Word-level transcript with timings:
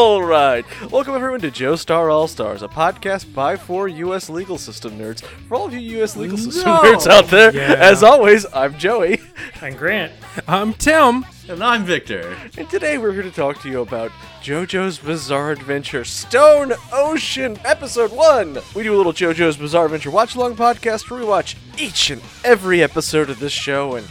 All 0.00 0.22
right. 0.22 0.64
Welcome, 0.92 1.16
everyone, 1.16 1.40
to 1.40 1.50
Joe 1.50 1.74
Star 1.74 2.08
All 2.08 2.28
Stars, 2.28 2.62
a 2.62 2.68
podcast 2.68 3.34
by 3.34 3.56
four 3.56 3.88
U.S. 3.88 4.30
legal 4.30 4.56
system 4.56 4.96
nerds. 4.96 5.22
For 5.24 5.56
all 5.56 5.66
of 5.66 5.72
you 5.74 5.80
U.S. 5.98 6.16
legal 6.16 6.38
system 6.38 6.66
No. 6.66 6.82
nerds 6.82 7.08
out 7.08 7.26
there, 7.26 7.52
Yeah. 7.52 7.74
as 7.76 8.04
always, 8.04 8.46
I'm 8.54 8.78
Joey. 8.78 9.20
And 9.60 9.76
Grant. 9.76 10.12
I'm 10.46 10.72
Tim. 10.74 11.26
And 11.48 11.64
I'm 11.64 11.84
Victor. 11.84 12.36
And 12.56 12.70
today 12.70 12.96
we're 12.96 13.10
here 13.12 13.24
to 13.24 13.30
talk 13.32 13.60
to 13.62 13.68
you 13.68 13.80
about 13.80 14.12
JoJo's 14.40 14.98
Bizarre 14.98 15.50
Adventure 15.50 16.04
Stone 16.04 16.74
Ocean 16.92 17.58
Episode 17.64 18.12
1. 18.12 18.58
We 18.76 18.84
do 18.84 18.94
a 18.94 18.98
little 18.98 19.12
JoJo's 19.12 19.56
Bizarre 19.56 19.86
Adventure 19.86 20.12
watch 20.12 20.36
along 20.36 20.54
podcast 20.54 21.10
where 21.10 21.18
we 21.18 21.26
watch 21.26 21.56
each 21.76 22.10
and 22.10 22.22
every 22.44 22.84
episode 22.84 23.30
of 23.30 23.40
this 23.40 23.52
show 23.52 23.96
and 23.96 24.06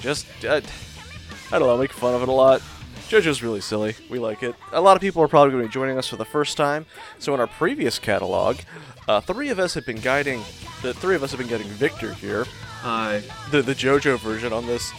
just, 0.00 0.26
uh, 0.44 0.60
I 1.52 1.58
don't 1.60 1.68
know, 1.68 1.78
make 1.78 1.92
fun 1.92 2.16
of 2.16 2.22
it 2.22 2.28
a 2.28 2.32
lot. 2.32 2.60
JoJo's 3.08 3.42
really 3.42 3.60
silly. 3.62 3.94
We 4.10 4.18
like 4.18 4.42
it. 4.42 4.54
A 4.72 4.80
lot 4.80 4.96
of 4.96 5.00
people 5.00 5.22
are 5.22 5.28
probably 5.28 5.52
going 5.52 5.62
to 5.62 5.68
be 5.68 5.72
joining 5.72 5.96
us 5.96 6.06
for 6.08 6.16
the 6.16 6.26
first 6.26 6.56
time. 6.56 6.84
So 7.18 7.32
in 7.32 7.40
our 7.40 7.46
previous 7.46 7.98
catalog, 7.98 8.58
uh, 9.08 9.20
three 9.22 9.48
of 9.48 9.58
us 9.58 9.74
have 9.74 9.86
been 9.86 10.00
guiding, 10.00 10.42
the 10.82 10.92
three 10.92 11.16
of 11.16 11.22
us 11.22 11.30
have 11.30 11.38
been 11.38 11.48
getting 11.48 11.66
Victor 11.68 12.12
here, 12.12 12.44
Hi. 12.82 13.22
the, 13.50 13.62
the 13.62 13.74
JoJo 13.74 14.18
version 14.20 14.52
on 14.52 14.66
this 14.66 14.92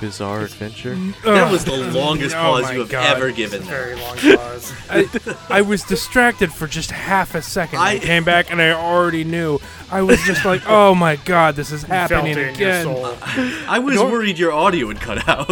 Bizarre 0.00 0.40
Adventure. 0.42 0.94
That 1.24 1.52
was 1.52 1.64
the 1.64 1.76
longest 1.76 2.34
Oh 2.34 2.38
pause 2.40 2.62
my 2.64 2.72
you 2.72 2.78
have 2.80 2.88
God. 2.88 3.16
ever 3.16 3.30
given. 3.32 3.62
Very 3.62 3.94
long 3.96 4.16
pause. 4.16 4.72
I, 4.90 5.06
I 5.50 5.60
was 5.60 5.82
distracted 5.84 6.52
for 6.52 6.66
just 6.66 6.90
half 6.90 7.34
a 7.34 7.42
second. 7.42 7.78
I, 7.80 7.92
I- 7.92 7.98
came 7.98 8.24
back 8.24 8.50
and 8.50 8.60
I 8.62 8.70
already 8.72 9.24
knew. 9.24 9.58
I 9.90 10.02
was 10.02 10.20
just 10.22 10.44
like, 10.44 10.62
oh 10.66 10.94
my 10.94 11.16
god, 11.16 11.56
this 11.56 11.70
is 11.72 11.84
Felt 11.84 12.10
happening 12.10 12.32
it 12.32 12.38
in 12.38 12.44
your 12.44 12.50
again. 12.54 12.84
soul. 12.84 13.14
I 13.68 13.78
was 13.78 13.98
worried 13.98 14.38
your 14.38 14.52
audio 14.52 14.86
would 14.86 15.00
cut 15.00 15.28
out. 15.28 15.48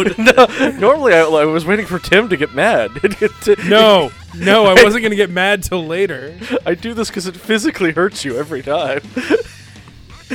Normally, 0.79 1.13
I, 1.13 1.21
I 1.21 1.45
was 1.45 1.65
waiting 1.65 1.85
for 1.85 1.99
Tim 1.99 2.29
to 2.29 2.37
get 2.37 2.53
mad. 2.55 2.91
No, 3.67 4.11
no, 4.35 4.65
I 4.65 4.81
wasn't 4.83 5.03
gonna 5.03 5.15
get 5.15 5.29
mad 5.29 5.63
till 5.63 5.85
later. 5.85 6.37
I 6.65 6.73
do 6.75 6.93
this 6.93 7.09
because 7.09 7.27
it 7.27 7.35
physically 7.35 7.91
hurts 7.91 8.23
you 8.25 8.37
every 8.37 8.61
time. 8.61 9.01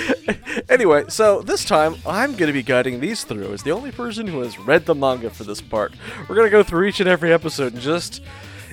anyway, 0.68 1.04
so 1.08 1.42
this 1.42 1.64
time 1.64 1.96
I'm 2.06 2.32
going 2.36 2.48
to 2.48 2.52
be 2.52 2.62
guiding 2.62 3.00
these 3.00 3.24
through 3.24 3.52
as 3.52 3.62
the 3.62 3.70
only 3.70 3.92
person 3.92 4.26
who 4.26 4.40
has 4.40 4.58
read 4.58 4.86
the 4.86 4.94
manga 4.94 5.30
for 5.30 5.44
this 5.44 5.60
part. 5.60 5.92
We're 6.28 6.34
going 6.34 6.46
to 6.46 6.50
go 6.50 6.62
through 6.62 6.86
each 6.86 7.00
and 7.00 7.08
every 7.08 7.32
episode 7.32 7.74
and 7.74 7.82
just 7.82 8.22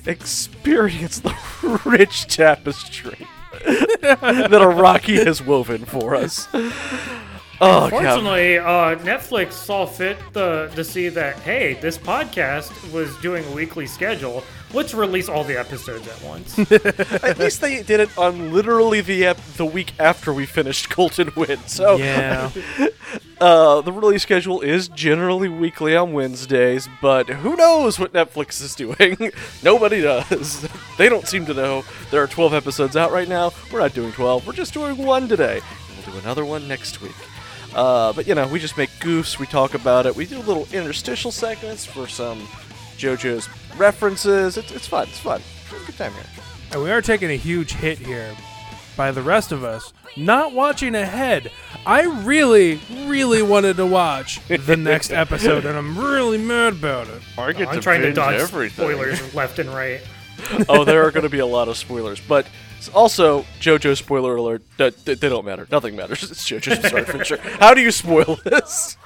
experience 0.06 1.20
the 1.20 1.34
rich 1.84 2.26
tapestry 2.26 3.26
that 3.64 4.50
Araki 4.50 5.24
has 5.24 5.42
woven 5.42 5.84
for 5.84 6.14
us. 6.14 6.48
Oh, 7.60 7.88
God. 7.88 7.90
Fortunately, 7.90 8.58
uh, 8.58 8.96
Netflix 8.96 9.52
saw 9.52 9.86
fit 9.86 10.18
the, 10.32 10.68
to 10.74 10.82
see 10.82 11.08
that, 11.10 11.36
hey, 11.40 11.74
this 11.74 11.96
podcast 11.96 12.92
was 12.92 13.16
doing 13.18 13.44
a 13.44 13.50
weekly 13.52 13.86
schedule. 13.86 14.42
Let's 14.74 14.94
release 14.94 15.28
all 15.28 15.44
the 15.44 15.58
episodes 15.58 16.08
at 16.08 16.22
once. 16.22 16.58
At 17.22 17.38
least 17.38 17.60
they 17.60 17.82
did 17.82 18.00
it 18.00 18.16
on 18.16 18.52
literally 18.52 19.00
the 19.00 19.26
ep- 19.26 19.40
the 19.56 19.66
week 19.66 19.92
after 19.98 20.32
we 20.32 20.46
finished 20.46 20.88
Golden 20.94 21.30
Wind. 21.36 21.60
So 21.68 21.96
Yeah. 21.96 22.50
Uh, 23.40 23.80
the 23.80 23.90
release 23.90 24.22
schedule 24.22 24.60
is 24.60 24.86
generally 24.86 25.48
weekly 25.48 25.96
on 25.96 26.12
Wednesdays, 26.12 26.88
but 27.00 27.28
who 27.28 27.56
knows 27.56 27.98
what 27.98 28.12
Netflix 28.12 28.62
is 28.62 28.76
doing? 28.76 29.32
Nobody 29.64 30.00
does. 30.00 30.64
They 30.96 31.08
don't 31.08 31.26
seem 31.26 31.44
to 31.46 31.54
know. 31.54 31.82
There 32.12 32.22
are 32.22 32.28
12 32.28 32.54
episodes 32.54 32.96
out 32.96 33.10
right 33.10 33.26
now. 33.28 33.50
We're 33.72 33.80
not 33.80 33.94
doing 33.94 34.12
12. 34.12 34.46
We're 34.46 34.52
just 34.52 34.72
doing 34.72 34.96
one 34.96 35.26
today. 35.26 35.60
We'll 36.06 36.12
do 36.14 36.20
another 36.20 36.44
one 36.44 36.68
next 36.68 37.02
week. 37.02 37.16
Uh, 37.74 38.12
but 38.12 38.28
you 38.28 38.36
know, 38.36 38.46
we 38.46 38.60
just 38.60 38.78
make 38.78 38.90
goofs. 39.00 39.40
We 39.40 39.46
talk 39.46 39.74
about 39.74 40.06
it. 40.06 40.14
We 40.14 40.24
do 40.24 40.38
little 40.38 40.68
interstitial 40.72 41.32
segments 41.32 41.84
for 41.84 42.06
some 42.06 42.46
JoJo's 43.02 43.48
references. 43.76 44.56
It's, 44.56 44.70
it's 44.70 44.86
fun. 44.86 45.08
It's 45.08 45.18
fun. 45.18 45.40
It's 45.70 45.86
good 45.86 45.96
time 45.98 46.12
here. 46.12 46.22
And 46.72 46.82
we 46.82 46.90
are 46.90 47.02
taking 47.02 47.30
a 47.30 47.36
huge 47.36 47.72
hit 47.72 47.98
here 47.98 48.34
by 48.96 49.10
the 49.10 49.22
rest 49.22 49.50
of 49.52 49.64
us 49.64 49.92
not 50.16 50.52
watching 50.52 50.94
ahead. 50.94 51.50
I 51.84 52.02
really, 52.24 52.80
really 53.06 53.42
wanted 53.42 53.76
to 53.78 53.86
watch 53.86 54.46
the 54.46 54.76
next 54.76 55.10
episode, 55.24 55.64
and 55.64 55.76
I'm 55.76 55.98
really 55.98 56.38
mad 56.38 56.74
about 56.74 57.08
it. 57.08 57.22
I 57.36 57.52
get 57.52 57.68
I'm 57.68 57.80
trying 57.80 58.02
to 58.02 58.12
dodge 58.12 58.40
spoilers 58.72 59.34
left 59.34 59.58
and 59.58 59.70
right. 59.70 60.00
oh, 60.68 60.84
there 60.84 61.04
are 61.06 61.10
going 61.10 61.24
to 61.24 61.30
be 61.30 61.38
a 61.38 61.46
lot 61.46 61.68
of 61.68 61.76
spoilers, 61.76 62.20
but 62.20 62.46
s- 62.78 62.88
also 62.88 63.42
JoJo 63.60 63.96
spoiler 63.96 64.36
alert. 64.36 64.62
They, 64.76 64.90
they 64.90 65.14
they 65.14 65.28
don't 65.28 65.44
matter. 65.44 65.66
Nothing 65.70 65.96
matters. 65.96 66.22
It's 66.30 66.48
JoJo's 66.48 66.78
Bizarre 66.80 67.00
Adventure. 67.00 67.36
How 67.60 67.74
do 67.74 67.80
you 67.80 67.90
spoil 67.90 68.38
this? 68.44 68.96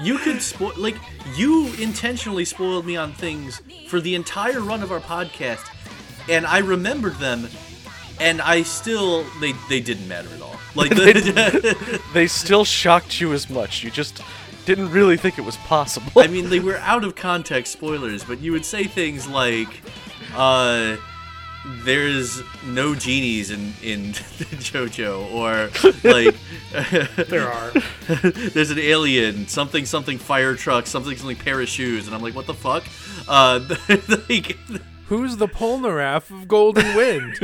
You 0.00 0.18
could 0.18 0.42
spoil, 0.42 0.72
like, 0.76 0.96
you 1.36 1.72
intentionally 1.74 2.44
spoiled 2.44 2.86
me 2.86 2.96
on 2.96 3.12
things 3.12 3.60
for 3.88 4.00
the 4.00 4.14
entire 4.14 4.60
run 4.60 4.82
of 4.82 4.90
our 4.90 5.00
podcast, 5.00 5.66
and 6.28 6.46
I 6.46 6.58
remembered 6.58 7.14
them, 7.16 7.48
and 8.20 8.40
I 8.40 8.62
still, 8.62 9.24
they, 9.40 9.52
they 9.68 9.80
didn't 9.80 10.08
matter 10.08 10.28
at 10.34 10.40
all. 10.40 10.56
Like, 10.74 10.90
the, 10.94 12.00
They 12.12 12.26
still 12.26 12.64
shocked 12.64 13.20
you 13.20 13.32
as 13.32 13.48
much. 13.48 13.84
You 13.84 13.90
just 13.90 14.20
didn't 14.64 14.90
really 14.90 15.16
think 15.16 15.38
it 15.38 15.44
was 15.44 15.56
possible. 15.58 16.10
I 16.16 16.26
mean, 16.26 16.48
they 16.48 16.60
were 16.60 16.78
out 16.78 17.04
of 17.04 17.14
context 17.14 17.72
spoilers, 17.72 18.24
but 18.24 18.40
you 18.40 18.52
would 18.52 18.64
say 18.64 18.84
things 18.84 19.28
like, 19.28 19.68
uh, 20.34 20.96
there's 21.84 22.42
no 22.66 22.94
genies 22.94 23.50
in, 23.50 23.72
in 23.82 24.12
JoJo, 24.12 25.32
or 25.32 25.70
like, 26.10 26.36
There 27.28 27.48
are. 27.48 27.70
there's 28.50 28.70
an 28.70 28.78
alien, 28.78 29.46
something, 29.48 29.84
something 29.86 30.18
fire 30.18 30.54
truck, 30.54 30.86
something, 30.86 31.16
something 31.16 31.36
pair 31.36 31.60
of 31.60 31.68
shoes, 31.68 32.06
and 32.06 32.14
I'm 32.14 32.22
like, 32.22 32.34
what 32.34 32.46
the 32.46 32.54
fuck? 32.54 32.84
Uh, 33.28 33.60
like, 34.28 34.58
Who's 35.08 35.36
the 35.36 35.48
Polnareff 35.48 36.30
of 36.30 36.48
Golden 36.48 36.94
Wind? 36.96 37.34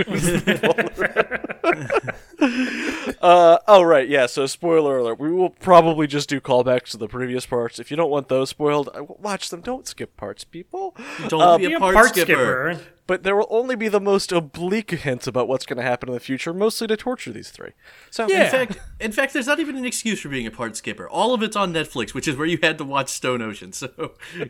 Uh, 3.20 3.58
oh 3.68 3.82
right, 3.82 4.08
yeah. 4.08 4.24
So 4.26 4.46
spoiler 4.46 4.96
alert. 4.98 5.20
We 5.20 5.30
will 5.30 5.50
probably 5.50 6.06
just 6.06 6.28
do 6.30 6.40
callbacks 6.40 6.90
to 6.92 6.96
the 6.96 7.06
previous 7.08 7.44
parts. 7.44 7.78
If 7.78 7.90
you 7.90 7.96
don't 7.98 8.10
want 8.10 8.28
those 8.28 8.48
spoiled, 8.48 8.88
uh, 8.94 9.02
watch 9.04 9.50
them. 9.50 9.60
Don't 9.60 9.86
skip 9.86 10.16
parts, 10.16 10.44
people. 10.44 10.96
don't 11.28 11.60
Be 11.60 11.66
be 11.66 11.72
a 11.74 11.76
a 11.76 11.80
part, 11.80 11.94
part 11.94 12.08
skipper. 12.08 12.74
skipper. 12.74 12.90
But 13.10 13.24
there 13.24 13.34
will 13.34 13.48
only 13.50 13.74
be 13.74 13.88
the 13.88 13.98
most 13.98 14.30
oblique 14.30 14.92
hints 14.92 15.26
about 15.26 15.48
what's 15.48 15.66
going 15.66 15.78
to 15.78 15.82
happen 15.82 16.08
in 16.08 16.12
the 16.14 16.20
future, 16.20 16.54
mostly 16.54 16.86
to 16.86 16.96
torture 16.96 17.32
these 17.32 17.50
three. 17.50 17.72
So 18.08 18.28
Yeah. 18.28 18.44
In 18.44 18.50
fact, 18.52 18.78
in 19.00 19.10
fact, 19.10 19.32
there's 19.32 19.48
not 19.48 19.58
even 19.58 19.74
an 19.76 19.84
excuse 19.84 20.20
for 20.20 20.28
being 20.28 20.46
a 20.46 20.50
part 20.52 20.76
skipper. 20.76 21.08
All 21.08 21.34
of 21.34 21.42
it's 21.42 21.56
on 21.56 21.72
Netflix, 21.74 22.14
which 22.14 22.28
is 22.28 22.36
where 22.36 22.46
you 22.46 22.60
had 22.62 22.78
to 22.78 22.84
watch 22.84 23.08
Stone 23.08 23.42
Ocean. 23.42 23.72
So 23.72 24.12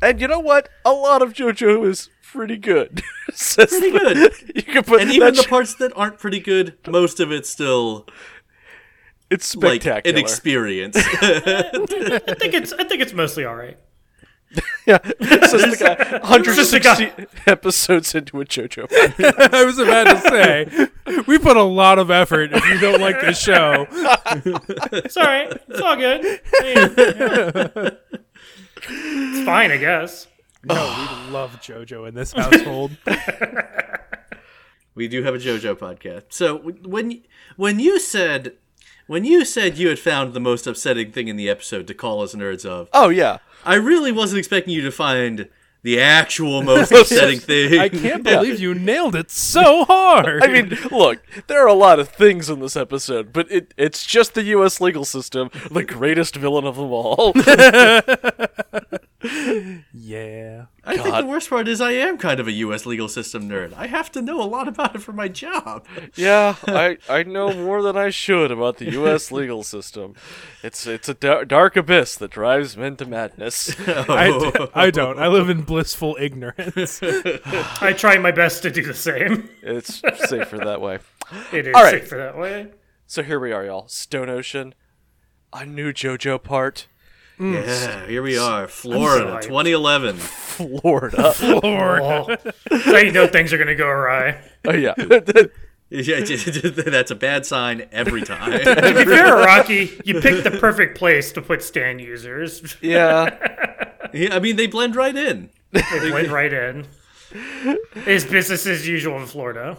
And 0.00 0.18
you 0.18 0.26
know 0.26 0.38
what? 0.40 0.70
A 0.86 0.92
lot 0.92 1.20
of 1.20 1.34
JoJo 1.34 1.86
is 1.86 2.08
pretty 2.22 2.56
good. 2.56 3.02
Pretty 3.54 3.90
good. 3.90 4.32
You 4.54 4.62
can 4.62 4.82
put 4.82 5.02
and 5.02 5.10
even 5.10 5.26
that 5.26 5.36
the 5.36 5.42
sh- 5.42 5.48
parts 5.48 5.74
that 5.74 5.92
aren't 5.94 6.18
pretty 6.18 6.40
good, 6.40 6.78
most 6.86 7.20
of 7.20 7.32
it's 7.32 7.50
still 7.50 8.06
it's 9.28 9.54
like 9.54 9.82
spectacular. 9.82 10.16
an 10.16 10.22
experience. 10.24 10.96
I 10.96 11.02
think 12.38 12.54
it's. 12.54 12.72
I 12.72 12.84
think 12.84 13.02
it's 13.02 13.12
mostly 13.12 13.44
all 13.44 13.56
right. 13.56 13.76
yeah, 14.86 14.98
says 15.46 15.78
the 15.78 15.96
guy. 15.96 16.18
160 16.18 17.26
episodes 17.46 18.14
into 18.14 18.40
a 18.40 18.44
JoJo. 18.44 18.86
I 19.54 19.64
was 19.64 19.78
about 19.78 20.04
to 20.04 20.20
say, 20.20 21.22
we 21.26 21.38
put 21.38 21.56
a 21.56 21.62
lot 21.62 21.98
of 21.98 22.10
effort 22.10 22.50
if 22.52 22.64
you 22.66 22.78
don't 22.78 23.00
like 23.00 23.20
this 23.20 23.38
show. 23.38 23.86
It's 25.04 25.16
all 25.16 25.24
right. 25.24 25.52
It's 25.68 25.80
all 25.80 25.96
good. 25.96 26.40
I 26.54 26.62
mean, 26.62 26.94
yeah. 27.76 27.90
It's 28.88 29.44
fine, 29.46 29.70
I 29.70 29.76
guess. 29.76 30.26
No, 30.64 30.74
we 31.26 31.32
love 31.32 31.60
JoJo 31.60 32.08
in 32.08 32.14
this 32.14 32.32
household. 32.32 32.96
we 34.94 35.08
do 35.08 35.22
have 35.22 35.34
a 35.34 35.38
JoJo 35.38 35.74
podcast. 35.76 36.24
So 36.30 36.58
when 36.58 37.22
when 37.56 37.78
you 37.80 37.98
said 38.00 38.54
when 39.06 39.24
you 39.24 39.44
said 39.44 39.76
you 39.78 39.88
had 39.88 39.98
found 39.98 40.32
the 40.32 40.40
most 40.40 40.66
upsetting 40.66 41.12
thing 41.12 41.28
in 41.28 41.36
the 41.36 41.48
episode 41.48 41.86
to 41.88 41.94
call 41.94 42.22
us 42.22 42.34
nerds 42.34 42.64
of, 42.64 42.88
Oh 42.92 43.08
yeah, 43.10 43.38
I 43.64 43.76
really 43.76 44.12
wasn't 44.12 44.38
expecting 44.38 44.74
you 44.74 44.82
to 44.82 44.90
find 44.92 45.48
the 45.82 46.00
actual 46.00 46.62
most 46.64 46.90
upsetting 46.90 47.38
thing. 47.38 47.78
I 47.78 47.88
can't 47.88 48.22
believe 48.24 48.58
you 48.58 48.74
nailed 48.74 49.14
it 49.14 49.30
so 49.30 49.84
hard. 49.84 50.42
I 50.42 50.48
mean, 50.48 50.76
look, 50.90 51.22
there 51.46 51.62
are 51.62 51.68
a 51.68 51.74
lot 51.74 52.00
of 52.00 52.08
things 52.08 52.50
in 52.50 52.58
this 52.58 52.76
episode, 52.76 53.32
but 53.32 53.50
it, 53.52 53.72
it's 53.76 54.04
just 54.04 54.34
the 54.34 54.42
U.S. 54.44 54.80
legal 54.80 55.04
system, 55.04 55.50
the 55.70 55.84
greatest 55.84 56.34
villain 56.36 56.64
of 56.64 56.76
them 56.76 56.90
all. 56.90 57.32
yeah. 59.92 60.66
I 60.84 60.96
think 60.96 61.16
the 61.16 61.26
worst 61.26 61.48
part 61.50 61.66
is 61.68 61.80
I 61.80 61.92
am 61.92 62.18
kind 62.18 62.40
of 62.40 62.46
a 62.46 62.52
U.S. 62.52 62.84
legal 62.86 63.08
system 63.08 63.48
nerd. 63.48 63.72
I 63.74 63.86
have 63.86 64.12
to 64.12 64.22
know 64.22 64.42
a 64.42 64.44
lot 64.44 64.68
about 64.68 64.94
it 64.94 64.98
for 65.00 65.12
my 65.12 65.28
job. 65.28 65.86
yeah, 66.14 66.56
I, 66.66 66.98
I 67.08 67.22
know 67.22 67.52
more 67.52 67.82
than 67.82 67.96
I 67.96 68.10
should 68.10 68.50
about 68.50 68.78
the 68.78 68.90
U.S. 68.92 69.32
legal 69.32 69.62
system. 69.62 70.14
It's 70.62 70.86
it's 70.86 71.08
a 71.08 71.14
dar- 71.14 71.44
dark 71.44 71.76
abyss 71.76 72.16
that 72.16 72.30
drives 72.30 72.76
men 72.76 72.96
to 72.96 73.06
madness. 73.06 73.74
I, 73.88 74.68
I 74.74 74.90
don't. 74.90 75.18
I 75.18 75.28
live 75.28 75.48
in 75.48 75.62
blissful 75.62 76.16
ignorance. 76.20 77.00
I 77.02 77.94
try 77.96 78.18
my 78.18 78.30
best 78.32 78.62
to 78.62 78.70
do 78.70 78.82
the 78.82 78.94
same. 78.94 79.48
It's 79.62 80.02
safer 80.28 80.58
that 80.58 80.80
way. 80.80 80.98
It 81.52 81.66
is 81.66 81.74
All 81.74 81.82
right. 81.82 82.02
safer 82.02 82.16
that 82.18 82.36
way. 82.36 82.68
So 83.06 83.22
here 83.22 83.40
we 83.40 83.50
are, 83.50 83.64
y'all. 83.64 83.88
Stone 83.88 84.28
Ocean, 84.28 84.74
a 85.54 85.64
new 85.64 85.90
JoJo 85.92 86.42
part. 86.42 86.86
Mm. 87.38 87.66
Yeah, 87.66 88.06
here 88.06 88.22
we 88.22 88.38
are, 88.38 88.68
Florida, 88.68 89.40
2011. 89.42 90.16
Florida. 90.18 91.34
Oh, 91.42 92.36
that's 92.70 92.84
how 92.84 92.96
you 92.98 93.10
know 93.10 93.26
things 93.26 93.52
are 93.52 93.58
gonna 93.58 93.74
go 93.74 93.88
awry. 93.88 94.40
oh 94.66 94.72
yeah. 94.72 94.94
Yeah, 95.90 96.20
that's 96.24 97.10
a 97.12 97.14
bad 97.14 97.46
sign 97.46 97.86
every 97.92 98.22
time. 98.22 98.52
If 98.52 98.64
you're 98.64 99.36
Araki, 99.44 100.00
you 100.04 100.20
pick 100.20 100.42
the 100.42 100.50
perfect 100.50 100.98
place 100.98 101.30
to 101.32 101.42
put 101.42 101.62
stand 101.62 102.00
users. 102.00 102.76
yeah. 102.80 103.28
Yeah, 104.12 104.34
I 104.34 104.40
mean, 104.40 104.56
they 104.56 104.66
blend 104.66 104.96
right 104.96 105.14
in. 105.14 105.50
They 105.70 105.82
blend 106.10 106.32
right 106.32 106.52
in. 106.52 106.86
It's 107.32 108.24
business 108.24 108.66
as 108.66 108.88
usual 108.88 109.20
in 109.20 109.26
Florida. 109.26 109.76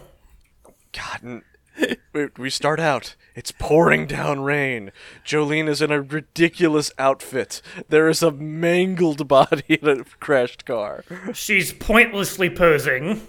God. 0.92 1.42
N- 1.78 1.96
We, 2.12 2.28
we 2.38 2.50
start 2.50 2.80
out. 2.80 3.14
It's 3.34 3.52
pouring 3.52 4.06
down 4.06 4.40
rain. 4.40 4.90
Jolene 5.24 5.68
is 5.68 5.82
in 5.82 5.90
a 5.90 6.00
ridiculous 6.00 6.90
outfit. 6.98 7.60
There 7.88 8.08
is 8.08 8.22
a 8.22 8.30
mangled 8.30 9.28
body 9.28 9.62
in 9.68 9.88
a 9.88 10.04
crashed 10.20 10.64
car. 10.64 11.04
She's 11.34 11.72
pointlessly 11.72 12.48
posing. 12.50 13.26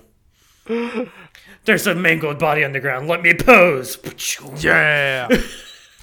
There's 1.65 1.87
a 1.87 1.95
mangled 1.95 2.39
body 2.39 2.63
on 2.63 2.71
the 2.73 2.79
ground. 2.79 3.07
Let 3.07 3.21
me 3.21 3.33
pose. 3.33 3.97
Yeah. 4.63 5.27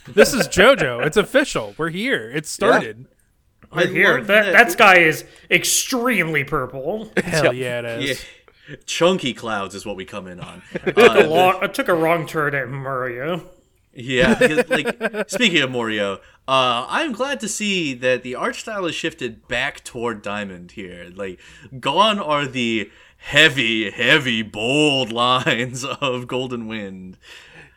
this 0.09 0.35
is 0.35 0.49
JoJo. 0.49 1.05
It's 1.07 1.17
official. 1.17 1.75
We're 1.79 1.91
here. 1.91 2.31
It 2.31 2.47
started. 2.47 3.07
I 3.73 3.87
Here, 3.87 4.19
love 4.19 4.27
that, 4.29 4.53
that 4.53 4.71
sky 4.73 4.99
is 4.99 5.25
extremely 5.51 6.45
purple. 6.45 7.11
Hell 7.17 7.53
yeah, 7.53 7.81
it 7.81 7.85
is. 7.85 8.09
Yeah. 8.11 8.29
Chunky 8.87 9.35
clouds 9.35 9.75
is 9.75 9.85
what 9.85 9.97
we 9.97 10.05
come 10.05 10.27
in 10.27 10.41
on. 10.41 10.63
A 10.87 11.23
Uh, 11.23 11.27
lo- 11.27 11.59
I 11.61 11.67
took 11.67 11.89
a 11.89 11.95
wrong 11.95 12.27
turn 12.27 12.55
at 12.55 12.69
Morio. 12.69 13.43
Yeah, 13.93 14.37
like 14.69 15.31
speaking 15.31 15.63
of 15.63 15.71
Morio, 15.71 16.15
uh, 16.49 16.87
I'm 16.89 17.13
glad 17.13 17.39
to 17.41 17.49
see 17.49 17.95
that 17.95 18.23
the 18.25 18.35
art 18.35 18.57
style 18.57 18.85
has 18.87 18.95
shifted 18.95 19.47
back 19.47 19.85
toward 19.85 20.21
Diamond 20.21 20.73
here. 20.73 21.11
Like, 21.15 21.39
gone 21.79 22.19
are 22.19 22.47
the 22.47 22.91
heavy, 23.19 23.91
heavy, 23.91 24.43
bold 24.43 25.13
lines 25.13 25.85
of 25.85 26.27
Golden 26.27 26.67
Wind. 26.67 27.19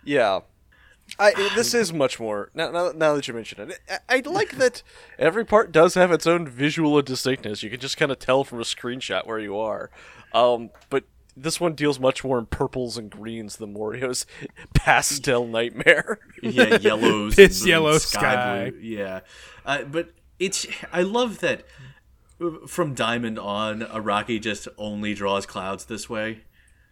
Yeah. 0.03 0.39
I, 1.19 1.51
this 1.55 1.73
is 1.73 1.93
much 1.93 2.19
more 2.19 2.49
now, 2.53 2.71
now. 2.71 2.91
Now 2.95 3.15
that 3.15 3.27
you 3.27 3.33
mention 3.33 3.69
it, 3.69 3.79
I, 4.09 4.17
I 4.17 4.21
like 4.25 4.57
that 4.57 4.81
every 5.19 5.45
part 5.45 5.71
does 5.71 5.93
have 5.93 6.11
its 6.11 6.25
own 6.27 6.47
visual 6.47 6.99
distinctness. 7.01 7.61
You 7.63 7.69
can 7.69 7.79
just 7.79 7.95
kind 7.97 8.11
of 8.11 8.19
tell 8.19 8.43
from 8.43 8.59
a 8.59 8.63
screenshot 8.63 9.25
where 9.27 9.39
you 9.39 9.57
are. 9.57 9.89
Um, 10.33 10.69
but 10.89 11.03
this 11.35 11.59
one 11.59 11.73
deals 11.75 11.99
much 11.99 12.23
more 12.23 12.39
in 12.39 12.45
purples 12.47 12.97
and 12.97 13.09
greens 13.09 13.57
than 13.57 13.73
Morio's 13.73 14.25
pastel 14.73 15.45
nightmare. 15.47 16.19
yeah, 16.41 16.77
yellows, 16.81 17.35
Piss 17.35 17.65
yellow 17.65 17.97
sky, 17.97 18.19
sky. 18.19 18.69
blue. 18.71 18.79
Yeah, 18.81 19.19
uh, 19.65 19.83
but 19.83 20.09
it's 20.39 20.65
I 20.91 21.01
love 21.03 21.39
that 21.39 21.63
uh, 22.41 22.65
from 22.67 22.93
Diamond 22.93 23.37
on, 23.39 23.81
Araki 23.81 24.41
just 24.41 24.67
only 24.77 25.13
draws 25.13 25.45
clouds 25.45 25.85
this 25.85 26.09
way. 26.09 26.41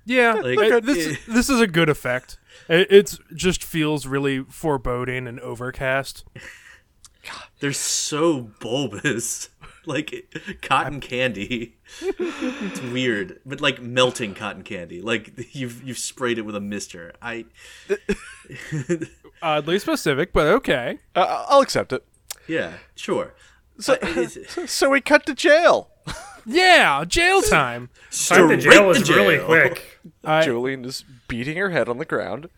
Yeah, 0.07 0.33
Like- 0.33 0.59
I- 0.59 0.67
Look, 0.69 0.83
this 0.85 1.07
eh. 1.07 1.19
this 1.27 1.49
is 1.49 1.59
a 1.59 1.67
good 1.67 1.89
effect. 1.89 2.37
It 2.69 2.87
it's 2.91 3.19
just 3.35 3.63
feels 3.63 4.05
really 4.05 4.43
foreboding 4.43 5.27
and 5.27 5.39
overcast. 5.39 6.23
They're 7.59 7.73
so 7.73 8.51
bulbous, 8.59 9.49
like 9.87 10.59
cotton 10.61 10.99
candy. 10.99 11.77
it's 12.01 12.81
weird, 12.81 13.39
but 13.45 13.61
like 13.61 13.81
melting 13.81 14.33
cotton 14.35 14.63
candy. 14.63 15.01
Like 15.01 15.53
you've 15.55 15.83
you've 15.83 15.97
sprayed 15.97 16.37
it 16.37 16.43
with 16.43 16.55
a 16.55 16.61
mister. 16.61 17.13
I 17.21 17.45
Oddly 19.41 19.79
specific, 19.79 20.33
but 20.33 20.47
okay. 20.47 20.99
uh, 21.15 21.45
I'll 21.47 21.61
accept 21.61 21.93
it. 21.93 22.03
yeah, 22.47 22.73
sure. 22.95 23.33
So, 23.79 23.93
Uh, 23.93 24.07
it's- 24.07 24.71
so 24.71 24.89
we 24.89 25.01
cut 25.01 25.25
to 25.25 25.33
jail. 25.33 25.91
Yeah, 26.45 27.03
jail 27.05 27.41
time. 27.41 27.89
Time 28.11 28.49
to 28.49 28.57
jail 28.57 28.91
is 28.91 29.01
to 29.03 29.13
really 29.15 29.39
quick. 29.43 29.99
I, 30.23 30.45
Jolene 30.45 30.85
is 30.85 31.03
beating 31.27 31.57
her 31.57 31.71
head 31.71 31.89
on 31.89 31.97
the 31.97 32.05
ground. 32.05 32.49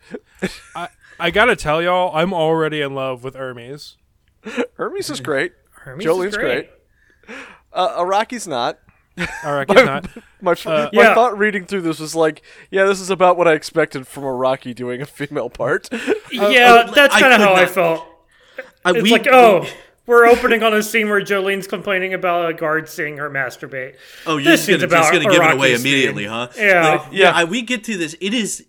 I 0.76 0.88
I 1.18 1.30
gotta 1.30 1.56
tell 1.56 1.80
y'all, 1.82 2.14
I'm 2.14 2.32
already 2.34 2.80
in 2.82 2.94
love 2.94 3.24
with 3.24 3.34
Hermes. 3.34 3.96
Hermes 4.74 5.08
is 5.10 5.20
great. 5.20 5.52
Hermes 5.72 6.04
Jolene's 6.04 6.32
is 6.32 6.36
great. 6.36 6.70
Uh, 7.72 8.02
Araki's 8.02 8.46
not. 8.48 8.78
Alright, 9.44 9.68
he's 9.70 9.84
not. 9.84 10.06
My, 10.40 10.52
f- 10.52 10.64
my 10.64 10.72
Uh, 10.72 10.90
Yeah. 10.92 11.14
thought 11.14 11.36
reading 11.36 11.64
through 11.66 11.80
this 11.80 11.98
was 11.98 12.14
like, 12.14 12.42
yeah, 12.70 12.84
this 12.84 13.00
is 13.00 13.10
about 13.10 13.36
what 13.36 13.48
I 13.48 13.54
expected 13.54 14.06
from 14.06 14.22
Araki 14.22 14.72
doing 14.74 15.02
a 15.02 15.06
female 15.06 15.50
part. 15.50 15.88
Yeah, 16.30 16.84
uh, 16.86 16.90
that's 16.92 17.14
kind 17.18 17.32
of 17.32 17.40
could 17.40 17.48
how 17.48 17.54
I 17.54 17.66
felt. 17.66 18.06
Uh, 18.84 18.92
It's 18.94 19.02
we- 19.02 19.10
like, 19.10 19.26
oh, 19.26 19.66
we're 20.06 20.26
opening 20.26 20.62
on 20.62 20.72
a 20.74 20.82
scene 20.82 21.08
where 21.08 21.20
Jolene's 21.20 21.66
complaining 21.66 22.14
about 22.14 22.48
a 22.48 22.54
guard 22.54 22.88
seeing 22.88 23.16
her 23.16 23.28
masturbate. 23.28 23.94
Oh, 24.26 24.36
you're 24.36 24.52
This 24.52 24.60
just 24.60 24.68
gonna, 24.68 24.76
is 24.78 24.82
about 24.84 24.98
just 25.00 25.12
gonna 25.12 25.24
give 25.24 25.42
it 25.42 25.52
away 25.54 25.70
Araki's 25.72 25.80
immediately, 25.80 26.24
huh? 26.26 26.48
Yeah. 26.56 26.88
Like, 26.88 27.02
Yeah. 27.10 27.32
I, 27.34 27.44
we 27.44 27.62
get 27.62 27.82
to 27.84 27.96
this. 27.96 28.14
It 28.20 28.32
is. 28.34 28.64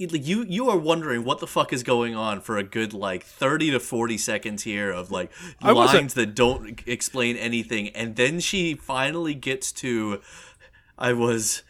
Like, 0.00 0.26
You 0.26 0.44
you 0.44 0.68
are 0.68 0.78
wondering 0.78 1.24
what 1.24 1.38
the 1.38 1.46
fuck 1.46 1.72
is 1.72 1.82
going 1.82 2.14
on 2.14 2.40
for 2.40 2.58
a 2.58 2.62
good 2.62 2.92
like 2.92 3.24
thirty 3.24 3.70
to 3.70 3.80
forty 3.80 4.18
seconds 4.18 4.64
here 4.64 4.90
of 4.90 5.10
like 5.10 5.30
lines 5.62 6.14
that 6.14 6.34
don't 6.34 6.80
explain 6.86 7.36
anything, 7.36 7.90
and 7.90 8.16
then 8.16 8.40
she 8.40 8.74
finally 8.74 9.34
gets 9.34 9.72
to, 9.72 10.20
I 10.98 11.12
was, 11.12 11.62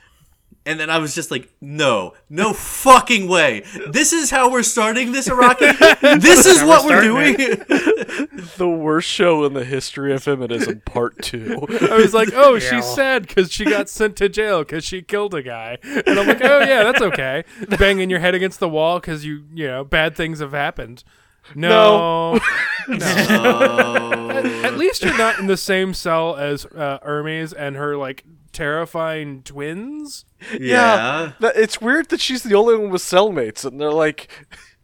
and 0.66 0.80
then 0.80 0.88
I 0.88 0.98
was 0.98 1.14
just 1.14 1.30
like, 1.30 1.50
no, 1.60 2.14
no 2.30 2.52
fucking 2.52 3.28
way. 3.28 3.64
This 3.90 4.12
is 4.12 4.30
how 4.30 4.50
we're 4.50 4.62
starting 4.62 5.12
this 5.12 5.28
Araki. 5.28 5.74
This 6.20 6.46
is 6.46 6.62
what 6.62 6.84
we're 6.84 7.02
starting 7.02 7.46
doing. 7.46 8.48
the 8.56 8.68
worst 8.68 9.08
show 9.08 9.44
in 9.44 9.52
the 9.52 9.64
history 9.64 10.14
of 10.14 10.22
feminism, 10.22 10.80
part 10.86 11.20
two. 11.22 11.66
I 11.90 11.96
was 11.96 12.14
like, 12.14 12.30
oh, 12.32 12.58
she's 12.58 12.86
sad 12.86 13.26
because 13.26 13.52
she 13.52 13.64
got 13.64 13.88
sent 13.88 14.16
to 14.16 14.28
jail 14.28 14.60
because 14.60 14.84
she 14.84 15.02
killed 15.02 15.34
a 15.34 15.42
guy. 15.42 15.78
And 15.82 16.18
I'm 16.18 16.26
like, 16.26 16.42
oh, 16.42 16.60
yeah, 16.60 16.84
that's 16.84 17.02
okay. 17.02 17.44
Banging 17.78 18.08
your 18.08 18.20
head 18.20 18.34
against 18.34 18.60
the 18.60 18.68
wall 18.68 19.00
because 19.00 19.24
you, 19.24 19.44
you 19.52 19.66
know, 19.66 19.84
bad 19.84 20.16
things 20.16 20.40
have 20.40 20.52
happened. 20.52 21.04
No. 21.54 22.40
No. 22.88 24.30
At, 24.30 24.46
at 24.46 24.78
least 24.78 25.02
you're 25.02 25.16
not 25.16 25.38
in 25.38 25.46
the 25.46 25.58
same 25.58 25.92
cell 25.92 26.36
as 26.36 26.64
uh, 26.64 26.98
Hermes 27.02 27.52
and 27.52 27.76
her, 27.76 27.98
like, 27.98 28.24
terrifying 28.54 29.42
twins. 29.42 30.24
yeah. 30.58 31.32
That- 31.40 31.56
it's 31.56 31.80
weird 31.80 32.08
that 32.08 32.20
she's 32.22 32.42
the 32.42 32.54
only 32.54 32.76
one 32.76 32.90
with 32.90 33.02
cellmates, 33.02 33.64
and 33.64 33.78
they're 33.80 33.92
like, 33.92 34.30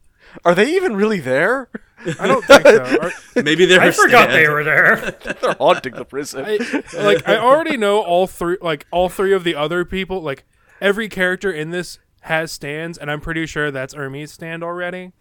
are 0.44 0.54
they 0.54 0.74
even 0.74 0.94
really 0.96 1.20
there? 1.20 1.70
I 2.18 2.26
don't 2.26 2.44
think 2.44 2.62
so. 2.66 2.96
Or- 3.36 3.42
Maybe 3.42 3.64
they're 3.66 3.80
I 3.80 3.90
forgot 3.90 4.30
stand. 4.30 4.32
they 4.32 4.48
were 4.48 4.64
there. 4.64 4.96
They're 5.42 5.54
haunting 5.54 5.94
the 5.94 6.04
prison. 6.04 6.44
I, 6.46 6.58
like 7.02 7.26
I 7.28 7.36
already 7.38 7.76
know 7.76 8.00
all 8.02 8.26
three 8.26 8.56
like 8.60 8.86
all 8.90 9.08
three 9.08 9.32
of 9.34 9.44
the 9.44 9.54
other 9.54 9.84
people 9.84 10.20
like 10.22 10.44
every 10.80 11.08
character 11.08 11.50
in 11.52 11.70
this 11.70 11.98
has 12.22 12.52
stands 12.52 12.96
and 12.98 13.10
I'm 13.10 13.20
pretty 13.20 13.46
sure 13.46 13.70
that's 13.70 13.94
Hermes 13.94 14.32
stand 14.32 14.62
already. 14.64 15.12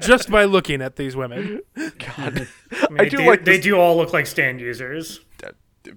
Just 0.00 0.30
by 0.30 0.44
looking 0.44 0.80
at 0.82 0.96
these 0.96 1.14
women. 1.16 1.60
God, 1.76 2.48
I, 2.72 2.88
mean, 2.90 3.00
I 3.00 3.04
they 3.04 3.08
do 3.08 3.16
do 3.18 3.26
like 3.26 3.44
they 3.44 3.60
do 3.60 3.76
all 3.76 3.96
look 3.96 4.12
like 4.12 4.26
stand 4.26 4.60
users. 4.60 5.20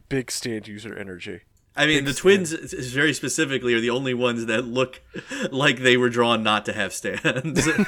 Big 0.09 0.31
stand 0.31 0.67
user 0.67 0.95
energy. 0.95 1.41
I 1.75 1.85
mean, 1.85 2.03
the 2.03 2.13
twins, 2.13 2.53
s- 2.53 2.73
s- 2.73 2.87
very 2.87 3.13
specifically, 3.13 3.73
are 3.73 3.79
the 3.79 3.89
only 3.89 4.13
ones 4.13 4.45
that 4.47 4.65
look 4.65 5.01
like 5.51 5.79
they 5.79 5.95
were 5.95 6.09
drawn 6.09 6.43
not 6.43 6.65
to 6.65 6.73
have 6.73 6.91
stands. 6.93 7.65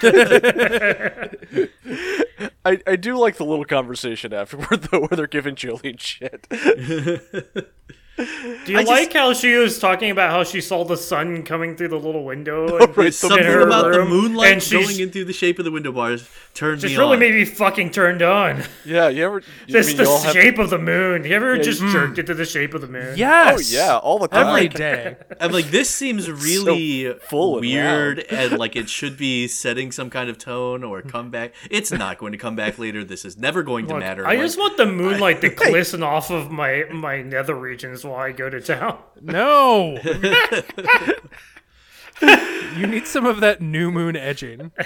I, 2.65 2.79
I 2.87 2.95
do 2.95 3.17
like 3.17 3.35
the 3.35 3.43
little 3.45 3.65
conversation 3.65 4.33
afterward 4.33 4.83
though, 4.83 5.01
where 5.01 5.09
they're 5.17 5.27
giving 5.27 5.55
Jolene 5.55 5.99
shit. 5.99 6.47
Do 8.15 8.71
you 8.71 8.83
like 8.83 9.11
how 9.13 9.33
she 9.33 9.55
was 9.55 9.79
talking 9.79 10.11
about 10.11 10.29
how 10.29 10.43
she 10.43 10.61
saw 10.61 10.83
the 10.85 10.97
sun 10.97 11.41
coming 11.43 11.75
through 11.75 11.87
the 11.87 11.99
little 11.99 12.23
window? 12.23 12.77
right, 12.77 12.87
And 12.89 12.95
the- 13.07 13.11
Something 13.11 13.43
her 13.43 13.61
about 13.61 13.91
the 13.91 14.05
moonlight 14.05 14.53
and 14.53 14.61
she's- 14.63 14.85
going 14.85 14.99
into 14.99 15.25
the 15.25 15.33
shape 15.33 15.57
of 15.57 15.65
the 15.65 15.71
window 15.71 15.91
bars 15.91 16.29
turned 16.53 16.81
just 16.81 16.93
me 16.93 16.99
really 16.99 17.13
on. 17.13 17.19
made 17.19 17.33
me 17.33 17.45
fucking 17.45 17.89
turned 17.89 18.21
on. 18.21 18.63
Yeah, 18.85 19.09
you 19.09 19.25
ever? 19.25 19.41
You 19.65 19.73
This 19.73 19.87
mean 19.87 19.97
the 19.97 20.03
you 20.03 20.09
all 20.09 20.21
have- 20.21 20.33
shape 20.33 20.59
of 20.59 20.69
the 20.69 20.77
moon. 20.77 21.23
You 21.23 21.31
ever 21.35 21.57
just 21.57 21.81
you- 21.81 21.91
jerked 21.91 22.19
into 22.19 22.35
the 22.35 22.45
shape 22.45 22.75
of 22.75 22.81
the 22.81 22.87
moon? 22.87 23.17
Yes. 23.17 23.73
Oh 23.73 23.75
yeah, 23.75 23.97
all 23.97 24.19
the 24.19 24.27
time. 24.27 24.47
Every 24.47 24.67
day. 24.67 25.15
I'm 25.41 25.51
like, 25.51 25.65
this 25.71 25.89
seems 25.89 26.29
really 26.29 27.13
full 27.13 27.53
and 27.57 27.61
weird, 27.61 28.19
and 28.19 28.59
like 28.59 28.75
it 28.75 28.89
should 28.97 29.17
be 29.17 29.47
setting 29.47 29.91
some 29.91 30.11
kind 30.11 30.29
of 30.29 30.37
tone 30.37 30.83
or 30.83 31.01
come 31.01 31.31
back. 31.31 31.53
It's 31.71 31.91
not 31.91 32.19
going 32.19 32.33
to 32.33 32.37
come 32.37 32.55
back 32.55 32.77
later. 32.77 33.03
This 33.03 33.25
is 33.25 33.37
never 33.37 33.63
going 33.63 33.87
to 33.87 33.97
matter. 33.97 34.23
I 34.27 34.31
Like, 34.33 34.39
just 34.41 34.59
want 34.59 34.77
the 34.77 34.85
moonlight 34.85 35.41
to 35.41 35.49
glisten 35.49 36.03
off 36.03 36.29
of 36.29 36.51
my 36.51 36.83
my 36.91 37.23
nether 37.23 37.55
regions 37.55 38.02
while 38.03 38.19
I 38.19 38.31
go 38.31 38.49
to 38.49 38.59
town. 38.61 38.97
No. 39.21 39.97
you 42.77 42.87
need 42.87 43.05
some 43.07 43.25
of 43.25 43.39
that 43.41 43.61
new 43.61 43.91
moon 43.91 44.15
edging. 44.15 44.71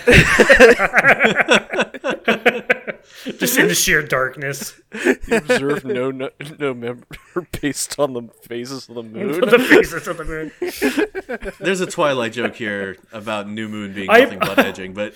Just 3.38 3.58
in 3.58 3.68
the 3.68 3.76
sheer 3.76 4.02
darkness. 4.04 4.80
You 5.04 5.18
observe 5.38 5.84
no 5.86 6.12
no, 6.12 6.30
no 6.60 6.74
member 6.74 7.06
based 7.62 7.98
on 8.00 8.14
the 8.14 8.24
phases 8.44 8.88
of 8.90 8.96
the 8.96 9.04
moon. 9.04 9.40
the 9.42 9.60
faces 9.60 10.08
of 10.08 10.18
the 10.18 10.26
moon. 10.26 10.52
There's 11.60 11.82
a 11.82 11.86
Twilight 11.86 12.34
joke 12.34 12.56
here 12.56 12.98
about 13.12 13.50
New 13.50 13.68
Moon 13.68 13.94
being 13.94 14.10
I- 14.10 14.22
nothing 14.22 14.40
but 14.40 14.60
edging, 14.60 14.94
but 14.94 15.14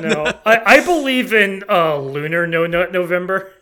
No, 0.00 0.24
I, 0.46 0.78
I 0.78 0.84
believe 0.84 1.32
in 1.32 1.62
uh, 1.68 1.98
lunar 1.98 2.46
no, 2.46 2.66
no 2.66 2.86
November. 2.86 3.52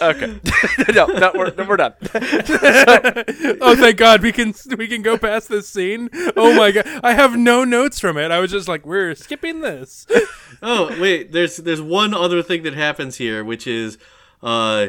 Okay. 0.00 0.40
no, 0.94 1.06
no, 1.06 1.32
we're, 1.34 1.54
no, 1.54 1.64
we're 1.64 1.76
done. 1.76 1.94
Oh, 3.62 3.76
thank 3.76 3.96
God 3.96 4.22
we 4.22 4.32
can 4.32 4.54
we 4.76 4.88
can 4.88 5.02
go 5.02 5.18
past 5.18 5.48
this 5.48 5.68
scene. 5.68 6.08
Oh 6.36 6.54
my 6.54 6.70
God, 6.70 6.86
I 7.02 7.12
have 7.14 7.36
no 7.36 7.64
notes 7.64 8.00
from 8.00 8.16
it. 8.16 8.30
I 8.30 8.40
was 8.40 8.50
just 8.50 8.68
like, 8.68 8.86
we're 8.86 9.14
skipping 9.14 9.60
this. 9.60 10.06
oh 10.62 10.98
wait, 11.00 11.32
there's 11.32 11.58
there's 11.58 11.82
one 11.82 12.14
other 12.14 12.42
thing 12.42 12.62
that 12.62 12.74
happens 12.74 13.16
here, 13.16 13.44
which 13.44 13.66
is 13.66 13.98
uh, 14.42 14.88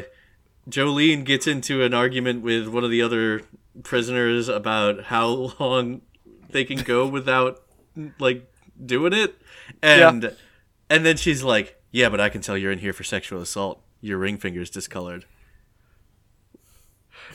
Jolene 0.68 1.24
gets 1.24 1.46
into 1.46 1.82
an 1.82 1.94
argument 1.94 2.42
with 2.42 2.68
one 2.68 2.84
of 2.84 2.90
the 2.90 3.02
other 3.02 3.42
prisoners 3.82 4.48
about 4.48 5.04
how 5.04 5.52
long 5.58 6.02
they 6.50 6.64
can 6.64 6.78
go 6.78 7.06
without 7.06 7.62
like 8.18 8.50
doing 8.84 9.12
it, 9.12 9.36
and 9.82 10.34
and 10.88 11.04
then 11.04 11.16
she's 11.16 11.42
like, 11.42 11.80
"Yeah, 11.90 12.08
but 12.08 12.20
I 12.20 12.28
can 12.28 12.40
tell 12.40 12.56
you're 12.56 12.72
in 12.72 12.78
here 12.78 12.92
for 12.92 13.04
sexual 13.04 13.40
assault. 13.40 13.82
Your 14.02 14.18
ring 14.18 14.36
finger's 14.36 14.68
discolored." 14.68 15.24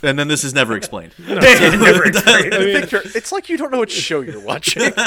And 0.04 0.20
then 0.20 0.28
this 0.28 0.44
is 0.44 0.54
never 0.54 0.76
explained. 0.78 1.14
They 1.18 1.36
never 1.36 2.04
explained 2.10 2.54
it. 2.54 2.82
Victor, 2.82 3.02
it's 3.16 3.32
like 3.32 3.50
you 3.50 3.58
don't 3.58 3.72
know 3.72 3.80
what 3.80 3.90
show 3.90 4.22
you're 4.22 4.40
watching. 4.40 4.92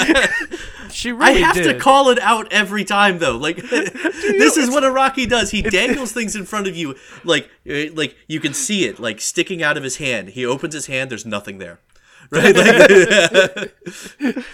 She 0.91 1.13
really 1.13 1.37
I 1.45 1.47
have 1.47 1.55
did. 1.55 1.73
to 1.75 1.79
call 1.79 2.09
it 2.11 2.19
out 2.19 2.53
every 2.53 2.83
time, 2.85 3.19
though. 3.21 3.37
Like, 3.37 3.59
this 3.59 4.57
is 4.57 4.69
what 4.71 4.83
Araki 4.83 5.29
does. 5.29 5.53
He 5.53 5.63
dangles 5.63 6.11
things 6.11 6.35
in 6.35 6.45
front 6.45 6.67
of 6.67 6.75
you, 6.75 6.97
like, 7.23 7.49
uh, 7.71 7.93
like 7.95 8.17
you 8.27 8.41
can 8.41 8.53
see 8.55 8.87
it, 8.87 8.99
like 8.99 9.21
sticking 9.21 9.63
out 9.63 9.77
of 9.77 9.85
his 9.85 9.99
hand. 9.99 10.31
He 10.31 10.45
opens 10.45 10.75
his 10.75 10.87
hand. 10.87 11.09
There's 11.09 11.25
nothing 11.25 11.59
there. 11.59 11.79
Right? 12.33 12.57
Like, 12.57 13.71
And 14.19 14.45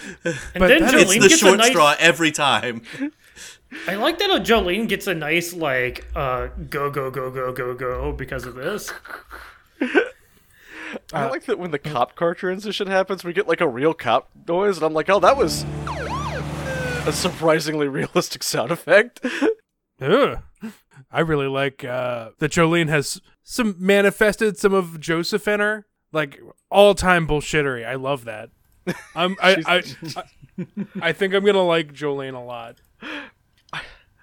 But 0.54 0.68
then 0.68 0.82
that- 0.82 0.92
Jolene 0.94 1.00
it's 1.02 1.12
the 1.14 1.18
gets 1.20 1.34
a 1.34 1.38
short 1.38 1.56
nice. 1.58 1.68
straw 1.70 1.94
every 1.98 2.32
time. 2.32 2.82
I 3.88 3.96
like 3.96 4.18
that 4.18 4.30
uh, 4.30 4.38
Jolene 4.38 4.88
gets 4.88 5.06
a 5.06 5.14
nice 5.14 5.52
like 5.52 6.06
uh, 6.14 6.48
go 6.70 6.90
go 6.90 7.10
go 7.10 7.30
go 7.30 7.52
go 7.52 7.74
go 7.74 8.12
because 8.12 8.46
of 8.46 8.54
this. 8.54 8.92
I 11.12 11.26
like 11.26 11.44
that 11.46 11.58
when 11.58 11.72
the 11.72 11.78
cop 11.78 12.14
car 12.14 12.34
transition 12.34 12.86
happens, 12.86 13.24
we 13.24 13.32
get 13.32 13.48
like 13.48 13.60
a 13.60 13.68
real 13.68 13.92
cop 13.92 14.30
noise, 14.48 14.76
and 14.76 14.86
I'm 14.86 14.94
like, 14.94 15.10
oh, 15.10 15.20
that 15.20 15.36
was 15.36 15.64
a 17.06 17.12
surprisingly 17.12 17.88
realistic 17.88 18.42
sound 18.42 18.70
effect. 18.70 19.20
Ugh. 20.00 20.38
I 21.10 21.20
really 21.20 21.46
like 21.46 21.84
uh, 21.84 22.30
that 22.38 22.52
Jolene 22.52 22.88
has 22.88 23.20
some 23.42 23.76
manifested 23.78 24.58
some 24.58 24.74
of 24.74 25.00
Joseph 25.00 25.46
in 25.46 25.60
her, 25.60 25.86
like 26.12 26.40
all 26.70 26.94
time 26.94 27.26
bullshittery. 27.26 27.86
I 27.86 27.94
love 27.94 28.24
that. 28.24 28.50
I'm, 29.14 29.36
I, 29.40 29.62
I, 29.66 29.82
I, 30.16 30.66
I 31.00 31.12
think 31.12 31.34
I'm 31.34 31.44
gonna 31.44 31.62
like 31.62 31.92
Jolene 31.92 32.34
a 32.34 32.40
lot. 32.40 32.76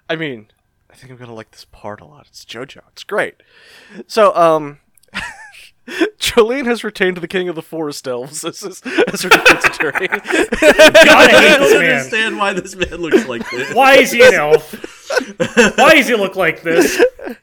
I 0.08 0.16
mean, 0.16 0.48
I 0.90 0.94
think 0.94 1.10
I'm 1.12 1.18
gonna 1.18 1.34
like 1.34 1.50
this 1.50 1.66
part 1.70 2.00
a 2.00 2.04
lot. 2.04 2.26
It's 2.28 2.44
JoJo. 2.44 2.80
It's 2.92 3.04
great. 3.04 3.34
So, 4.06 4.34
um, 4.36 4.78
Jolene 6.18 6.66
has 6.66 6.84
retained 6.84 7.18
the 7.18 7.28
King 7.28 7.48
of 7.48 7.54
the 7.56 7.62
Forest 7.62 8.06
Elves 8.08 8.44
as, 8.44 8.60
his, 8.60 8.80
as 9.12 9.22
her 9.22 9.28
defense 9.28 9.64
attorney. 9.64 10.08
God, 10.08 10.22
I 10.22 11.28
hate 11.28 11.34
I 11.34 11.58
this 11.58 11.70
don't 11.72 11.80
man. 11.80 11.90
understand 11.92 12.38
why 12.38 12.52
this 12.54 12.74
man 12.76 12.96
looks 12.96 13.26
like 13.26 13.48
this. 13.50 13.74
Why 13.74 13.94
is 13.96 14.12
he 14.12 14.22
an 14.22 14.34
elf? 14.34 14.72
Why 15.76 15.94
does 15.96 16.08
he 16.08 16.14
look 16.14 16.36
like 16.36 16.62
this? 16.62 16.98
Look 16.98 17.36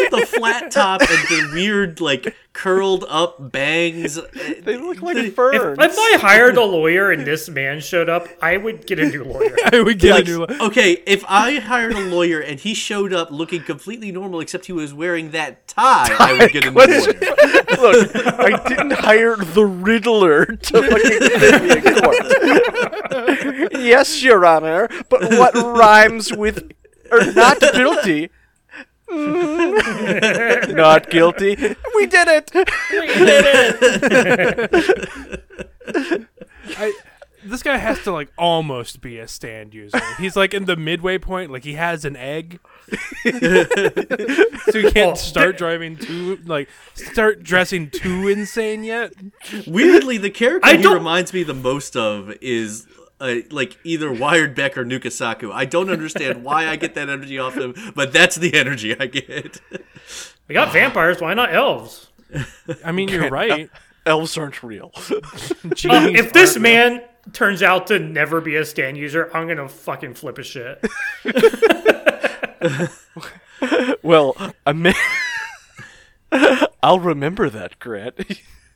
at 0.00 0.10
the 0.10 0.26
flat 0.38 0.70
top 0.70 1.00
and 1.00 1.08
the 1.10 1.50
weird, 1.52 2.00
like, 2.00 2.34
curled 2.52 3.04
up 3.08 3.50
bangs. 3.52 4.18
they 4.62 4.76
look 4.76 5.02
like 5.02 5.16
If, 5.16 5.34
ferns. 5.34 5.78
if 5.80 5.96
I 5.98 6.18
hired 6.20 6.56
a 6.56 6.64
lawyer 6.64 7.10
and 7.10 7.24
this 7.26 7.48
man 7.48 7.80
showed 7.80 8.08
up, 8.08 8.28
I 8.40 8.56
would 8.56 8.86
get 8.86 8.98
a 9.00 9.06
new 9.06 9.24
lawyer. 9.24 9.56
I 9.72 9.80
would 9.82 9.98
get 9.98 10.12
Like, 10.14 10.26
a 10.28 10.30
new. 10.30 10.44
okay, 10.66 11.02
if 11.06 11.24
I 11.28 11.56
hired 11.58 11.94
a 11.94 12.00
lawyer 12.00 12.40
and 12.40 12.58
he 12.60 12.74
showed 12.74 13.12
up 13.12 13.30
looking 13.30 13.62
completely 13.62 14.12
normal 14.12 14.40
except 14.40 14.66
he 14.66 14.72
was 14.72 14.94
wearing 14.94 15.32
that 15.32 15.66
tie, 15.66 16.14
I 16.18 16.32
would 16.38 16.52
get 16.52 16.64
a 16.66 16.70
new 16.70 16.78
lawyer. 16.78 17.00
Look, 17.80 18.16
I 18.16 18.62
didn't 18.68 18.92
hire 18.92 19.36
the 19.36 19.64
Riddler 19.66 20.46
to 20.46 20.82
fucking 20.82 21.18
defend 21.18 21.64
me 21.64 21.72
in 21.76 21.82
court. 22.02 23.72
yes, 23.82 24.22
Your 24.22 24.44
Honor, 24.46 24.88
but 25.08 25.22
what 25.32 25.54
rhymes 25.54 26.32
with 26.32 26.70
or 27.20 27.32
not 27.32 27.60
guilty? 27.60 28.30
Not 30.74 31.10
guilty. 31.10 31.54
We 31.94 32.06
did 32.06 32.26
it. 32.26 32.50
We 32.54 33.06
did 33.06 33.44
it. 34.66 36.28
I, 36.76 36.92
this 37.44 37.62
guy 37.62 37.76
has 37.76 38.02
to 38.04 38.12
like 38.12 38.30
almost 38.38 39.00
be 39.02 39.18
a 39.18 39.28
stand 39.28 39.74
user. 39.74 40.00
He's 40.18 40.36
like 40.36 40.54
in 40.54 40.64
the 40.64 40.76
midway 40.76 41.18
point, 41.18 41.50
like 41.52 41.64
he 41.64 41.74
has 41.74 42.04
an 42.06 42.16
egg, 42.16 42.58
so 43.22 43.30
he 43.30 44.90
can't 44.90 45.12
Oh, 45.12 45.14
start 45.14 45.58
driving 45.58 45.96
too 45.96 46.38
like 46.46 46.68
start 46.94 47.42
dressing 47.42 47.90
too 47.90 48.26
insane 48.28 48.82
yet. 48.84 49.12
Weirdly, 49.66 50.16
the 50.18 50.30
character 50.30 50.66
I 50.68 50.76
he 50.76 50.82
don't- 50.82 50.94
reminds 50.94 51.32
me 51.34 51.42
the 51.42 51.54
most 51.54 51.96
of 51.96 52.32
is 52.40 52.86
uh, 53.20 53.36
like 53.50 53.78
either 53.84 54.12
Wired 54.12 54.54
Beck 54.54 54.76
or 54.78 54.84
Nukesaku. 54.84 55.52
I 55.52 55.64
don't 55.64 55.90
understand 55.90 56.44
why 56.44 56.68
I 56.68 56.76
get 56.76 56.94
that 56.94 57.08
energy 57.08 57.38
off 57.38 57.54
them, 57.54 57.74
but 57.94 58.12
that's 58.12 58.36
the 58.36 58.54
energy 58.54 58.98
I 58.98 59.06
get. 59.06 59.60
We 60.48 60.54
got 60.54 60.72
vampires. 60.72 61.20
Why 61.20 61.34
not 61.34 61.52
elves? 61.54 62.08
I 62.84 62.92
mean, 62.92 63.08
you're 63.08 63.28
right. 63.30 63.70
Elves 64.06 64.36
aren't 64.36 64.62
real. 64.62 64.92
Uh, 65.86 66.08
if 66.12 66.32
this 66.32 66.52
aren't- 66.52 66.62
man 66.62 67.02
turns 67.32 67.62
out 67.62 67.86
to 67.86 67.98
never 67.98 68.40
be 68.40 68.56
a 68.56 68.64
stand 68.64 68.96
user, 68.98 69.30
I'm 69.34 69.48
gonna 69.48 69.68
fucking 69.68 70.14
flip 70.14 70.36
a 70.38 70.42
shit. 70.42 70.84
well, 74.02 74.36
I 74.66 74.72
may. 74.72 74.94
I'll 76.82 77.00
remember 77.00 77.48
that, 77.50 77.78
Grant, 77.78 78.14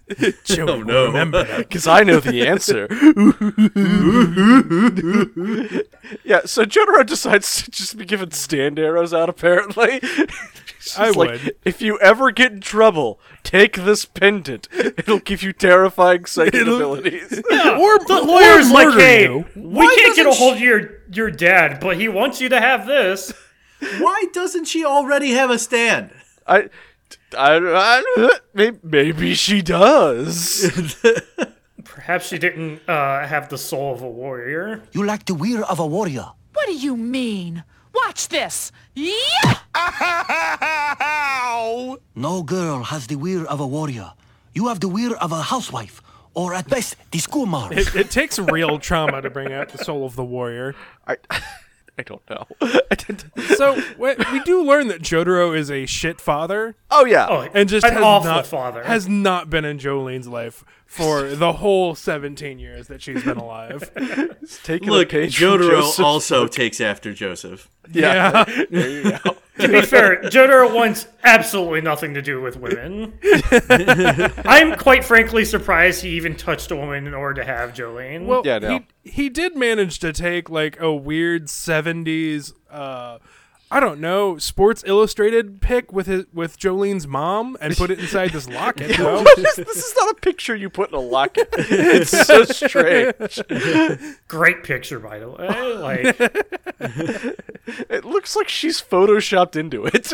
Joe, 0.44 0.66
Oh, 0.68 0.82
no. 0.82 1.06
remember 1.06 1.44
that. 1.44 1.58
because 1.68 1.86
I 1.86 2.02
know 2.02 2.20
the 2.20 2.46
answer. 2.46 2.86
yeah, 6.24 6.40
so 6.44 6.64
Jotaro 6.64 7.06
decides 7.06 7.62
to 7.62 7.70
just 7.70 7.96
be 7.96 8.04
giving 8.04 8.30
stand 8.30 8.78
arrows 8.78 9.12
out, 9.14 9.28
apparently. 9.28 10.00
I 10.96 11.08
like, 11.10 11.16
would. 11.16 11.56
If 11.64 11.82
you 11.82 11.98
ever 12.00 12.30
get 12.30 12.52
in 12.52 12.60
trouble, 12.60 13.20
take 13.42 13.74
this 13.76 14.04
pendant. 14.04 14.68
It'll 14.72 15.18
give 15.18 15.42
you 15.42 15.52
terrifying 15.52 16.24
psychic 16.24 16.62
abilities. 16.62 17.38
Or 17.38 17.98
The 17.98 18.20
or 18.22 18.26
lawyer's 18.26 18.70
like, 18.70 18.94
hey, 18.98 19.24
you. 19.24 19.44
we 19.56 19.86
can't 19.96 20.16
get 20.16 20.26
a 20.26 20.30
doesn't 20.30 20.38
hold 20.42 20.54
of 20.54 20.60
your 20.60 20.90
your 21.12 21.30
dad, 21.30 21.80
but 21.80 21.96
he 21.98 22.08
wants 22.08 22.40
you 22.40 22.48
to 22.50 22.60
have 22.60 22.86
this. 22.86 23.32
Why 23.98 24.24
doesn't 24.32 24.66
she 24.66 24.84
already 24.84 25.32
have 25.32 25.50
a 25.50 25.58
stand? 25.58 26.10
I, 26.46 26.68
I, 27.36 27.56
I, 27.58 28.30
maybe, 28.54 28.78
maybe 28.82 29.34
she 29.34 29.62
does. 29.62 30.70
Perhaps 31.84 32.28
she 32.28 32.38
didn't 32.38 32.80
uh, 32.88 33.26
have 33.26 33.48
the 33.48 33.58
soul 33.58 33.94
of 33.94 34.02
a 34.02 34.08
warrior. 34.08 34.82
You 34.92 35.04
lack 35.04 35.24
the 35.26 35.34
will 35.34 35.64
of 35.64 35.78
a 35.78 35.86
warrior. 35.86 36.26
What 36.52 36.66
do 36.66 36.74
you 36.76 36.96
mean? 36.96 37.64
Watch 37.94 38.28
this. 38.28 38.72
Yeah! 38.94 39.54
No 42.14 42.42
girl 42.42 42.82
has 42.82 43.06
the 43.06 43.16
will 43.16 43.46
of 43.48 43.60
a 43.60 43.66
warrior. 43.66 44.12
You 44.54 44.68
have 44.68 44.80
the 44.80 44.88
will 44.88 45.14
of 45.20 45.30
a 45.32 45.42
housewife, 45.42 46.02
or 46.34 46.52
at 46.54 46.68
best, 46.68 46.96
the 47.12 47.18
schoolmarm. 47.18 47.72
It, 47.72 47.94
it 47.94 48.10
takes 48.10 48.38
real 48.38 48.78
trauma 48.78 49.22
to 49.22 49.30
bring 49.30 49.52
out 49.52 49.68
the 49.68 49.78
soul 49.78 50.04
of 50.04 50.16
the 50.16 50.24
warrior. 50.24 50.74
I, 51.06 51.16
I 52.00 52.02
don't 52.02 52.22
know. 52.30 52.46
I 52.90 52.94
didn't. 52.94 53.24
So 53.58 53.74
we, 53.98 54.14
we 54.32 54.40
do 54.44 54.62
learn 54.62 54.86
that 54.88 55.02
Jotaro 55.02 55.56
is 55.56 55.68
a 55.70 55.84
shit 55.86 56.20
father, 56.20 56.76
Oh 56.90 57.04
yeah. 57.04 57.26
Oh, 57.28 57.48
and 57.52 57.68
just 57.68 57.84
an 57.84 57.94
has 57.94 58.02
awful 58.02 58.30
not, 58.30 58.46
father. 58.46 58.84
has 58.84 59.08
not 59.08 59.50
been 59.50 59.64
in 59.64 59.78
Jolene's 59.78 60.28
life 60.28 60.64
for 60.86 61.22
the 61.28 61.54
whole 61.54 61.94
17 61.96 62.58
years 62.60 62.86
that 62.86 63.02
she's 63.02 63.24
been 63.24 63.36
alive. 63.36 63.90
Taking 64.62 64.90
Look, 64.90 65.12
a 65.12 65.26
Jotaro 65.26 65.98
also 66.02 66.46
takes 66.46 66.80
after 66.80 67.12
Joseph. 67.12 67.68
Yeah. 67.90 68.44
Yeah. 68.48 68.64
there 68.70 68.90
you 68.90 69.02
go. 69.24 69.36
To 69.58 69.68
be 69.68 69.82
fair, 69.82 70.22
Jotaro 70.22 70.74
wants 70.74 71.06
absolutely 71.24 71.80
nothing 71.80 72.14
to 72.14 72.22
do 72.22 72.40
with 72.40 72.56
women. 72.56 73.18
I'm 74.44 74.76
quite 74.76 75.04
frankly 75.04 75.44
surprised 75.44 76.02
he 76.02 76.10
even 76.10 76.36
touched 76.36 76.70
a 76.70 76.76
woman 76.76 77.06
in 77.06 77.14
order 77.14 77.42
to 77.42 77.44
have 77.46 77.72
Jolene. 77.72 78.26
Well, 78.26 78.42
Yeah, 78.44 78.58
no. 78.58 78.80
he 79.04 79.10
he 79.10 79.28
did 79.28 79.56
manage 79.56 79.98
to 80.00 80.12
take 80.12 80.50
like 80.50 80.80
a 80.80 80.92
weird 80.94 81.46
'70s 81.46 82.52
uh, 82.70 83.18
I 83.70 83.80
don't 83.80 84.00
know, 84.00 84.38
Sports 84.38 84.82
Illustrated 84.86 85.60
pic 85.60 85.92
with 85.92 86.06
his 86.06 86.24
with 86.32 86.58
Jolene's 86.58 87.06
mom 87.06 87.56
and 87.60 87.76
put 87.76 87.90
it 87.90 87.98
inside 87.98 88.30
this 88.30 88.48
locket. 88.50 88.96
You 88.96 89.04
know? 89.04 89.22
What 89.22 89.38
is- 89.38 89.56
this 89.56 89.76
is 89.76 89.94
not 90.00 90.10
a 90.12 90.14
picture 90.20 90.56
you 90.56 90.70
put 90.70 90.88
in 90.88 90.94
a 90.94 91.00
locket. 91.00 91.48
It's 91.58 92.10
so 92.26 92.44
strange. 92.44 93.40
Great 94.28 94.64
picture, 94.64 94.98
by 94.98 95.18
the 95.18 95.28
way. 95.28 95.74
Like, 95.74 96.16
It 97.90 98.04
looks 98.06 98.34
like 98.36 98.48
she's 98.48 98.80
photoshopped 98.80 99.54
into 99.56 99.84
it. 99.84 100.04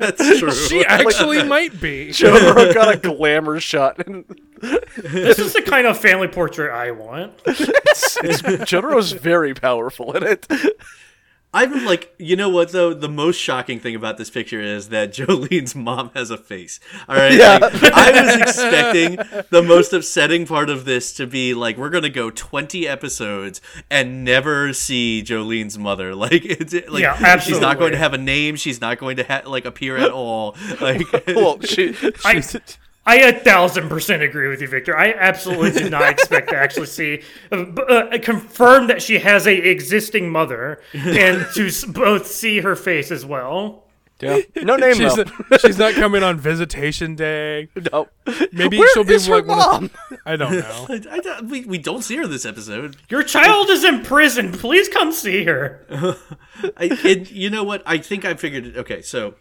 That's 0.00 0.38
true. 0.38 0.52
she 0.52 0.84
actually 0.86 1.42
might 1.44 1.78
be. 1.80 2.08
Jotaro 2.08 2.72
got 2.72 2.94
a 2.94 2.98
glamour 2.98 3.60
shot, 3.60 4.06
and 4.06 4.24
this 4.96 5.38
is 5.38 5.52
the 5.52 5.62
kind 5.62 5.86
of 5.86 5.98
family 5.98 6.28
portrait 6.28 6.72
I 6.72 6.90
want. 6.92 7.32
it's, 7.46 8.16
it's, 8.22 8.42
Jotaro's 8.70 9.12
very 9.12 9.52
powerful 9.54 10.12
in 10.16 10.22
it. 10.22 10.46
I'm 11.54 11.84
like, 11.84 12.12
you 12.18 12.34
know 12.36 12.48
what 12.48 12.72
though? 12.72 12.92
The 12.92 13.08
most 13.08 13.36
shocking 13.38 13.78
thing 13.80 13.94
about 13.94 14.18
this 14.18 14.28
picture 14.28 14.60
is 14.60 14.88
that 14.90 15.12
Jolene's 15.14 15.74
mom 15.74 16.10
has 16.14 16.30
a 16.30 16.36
face. 16.36 16.80
All 17.08 17.16
right, 17.16 17.32
Yeah. 17.32 17.58
like, 17.58 17.82
I 17.84 18.22
was 18.22 18.36
expecting 18.36 19.16
the 19.50 19.62
most 19.62 19.92
upsetting 19.92 20.46
part 20.46 20.68
of 20.68 20.84
this 20.84 21.12
to 21.14 21.26
be 21.26 21.54
like 21.54 21.76
we're 21.78 21.90
gonna 21.90 22.08
go 22.10 22.30
20 22.30 22.88
episodes 22.88 23.60
and 23.90 24.24
never 24.24 24.72
see 24.72 25.22
Jolene's 25.24 25.78
mother. 25.78 26.14
Like, 26.24 26.44
it's 26.44 26.72
like 26.88 27.02
Yeah, 27.02 27.38
she's 27.38 27.60
not 27.60 27.78
going 27.78 27.92
to 27.92 27.98
have 27.98 28.14
a 28.14 28.18
name. 28.18 28.56
She's 28.56 28.80
not 28.80 28.98
going 28.98 29.16
to 29.18 29.24
ha- 29.24 29.42
like 29.46 29.64
appear 29.66 29.96
at 29.96 30.10
all. 30.10 30.56
Like, 30.80 31.02
Well, 31.28 31.60
she, 31.60 31.92
she's, 31.92 32.24
I 32.24 32.40
a 33.06 33.32
thousand 33.32 33.88
percent 33.88 34.22
agree 34.22 34.48
with 34.48 34.60
you, 34.62 34.68
Victor. 34.68 34.96
I 34.96 35.12
absolutely 35.12 35.72
did 35.72 35.90
not 35.90 36.08
expect 36.10 36.48
to 36.50 36.56
actually 36.56 36.86
see 36.86 37.22
uh, 37.52 37.56
uh, 37.56 38.18
confirm 38.18 38.86
that 38.86 39.02
she 39.02 39.18
has 39.18 39.46
a 39.46 39.54
existing 39.54 40.30
mother 40.30 40.80
and 40.94 41.46
to 41.54 41.66
s- 41.66 41.84
both 41.84 42.26
see 42.26 42.60
her 42.60 42.74
face 42.76 43.10
as 43.10 43.26
well. 43.26 43.84
yeah. 44.20 44.38
no 44.56 44.76
name 44.84 44.94
She's, 44.94 45.14
though. 45.16 45.24
she's 45.58 45.76
not 45.78 45.92
coming 45.94 46.22
on 46.22 46.38
visitation 46.38 47.14
day. 47.14 47.68
no. 47.92 48.08
Maybe 48.52 48.78
Where 48.78 48.88
she'll 48.94 49.04
be 49.04 49.14
is 49.14 49.26
her 49.26 49.34
like 49.42 49.46
one 49.46 49.58
of- 49.60 49.66
mom? 49.82 50.18
I 50.24 50.36
don't 50.36 50.52
know. 50.58 50.86
I, 50.88 51.20
I- 51.26 51.40
we, 51.42 51.64
we 51.66 51.76
don't 51.78 52.02
see 52.02 52.16
her 52.16 52.26
this 52.26 52.46
episode. 52.46 52.96
Your 53.10 53.22
child 53.22 53.68
is 53.68 53.84
in 53.84 54.02
prison. 54.02 54.50
Please 54.52 54.88
come 54.88 55.12
see 55.12 55.44
her. 55.44 55.84
I, 56.78 56.86
and 57.04 57.30
you 57.30 57.50
know 57.50 57.64
what? 57.64 57.82
I 57.84 57.98
think 57.98 58.24
I 58.24 58.32
figured 58.34 58.64
it. 58.64 58.76
Okay, 58.78 59.02
so 59.02 59.34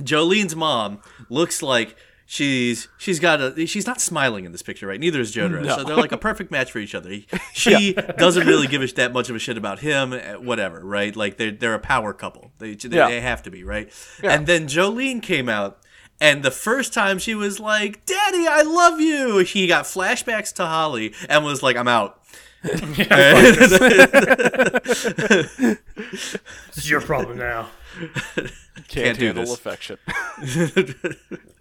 Jolene's 0.00 0.56
mom 0.56 1.00
looks 1.28 1.60
like 1.62 1.96
she's 2.30 2.88
she's 2.98 3.18
got 3.18 3.40
a 3.40 3.66
she's 3.66 3.86
not 3.86 4.00
smiling 4.00 4.44
in 4.44 4.52
this 4.52 4.60
picture, 4.62 4.86
right? 4.86 5.00
Neither 5.00 5.18
is 5.20 5.34
Jotaro. 5.34 5.66
So 5.74 5.82
they're 5.82 5.96
like 5.96 6.12
a 6.12 6.18
perfect 6.18 6.50
match 6.50 6.70
for 6.70 6.78
each 6.78 6.94
other. 6.94 7.08
He- 7.10 7.26
She 7.54 7.94
doesn't 7.94 8.46
really 8.46 8.66
give 8.68 8.82
a, 8.82 8.86
sh- 8.86 8.92
that 8.92 9.12
much 9.12 9.30
of 9.30 9.36
a 9.36 9.38
shit 9.38 9.56
about 9.56 9.78
him, 9.80 10.12
eh, 10.12 10.34
whatever, 10.34 10.80
right? 10.84 11.16
Like 11.16 11.38
they're 11.38 11.50
they're 11.50 11.74
a 11.74 11.78
power 11.80 12.12
couple. 12.12 12.52
They 12.58 12.74
they, 12.74 12.96
Yeah. 12.96 13.08
they 13.08 13.20
have 13.22 13.42
to 13.44 13.50
be, 13.50 13.64
right? 13.64 13.90
And 14.22 14.46
then 14.46 14.66
Jolene 14.68 15.20
came 15.22 15.48
out. 15.48 15.78
And 16.20 16.42
the 16.42 16.50
first 16.50 16.92
time 16.92 17.18
she 17.20 17.34
was 17.36 17.58
like, 17.60 18.04
"Daddy, 18.04 18.46
I 18.48 18.62
love 18.62 19.00
you," 19.00 19.38
he 19.38 19.66
got 19.68 19.84
flashbacks 19.84 20.52
to 20.54 20.66
Holly 20.66 21.14
and 21.28 21.44
was 21.44 21.62
like, 21.62 21.76
"I'm 21.76 21.86
out." 21.88 22.20
It's 25.94 26.90
your 26.90 27.00
problem 27.00 27.38
now. 27.38 27.68
Can't, 28.34 28.48
Can't 28.88 29.16
handle 29.18 29.44
this. 29.44 29.54
affection. 29.54 29.98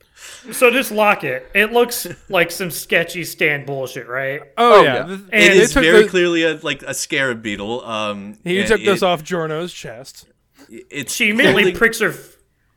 So 0.51 0.72
just 0.72 0.91
lock 0.91 1.24
it 1.24 1.50
It 1.53 1.74
looks 1.74 2.07
like 2.29 2.51
some 2.51 2.72
sketchy 2.72 3.24
stand 3.24 3.65
bullshit, 3.65 4.07
right? 4.07 4.41
Oh, 4.57 4.79
Oh, 4.79 4.84
yeah. 4.84 4.93
yeah. 4.96 5.03
And 5.03 5.24
It 5.25 5.29
they 5.31 5.57
is 5.60 5.74
took 5.74 5.84
very 5.84 6.03
the- 6.03 6.10
clearly 6.10 6.43
a, 6.43 6.55
like 6.62 6.84
a 6.84 6.93
scarab 6.93 7.41
beetle. 7.41 7.84
Um, 7.86 8.38
He 8.43 8.60
and 8.60 8.67
took 8.67 8.81
this 8.81 9.01
off 9.01 9.24
Jorno's 9.24 9.74
chest. 9.74 10.25
It's 10.69 11.13
She 11.13 11.29
immediately 11.29 11.63
holding- 11.63 11.77
pricks 11.77 12.00
her 12.00 12.13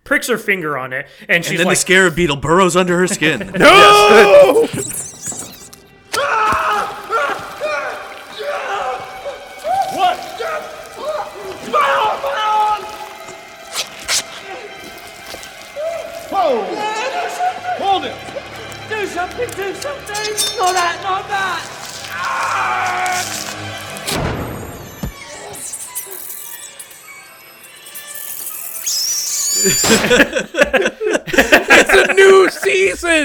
pricks 0.04 0.28
her 0.28 0.38
finger 0.38 0.76
on 0.78 0.92
it, 0.92 1.06
and 1.28 1.44
and 1.46 1.58
then 1.58 1.66
like, 1.66 1.76
the 1.76 1.80
scarab 1.80 2.16
beetle 2.16 2.36
burrows 2.36 2.74
under 2.74 2.98
her 2.98 3.06
skin. 3.06 3.52
No! 3.58 4.66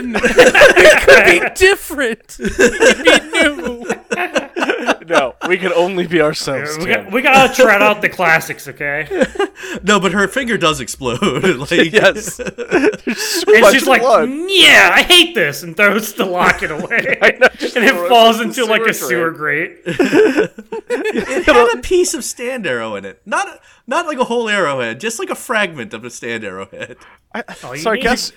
season. 0.04 0.16
it 0.16 1.02
could 1.04 1.26
be 1.26 1.50
different. 1.56 2.38
It 2.40 2.54
could 2.56 3.04
be 3.04 3.40
new. 3.40 5.06
no, 5.08 5.36
we 5.48 5.58
can 5.58 5.72
only 5.74 6.08
be 6.08 6.22
ourselves. 6.22 6.78
we, 6.78 6.86
Tim. 6.86 7.04
got, 7.06 7.14
we 7.14 7.22
gotta 7.22 7.54
trot 7.54 7.82
out 7.82 8.02
the 8.02 8.10
classics, 8.10 8.68
okay? 8.68 9.08
no, 9.84 10.00
but 10.00 10.12
her 10.14 10.28
finger 10.28 10.58
does 10.58 10.80
explode. 10.80 11.22
like, 11.60 11.70
yes. 11.92 12.38
There's 12.38 13.22
so 13.22 13.54
And 13.54 13.62
much 13.62 13.74
she's 13.74 13.88
like, 13.88 14.02
blood. 14.02 14.30
"Yeah, 14.30 14.92
I 14.94 15.04
hate 15.04 15.36
this," 15.36 15.64
and 15.64 15.76
throws 15.78 16.14
the 16.14 16.26
locket 16.26 16.72
away, 16.72 17.18
and 17.22 17.44
it 17.62 18.10
falls 18.10 18.40
into 18.42 18.66
like 18.66 18.82
a 18.84 18.94
sewer 18.94 19.32
grate. 19.32 19.82
It 19.86 21.46
had 21.46 21.78
a 21.78 21.82
piece 21.82 22.14
of 22.14 22.24
stand 22.24 22.66
arrow 22.66 22.96
in 22.96 23.06
it, 23.06 23.22
not 23.26 23.60
not 23.88 24.06
like 24.08 24.18
a 24.18 24.24
whole 24.24 24.50
arrowhead, 24.50 25.00
just 25.00 25.20
like 25.20 25.30
a 25.30 25.36
fragment 25.36 25.94
of 25.94 26.04
a 26.04 26.10
stand 26.10 26.44
arrowhead. 26.44 26.98
you 27.36 27.44
so 27.78 27.92
I 27.92 27.96
need- 27.96 28.02
guess 28.04 28.32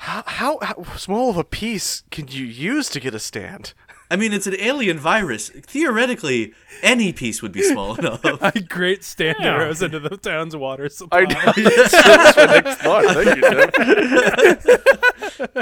how, 0.00 0.22
how 0.26 0.58
how 0.62 0.82
small 0.96 1.28
of 1.30 1.36
a 1.36 1.44
piece 1.44 2.04
can 2.10 2.26
you 2.28 2.44
use 2.44 2.88
to 2.90 3.00
get 3.00 3.14
a 3.14 3.18
stand? 3.18 3.74
I 4.10 4.16
mean, 4.16 4.32
it's 4.32 4.46
an 4.46 4.56
alien 4.58 4.98
virus. 4.98 5.50
Theoretically, 5.50 6.52
any 6.82 7.12
piece 7.12 7.42
would 7.42 7.52
be 7.52 7.62
small 7.62 7.94
enough. 7.98 8.20
I 8.24 8.50
grate 8.50 9.04
stand 9.04 9.36
Yeah. 9.40 9.54
arrows 9.56 9.82
into 9.82 10.00
the 10.00 10.16
town's 10.16 10.56
water 10.56 10.88
supply. 10.88 11.20
I 11.20 11.24
know. 11.26 11.52
That's 11.56 12.36
my 12.36 12.46
next 12.46 12.80
thought. 12.80 13.04
Thank 13.14 13.36
you, 13.36 13.42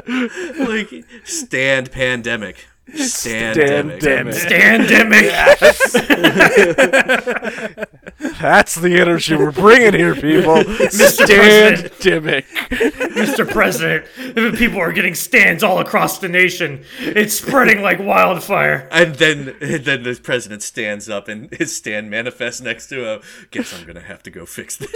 Tim. 0.06 0.66
like 0.68 1.04
stand 1.24 1.90
pandemic. 1.90 2.66
Stand 2.94 3.54
Stand 3.54 3.90
pandemic. 3.90 4.34
Standemic. 5.78 6.48
That's 8.40 8.74
the 8.74 8.98
energy 8.98 9.36
we're 9.36 9.52
bringing 9.52 9.94
here, 9.94 10.14
people. 10.14 10.62
Stand 10.90 11.90
President. 12.00 12.44
Mr. 13.18 13.48
President, 13.48 14.06
people 14.56 14.80
are 14.80 14.92
getting 14.92 15.14
stands 15.14 15.62
all 15.62 15.78
across 15.80 16.18
the 16.18 16.28
nation. 16.28 16.84
It's 17.00 17.34
spreading 17.34 17.82
like 17.82 17.98
wildfire. 17.98 18.88
And 18.90 19.14
then, 19.16 19.56
and 19.60 19.84
then 19.84 20.02
the 20.02 20.18
president 20.22 20.62
stands 20.62 21.08
up 21.08 21.28
and 21.28 21.52
his 21.52 21.76
stand 21.76 22.10
manifests 22.10 22.60
next 22.60 22.88
to 22.88 23.04
him. 23.04 23.20
Guess 23.50 23.78
I'm 23.78 23.86
gonna 23.86 24.00
have 24.00 24.22
to 24.24 24.30
go 24.30 24.46
fix 24.46 24.76
this. 24.76 24.90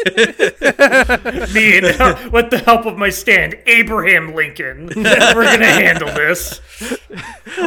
Me 1.55 1.79
and 1.79 1.87
uh, 2.01 2.31
with 2.33 2.51
the 2.51 2.63
help 2.65 2.87
of 2.87 2.97
my 2.97 3.11
stand, 3.11 3.57
Abraham 3.67 4.35
Lincoln. 4.35 4.91
We're 4.97 5.45
gonna 5.45 5.67
handle 5.67 6.09
this. 6.09 6.61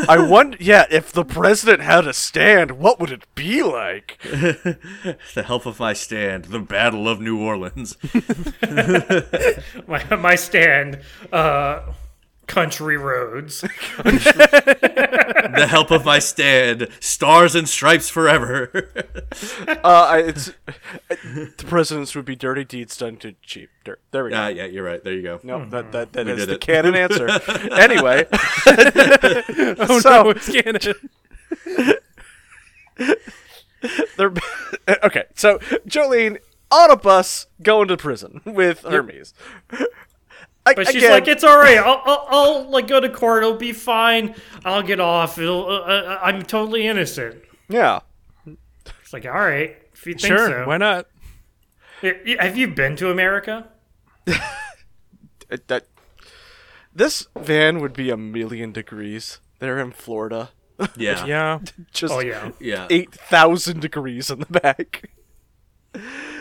I 0.08 0.15
wonder, 0.18 0.58
yeah, 0.60 0.86
if 0.90 1.12
the 1.12 1.26
president 1.26 1.82
had 1.82 2.08
a 2.08 2.14
stand, 2.14 2.72
what 2.72 3.00
would 3.00 3.12
it 3.12 3.26
be 3.36 3.64
like? 3.64 4.18
the 4.24 5.44
help 5.46 5.66
of 5.66 5.80
my 5.80 5.94
stand, 5.94 6.46
the 6.46 6.60
Battle 6.60 7.08
of 7.08 7.20
New 7.20 7.40
Orleans. 7.40 7.98
My, 9.88 10.16
my 10.16 10.36
stand, 10.36 11.00
uh, 11.32 11.94
country 12.48 12.98
roads. 12.98 13.62
the 14.04 15.68
help 15.70 15.92
of 15.92 16.06
my 16.06 16.20
stand, 16.20 16.88
stars 17.00 17.56
and 17.56 17.68
stripes 17.70 18.10
forever. 18.10 18.90
Uh, 19.68 20.08
I, 20.10 20.20
it's 20.20 20.52
the 21.10 21.66
president's 21.68 22.16
would 22.16 22.26
be 22.26 22.36
dirty 22.36 22.64
deeds 22.64 22.96
done 22.98 23.18
to 23.18 23.36
cheap 23.44 23.70
dirt. 23.84 24.00
There 24.12 24.24
we 24.24 24.30
go. 24.32 24.38
Ah, 24.38 24.48
yeah, 24.48 24.66
you're 24.66 24.84
right. 24.84 25.04
There 25.04 25.14
you 25.14 25.22
go. 25.22 25.40
no, 25.44 25.66
that 25.70 25.92
that 25.92 26.14
that 26.14 26.26
We 26.26 26.32
is 26.32 26.40
did 26.40 26.50
the 26.50 26.54
it. 26.56 26.62
canon 26.62 26.96
answer. 26.96 27.28
anyway, 27.74 28.26
oh 28.32 30.00
so 30.00 30.24
no, 30.24 30.30
it's 30.30 30.50
canon. 30.50 31.10
they're 34.18 34.34
okay. 35.04 35.24
So 35.36 35.60
Jolene 35.88 36.38
on 36.72 36.92
a 36.92 36.96
bus 36.98 37.48
going 37.62 37.88
to 37.90 37.98
prison 37.98 38.42
with 38.46 38.82
Hermes. 38.82 39.34
I, 40.68 40.74
But 40.74 40.88
she's 40.88 40.96
again, 40.98 41.12
like, 41.12 41.28
it's 41.28 41.44
all 41.44 41.58
right. 41.60 41.78
I'll, 41.78 42.02
I'll, 42.06 42.28
I'll 42.30 42.70
like 42.70 42.88
go 42.88 43.00
to 43.00 43.10
court. 43.10 43.44
It'll 43.44 43.56
be 43.58 43.72
fine. 43.72 44.34
I'll 44.64 44.82
get 44.82 45.00
off. 45.00 45.38
It'll, 45.38 45.68
uh, 45.68 45.80
uh, 45.82 46.20
I'm 46.24 46.42
totally 46.42 46.88
innocent. 46.88 47.44
yeah. 47.70 48.00
It's 49.02 49.14
like, 49.14 49.26
all 49.26 49.32
right, 49.32 49.78
if 49.94 50.08
you 50.08 50.14
think 50.16 50.36
Sure, 50.36 50.48
so. 50.48 50.68
why 50.68 50.78
not? 50.78 51.06
Y- 52.02 52.20
y- 52.26 52.38
Have 52.40 52.58
you 52.58 52.68
been 52.68 52.96
to 52.98 53.12
America? 53.12 53.68
That 55.68 55.86
this 56.94 57.28
van 57.38 57.80
would 57.80 57.94
be 57.94 58.10
a 58.10 58.18
million 58.18 58.72
degrees. 58.72 59.40
They're 59.60 59.80
in 59.80 59.92
Florida. 59.92 60.50
Yeah. 60.98 61.26
Yeah. 61.26 61.60
Just 61.94 62.14
Oh 62.14 62.20
yeah. 62.20 62.52
Yeah. 62.60 62.88
eight 62.90 63.14
thousand 63.14 63.80
degrees 63.82 64.30
in 64.30 64.40
the 64.40 64.46
back. 64.48 65.10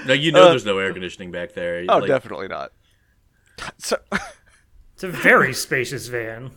No, 0.07 0.13
you 0.13 0.33
know 0.33 0.45
Uh, 0.47 0.49
there's 0.51 0.65
no 0.65 0.79
air 0.79 0.93
conditioning 0.93 1.31
back 1.31 1.53
there. 1.55 1.85
Oh, 1.89 1.99
Like, 1.99 2.09
definitely 2.09 2.49
not. 2.49 2.73
So 3.79 3.99
It's 4.95 5.05
a 5.05 5.09
very 5.09 5.53
spacious 5.53 6.07
van. 6.09 6.53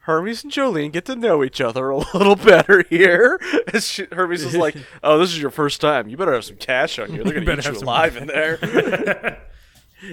Hermes 0.00 0.44
and 0.44 0.52
Jolene 0.52 0.92
get 0.92 1.04
to 1.06 1.16
know 1.16 1.42
each 1.42 1.60
other 1.60 1.88
a 1.90 1.96
little 2.14 2.36
better 2.36 2.84
here. 2.90 3.40
As 3.72 3.86
she, 3.88 4.06
Hermes 4.12 4.42
is 4.44 4.54
like, 4.56 4.76
"Oh, 5.02 5.18
this 5.18 5.30
is 5.30 5.40
your 5.40 5.50
first 5.50 5.80
time. 5.80 6.08
You 6.08 6.16
better 6.16 6.34
have 6.34 6.44
some 6.44 6.56
cash 6.56 6.98
on 6.98 7.14
you. 7.14 7.22
They're 7.24 7.32
gonna 7.34 7.46
better 7.46 7.60
eat 7.62 7.66
you 7.66 7.74
some- 7.78 7.88
alive 7.88 8.16
in 8.16 8.26
there." 8.26 9.40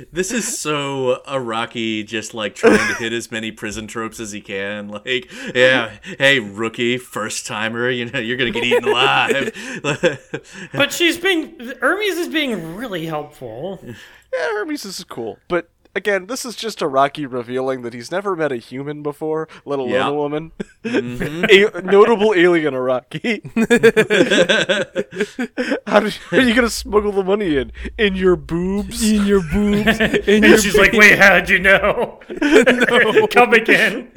This 0.10 0.32
is 0.32 0.58
so 0.58 1.22
Araki 1.28 2.08
just 2.08 2.34
like 2.34 2.56
trying 2.56 2.78
to 2.78 2.94
hit 2.94 3.12
as 3.12 3.30
many 3.30 3.52
prison 3.52 3.88
tropes 3.88 4.22
as 4.22 4.32
he 4.32 4.40
can. 4.40 4.88
Like, 4.88 5.30
yeah, 5.54 5.98
hey 6.18 6.40
rookie, 6.40 6.98
first 6.98 7.46
timer, 7.46 7.90
you 7.90 8.06
know 8.06 8.18
you're 8.20 8.38
gonna 8.38 8.52
get 8.52 8.64
eaten 8.64 8.86
alive. 8.88 9.52
But 10.72 10.94
she's 10.94 11.18
being 11.18 11.60
Hermes 11.82 12.18
is 12.18 12.30
being 12.30 12.78
really 12.78 13.06
helpful. 13.06 13.80
yeah, 13.84 13.94
Hermes 14.54 14.84
this 14.84 14.98
is 15.00 15.04
cool, 15.04 15.40
but. 15.50 15.70
Again, 15.94 16.28
this 16.28 16.46
is 16.46 16.56
just 16.56 16.80
Araki 16.80 17.30
revealing 17.30 17.82
that 17.82 17.94
he's 17.94 18.12
never 18.12 18.34
met 18.34 18.50
a 18.52 18.56
human 18.56 19.04
before, 19.04 19.50
let 19.66 19.78
alone 19.78 19.92
Yeah. 19.92 20.08
a 20.08 20.14
woman. 20.14 20.52
a 20.86 21.82
notable 21.84 22.34
alien 22.34 22.74
Araki. 22.74 23.42
How 25.88 26.00
did, 26.00 26.18
are 26.32 26.40
you 26.42 26.54
gonna 26.56 26.70
smuggle 26.70 27.12
the 27.12 27.24
money 27.24 27.58
in? 27.58 27.72
In 27.98 28.16
your 28.16 28.36
boobs? 28.38 29.04
In 29.10 29.26
your 29.26 29.42
boobs. 29.42 30.00
In 30.28 30.36
And 30.36 30.46
your 30.46 30.58
she's 30.60 30.78
like, 30.78 30.94
"Wait, 30.94 31.20
how'd 31.20 31.50
you 31.50 31.60
know?" 31.60 32.20
Come 33.32 33.54
again. 33.54 34.12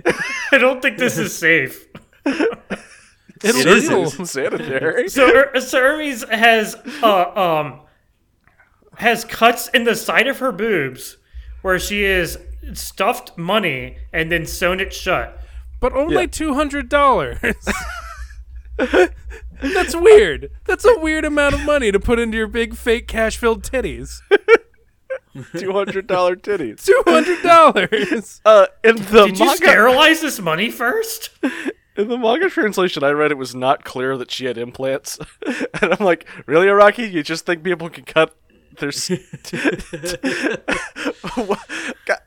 I 0.53 0.59
don't 0.59 0.81
think 0.81 0.99
this 0.99 1.19
is 1.19 1.37
safe. 1.37 1.87
It'll 2.25 2.47
It 3.43 3.67
is, 3.67 3.89
heal. 3.89 4.05
It's 4.05 4.19
insanitary. 4.19 5.09
So, 5.09 5.27
Her- 5.27 5.61
so 5.61 5.81
Hermes 5.81 6.25
has 6.31 6.77
uh, 7.03 7.31
um 7.39 7.81
has 8.99 9.25
cuts 9.25 9.69
in 9.69 9.85
the 9.85 9.97
side 9.97 10.29
of 10.29 10.39
her 10.39 10.53
boobs 10.53 11.17
where 11.65 11.79
she 11.79 12.05
is 12.05 12.39
stuffed 12.75 13.39
money 13.39 13.97
and 14.13 14.31
then 14.31 14.45
sewn 14.45 14.81
it 14.81 14.93
shut. 14.93 15.41
but 15.81 15.95
only 15.95 16.15
Yeah. 16.17 16.27
two 16.27 16.53
hundred 16.53 16.91
dollars. 16.91 17.39
That's 19.63 19.97
weird. 19.97 20.51
That's 20.67 20.85
a 20.85 20.99
weird 20.99 21.25
amount 21.25 21.55
of 21.55 21.65
money 21.65 21.91
to 21.91 21.99
put 21.99 22.19
into 22.19 22.37
your 22.37 22.49
big 22.49 22.77
fake 22.77 23.09
cash-filled 23.09 23.63
titties. 23.63 24.21
Two 25.59 25.73
hundred 25.73 26.07
dollar 26.07 26.37
titties. 26.37 26.85
Two 26.85 27.03
hundred 27.07 27.43
dollars. 27.43 28.41
Uh, 28.45 28.67
in 28.85 28.97
the 28.97 29.27
Did 29.27 29.39
you 29.39 29.47
manga, 29.47 29.57
sterilize 29.57 30.21
this 30.21 30.39
money 30.41 30.71
first? 30.71 31.31
in 31.97 32.09
the 32.09 32.19
manga 32.19 32.51
translation 32.51 33.03
I 33.03 33.11
read, 33.11 33.31
it 33.33 33.39
was 33.39 33.55
not 33.55 33.85
clear 33.85 34.17
that 34.19 34.31
she 34.31 34.45
had 34.45 34.59
implants, 34.59 35.19
and 35.81 35.95
I'm 35.95 36.05
like, 36.05 36.27
really, 36.47 36.67
Araki? 36.67 37.11
You 37.11 37.23
just 37.23 37.47
think 37.47 37.63
people 37.65 37.89
can 37.89 38.05
cut 38.05 38.35
their? 38.79 38.89
s- 38.91 39.09
What- 41.37 41.59
God- 42.07 42.19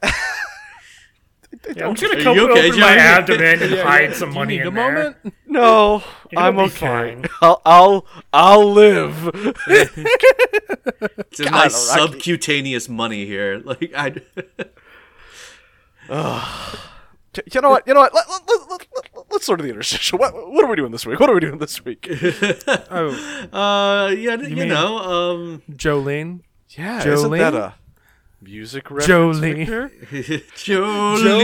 Yeah, 1.75 1.85
I'm 1.87 1.95
just 1.95 2.11
gonna 2.11 2.19
Are 2.19 2.23
come 2.23 2.35
you 2.37 2.51
okay, 2.51 2.67
over 2.69 2.77
my 2.79 2.95
abdomen 2.95 3.61
and 3.63 3.73
hide 3.75 4.15
some 4.15 4.33
money 4.33 4.55
need 4.57 4.61
in 4.61 4.67
a 4.67 4.71
there. 4.71 4.91
moment? 4.93 5.17
no, 5.47 6.03
It'll 6.31 6.43
I'm 6.43 6.59
okay. 6.59 6.69
fine. 6.75 7.25
I'll, 7.41 7.61
I'll, 7.65 8.05
I'll 8.33 8.71
live. 8.71 9.29
It's 9.67 11.39
a 11.39 11.49
nice 11.49 11.95
Rocky. 11.95 12.11
subcutaneous 12.11 12.87
money 12.89 13.25
here. 13.25 13.59
Like 13.63 13.91
I, 13.95 14.07
you 17.53 17.61
know 17.61 17.69
what? 17.69 17.87
You 17.87 17.93
know 17.93 17.99
what? 18.01 18.13
Let, 18.13 18.29
let, 18.29 18.41
let, 18.47 18.69
let, 18.69 18.87
let, 18.95 19.06
let's 19.29 19.45
sort 19.45 19.59
of 19.59 19.65
the 19.65 19.69
interstitial. 19.71 20.17
What, 20.19 20.33
what 20.51 20.63
are 20.63 20.67
we 20.69 20.75
doing 20.75 20.91
this 20.91 21.05
week? 21.05 21.19
What 21.19 21.29
are 21.29 21.33
we 21.33 21.39
doing 21.39 21.57
this 21.59 21.83
week? 21.83 22.07
Oh, 22.89 23.09
uh, 23.53 24.09
yeah, 24.11 24.35
you, 24.35 24.55
mean- 24.55 24.67
know, 24.69 24.97
um, 24.97 25.61
Jolene. 25.71 26.41
Yeah, 26.69 26.99
isn't 27.07 27.29
Jolene? 27.31 27.37
that 27.39 27.53
a 27.55 27.73
music 28.41 28.89
reference? 28.91 29.39
Jolene. 29.39 29.57
Victor? 29.57 29.89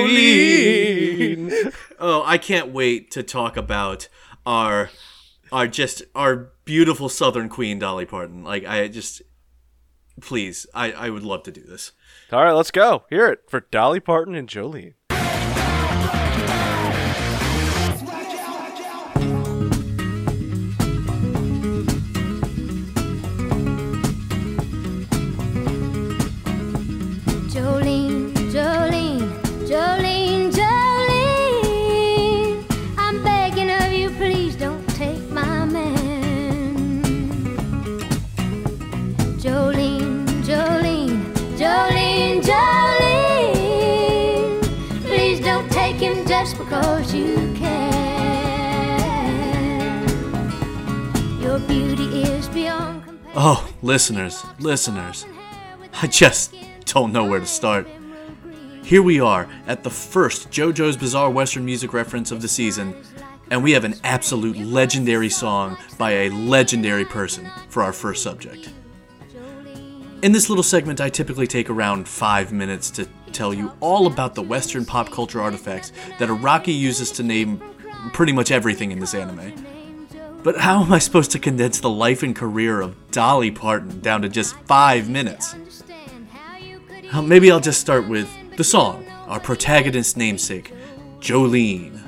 Jolene. 0.04 1.74
Oh, 2.00 2.24
I 2.26 2.38
can't 2.38 2.69
wait 2.69 3.12
to 3.12 3.24
talk 3.24 3.58
about 3.58 4.08
our, 4.46 4.89
our 5.52 5.67
just 5.67 6.04
our 6.15 6.50
beautiful 6.65 7.10
Southern 7.10 7.50
Queen 7.50 7.80
Dolly 7.80 8.06
Parton. 8.06 8.43
Like 8.43 8.65
I 8.65 8.88
just, 8.88 9.22
please, 10.22 10.65
I 10.74 10.91
I 10.91 11.10
would 11.10 11.24
love 11.24 11.43
to 11.43 11.52
do 11.52 11.62
this. 11.63 11.91
All 12.32 12.43
right, 12.43 12.52
let's 12.52 12.72
go. 12.72 13.04
Hear 13.10 13.28
it 13.28 13.41
for 13.48 13.60
Dolly 13.72 14.00
Parton 14.00 14.36
and 14.36 14.48
Jolene. 14.50 14.50
Jolene, 14.50 14.93
Oh, 53.36 53.68
listeners, 53.82 54.44
listeners, 54.60 55.26
I 56.02 56.08
just 56.08 56.56
don't 56.86 57.12
know 57.12 57.26
where 57.26 57.39
to 57.39 57.46
start. 57.46 57.88
Here 58.84 59.02
we 59.02 59.20
are 59.20 59.50
at 59.66 59.84
the 59.84 59.89
first 59.89 60.50
JoJo's 60.50 60.98
Bizarre 60.98 61.30
Western 61.30 61.66
music 61.66 61.94
reference 61.94 62.32
of 62.32 62.42
the 62.42 62.48
season, 62.48 62.96
and 63.50 63.63
we 63.63 63.72
have 63.72 63.84
an 63.84 63.96
absolute 64.04 64.58
legendary 64.58 65.30
song 65.30 65.78
by 65.98 66.12
a 66.12 66.30
legendary 66.30 67.06
person 67.06 67.50
for 67.70 67.84
our 67.84 67.94
first 67.94 68.24
subject. 68.24 68.70
In 70.23 70.31
this 70.31 70.47
little 70.47 70.63
segment, 70.63 71.01
I 71.01 71.09
typically 71.09 71.47
take 71.47 71.69
around 71.69 72.07
five 72.07 72.53
minutes 72.53 72.89
to 72.91 73.05
tell 73.33 73.53
you 73.53 73.73
all 73.81 74.07
about 74.07 74.36
the 74.36 74.41
Western 74.41 74.86
pop 74.86 75.12
culture 75.12 75.41
artifacts 75.41 75.91
that 76.17 76.29
Araki 76.29 76.73
uses 76.73 77.12
to 77.12 77.23
name 77.23 77.62
pretty 78.13 78.31
much 78.31 78.49
everything 78.49 78.93
in 78.93 78.99
this 78.99 79.13
anime. 79.13 79.51
But 80.41 80.57
how 80.57 80.81
am 80.81 80.93
I 80.93 80.99
supposed 80.99 81.31
to 81.31 81.39
condense 81.39 81.81
the 81.81 81.89
life 81.89 82.23
and 82.23 82.33
career 82.33 82.79
of 82.79 82.95
Dolly 83.12 83.51
Parton 83.51 83.99
down 83.99 84.21
to 84.21 84.29
just 84.29 84.55
five 84.62 85.09
minutes? 85.09 85.55
Uh, 87.12 87.21
Maybe 87.21 87.51
I'll 87.51 87.59
just 87.59 87.81
start 87.81 88.07
with 88.07 88.29
the 88.55 88.63
song, 88.63 89.05
our 89.27 89.41
protagonist's 89.41 90.15
namesake, 90.15 90.73
Jolene. 91.19 92.01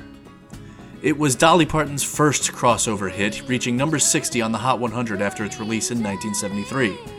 It 1.02 1.18
was 1.18 1.36
Dolly 1.36 1.66
Parton's 1.66 2.02
first 2.02 2.50
crossover 2.52 3.10
hit, 3.12 3.46
reaching 3.46 3.76
number 3.76 3.98
60 3.98 4.40
on 4.40 4.52
the 4.52 4.58
Hot 4.58 4.80
100 4.80 5.20
after 5.20 5.44
its 5.44 5.60
release 5.60 5.90
in 5.90 6.02
1973. 6.02 7.15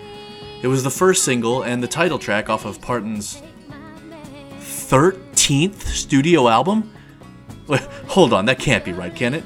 It 0.62 0.68
was 0.68 0.84
the 0.84 0.90
first 0.90 1.24
single 1.24 1.64
and 1.64 1.84
the 1.84 1.88
title 1.88 2.18
track 2.18 2.50
off 2.50 2.66
of 2.66 2.82
Parton's 2.82 3.42
13th 4.60 5.82
studio 5.82 6.48
album? 6.48 6.92
Wait, 7.68 7.82
hold 8.08 8.34
on, 8.34 8.46
that 8.46 8.60
can't 8.60 8.84
be 8.84 8.94
right, 8.94 9.14
can 9.14 9.34
it? 9.34 9.44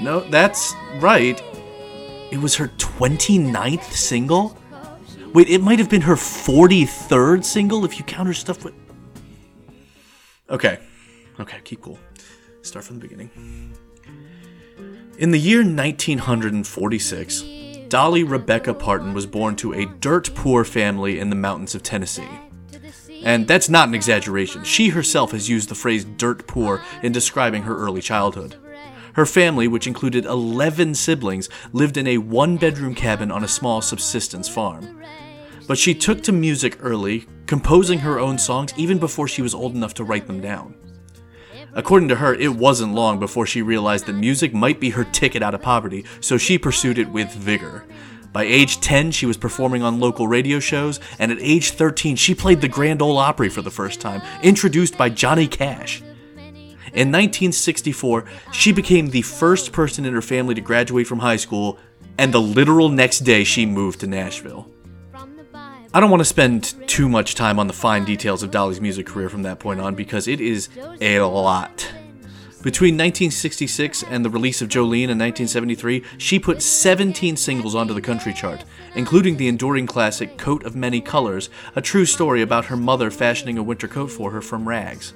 No, 0.00 0.20
that's 0.20 0.74
right. 0.98 1.42
It 2.30 2.38
was 2.38 2.54
her 2.56 2.68
29th 2.68 3.92
single? 3.92 4.56
Wait, 5.34 5.48
it 5.48 5.60
might 5.60 5.78
have 5.78 5.90
been 5.90 6.02
her 6.02 6.14
43rd 6.14 7.44
single 7.44 7.84
if 7.84 7.98
you 7.98 8.04
count 8.04 8.28
her 8.28 8.34
stuff 8.34 8.64
with. 8.64 8.74
Okay. 10.48 10.78
Okay, 11.40 11.60
keep 11.64 11.82
cool. 11.82 11.98
Start 12.62 12.84
from 12.84 12.98
the 12.98 13.02
beginning. 13.02 13.30
In 15.18 15.32
the 15.32 15.38
year 15.38 15.58
1946, 15.58 17.42
Dolly 17.94 18.24
Rebecca 18.24 18.74
Parton 18.74 19.14
was 19.14 19.24
born 19.24 19.54
to 19.54 19.72
a 19.72 19.86
dirt 19.86 20.34
poor 20.34 20.64
family 20.64 21.20
in 21.20 21.30
the 21.30 21.36
mountains 21.36 21.76
of 21.76 21.84
Tennessee. 21.84 22.26
And 23.22 23.46
that's 23.46 23.68
not 23.68 23.86
an 23.86 23.94
exaggeration. 23.94 24.64
She 24.64 24.88
herself 24.88 25.30
has 25.30 25.48
used 25.48 25.68
the 25.68 25.76
phrase 25.76 26.04
dirt 26.04 26.48
poor 26.48 26.82
in 27.04 27.12
describing 27.12 27.62
her 27.62 27.76
early 27.76 28.02
childhood. 28.02 28.56
Her 29.12 29.24
family, 29.24 29.68
which 29.68 29.86
included 29.86 30.24
11 30.24 30.96
siblings, 30.96 31.48
lived 31.72 31.96
in 31.96 32.08
a 32.08 32.18
one 32.18 32.56
bedroom 32.56 32.96
cabin 32.96 33.30
on 33.30 33.44
a 33.44 33.48
small 33.48 33.80
subsistence 33.80 34.48
farm. 34.48 35.00
But 35.68 35.78
she 35.78 35.94
took 35.94 36.20
to 36.24 36.32
music 36.32 36.78
early, 36.80 37.28
composing 37.46 38.00
her 38.00 38.18
own 38.18 38.38
songs 38.38 38.74
even 38.76 38.98
before 38.98 39.28
she 39.28 39.40
was 39.40 39.54
old 39.54 39.76
enough 39.76 39.94
to 39.94 40.04
write 40.04 40.26
them 40.26 40.40
down. 40.40 40.74
According 41.76 42.08
to 42.08 42.16
her, 42.16 42.34
it 42.34 42.54
wasn't 42.54 42.94
long 42.94 43.18
before 43.18 43.46
she 43.46 43.60
realized 43.60 44.06
that 44.06 44.12
music 44.12 44.54
might 44.54 44.78
be 44.78 44.90
her 44.90 45.04
ticket 45.04 45.42
out 45.42 45.54
of 45.54 45.62
poverty, 45.62 46.04
so 46.20 46.38
she 46.38 46.56
pursued 46.56 46.98
it 46.98 47.08
with 47.08 47.32
vigor. 47.32 47.84
By 48.32 48.44
age 48.44 48.80
10, 48.80 49.10
she 49.10 49.26
was 49.26 49.36
performing 49.36 49.82
on 49.82 50.00
local 50.00 50.28
radio 50.28 50.60
shows, 50.60 51.00
and 51.18 51.32
at 51.32 51.38
age 51.40 51.70
13, 51.70 52.16
she 52.16 52.34
played 52.34 52.60
the 52.60 52.68
Grand 52.68 53.02
Ole 53.02 53.18
Opry 53.18 53.48
for 53.48 53.62
the 53.62 53.70
first 53.70 54.00
time, 54.00 54.22
introduced 54.42 54.96
by 54.96 55.08
Johnny 55.08 55.46
Cash. 55.46 56.00
In 56.92 57.10
1964, 57.10 58.24
she 58.52 58.72
became 58.72 59.10
the 59.10 59.22
first 59.22 59.72
person 59.72 60.04
in 60.04 60.14
her 60.14 60.22
family 60.22 60.54
to 60.54 60.60
graduate 60.60 61.08
from 61.08 61.18
high 61.20 61.36
school, 61.36 61.78
and 62.18 62.32
the 62.32 62.40
literal 62.40 62.88
next 62.88 63.20
day 63.20 63.42
she 63.42 63.66
moved 63.66 64.00
to 64.00 64.06
Nashville. 64.06 64.68
I 65.94 66.00
don't 66.00 66.10
want 66.10 66.22
to 66.22 66.24
spend 66.24 66.74
too 66.88 67.08
much 67.08 67.36
time 67.36 67.60
on 67.60 67.68
the 67.68 67.72
fine 67.72 68.04
details 68.04 68.42
of 68.42 68.50
Dolly's 68.50 68.80
music 68.80 69.06
career 69.06 69.28
from 69.28 69.44
that 69.44 69.60
point 69.60 69.78
on 69.78 69.94
because 69.94 70.26
it 70.26 70.40
is 70.40 70.68
a 71.00 71.20
lot. 71.20 71.88
Between 72.64 72.94
1966 72.94 74.02
and 74.02 74.24
the 74.24 74.30
release 74.30 74.60
of 74.60 74.68
Jolene 74.68 75.08
in 75.08 75.18
1973, 75.20 76.02
she 76.18 76.40
put 76.40 76.62
17 76.62 77.36
singles 77.36 77.76
onto 77.76 77.94
the 77.94 78.00
country 78.00 78.32
chart, 78.32 78.64
including 78.96 79.36
the 79.36 79.46
enduring 79.46 79.86
classic 79.86 80.36
Coat 80.36 80.64
of 80.64 80.74
Many 80.74 81.00
Colors, 81.00 81.48
a 81.76 81.80
true 81.80 82.06
story 82.06 82.42
about 82.42 82.64
her 82.64 82.76
mother 82.76 83.08
fashioning 83.08 83.56
a 83.56 83.62
winter 83.62 83.86
coat 83.86 84.08
for 84.08 84.32
her 84.32 84.42
from 84.42 84.68
rags. 84.68 85.14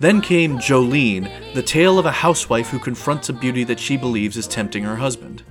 Then 0.00 0.20
came 0.20 0.58
Jolene, 0.58 1.54
the 1.54 1.62
tale 1.62 1.98
of 1.98 2.04
a 2.04 2.12
housewife 2.12 2.68
who 2.68 2.78
confronts 2.78 3.30
a 3.30 3.32
beauty 3.32 3.64
that 3.64 3.80
she 3.80 3.96
believes 3.96 4.36
is 4.36 4.46
tempting 4.46 4.84
her 4.84 4.96
husband. 4.96 5.44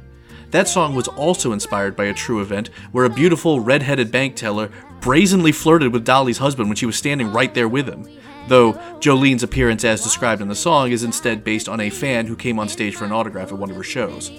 That 0.52 0.68
song 0.68 0.96
was 0.96 1.08
also 1.08 1.54
inspired 1.54 1.96
by 1.96 2.06
a 2.06 2.14
true 2.14 2.42
event 2.42 2.70
where 2.92 3.06
a 3.06 3.10
beautiful 3.10 3.62
red-headed 3.62 4.12
bank 4.12 4.36
teller 4.36 4.70
brazenly 5.00 5.54
flirted 5.54 5.94
with 5.94 6.06
Dolly's 6.06 6.40
husband 6.40 6.68
when 6.68 6.76
she 6.76 6.86
was 6.86 6.98
standing 6.98 7.32
right 7.32 7.54
there 7.54 7.70
with 7.70 7.88
him. 7.88 8.06
Though 8.50 8.74
Jolene's 9.00 9.44
appearance 9.44 9.86
as 9.86 10.04
described 10.04 10.42
in 10.42 10.50
the 10.50 10.56
song 10.56 10.92
is 10.92 11.04
instead 11.04 11.46
based 11.46 11.70
on 11.70 11.80
a 11.80 11.90
fan 11.90 12.26
who 12.26 12.36
came 12.36 12.60
on 12.60 12.68
stage 12.68 12.96
for 12.96 13.06
an 13.06 13.14
autograph 13.14 13.54
at 13.54 13.58
one 13.58 13.70
of 13.70 13.78
her 13.78 13.84
shows. 13.84 14.30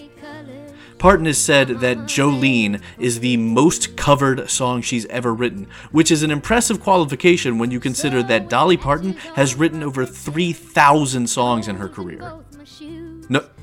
Parton 0.98 1.26
has 1.26 1.38
said 1.38 1.68
that 1.80 1.98
Jolene 2.00 2.80
is 2.98 3.20
the 3.20 3.36
most 3.38 3.96
covered 3.96 4.48
song 4.50 4.82
she's 4.82 5.06
ever 5.06 5.34
written, 5.34 5.66
which 5.90 6.12
is 6.12 6.22
an 6.22 6.30
impressive 6.30 6.80
qualification 6.80 7.58
when 7.58 7.70
you 7.70 7.80
consider 7.80 8.22
that 8.22 8.48
Dolly 8.48 8.76
Parton 8.76 9.14
has 9.34 9.56
written 9.56 9.82
over 9.82 10.04
3,000 10.04 11.26
songs 11.26 11.66
in 11.66 11.76
her 11.76 11.88
career. 11.88 12.34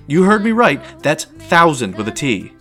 You 0.10 0.24
heard 0.24 0.43
me 0.43 0.54
right, 0.54 0.82
that's 1.04 1.26
thousand 1.26 1.95
with 1.95 2.08
a 2.08 2.12
T. 2.12 2.52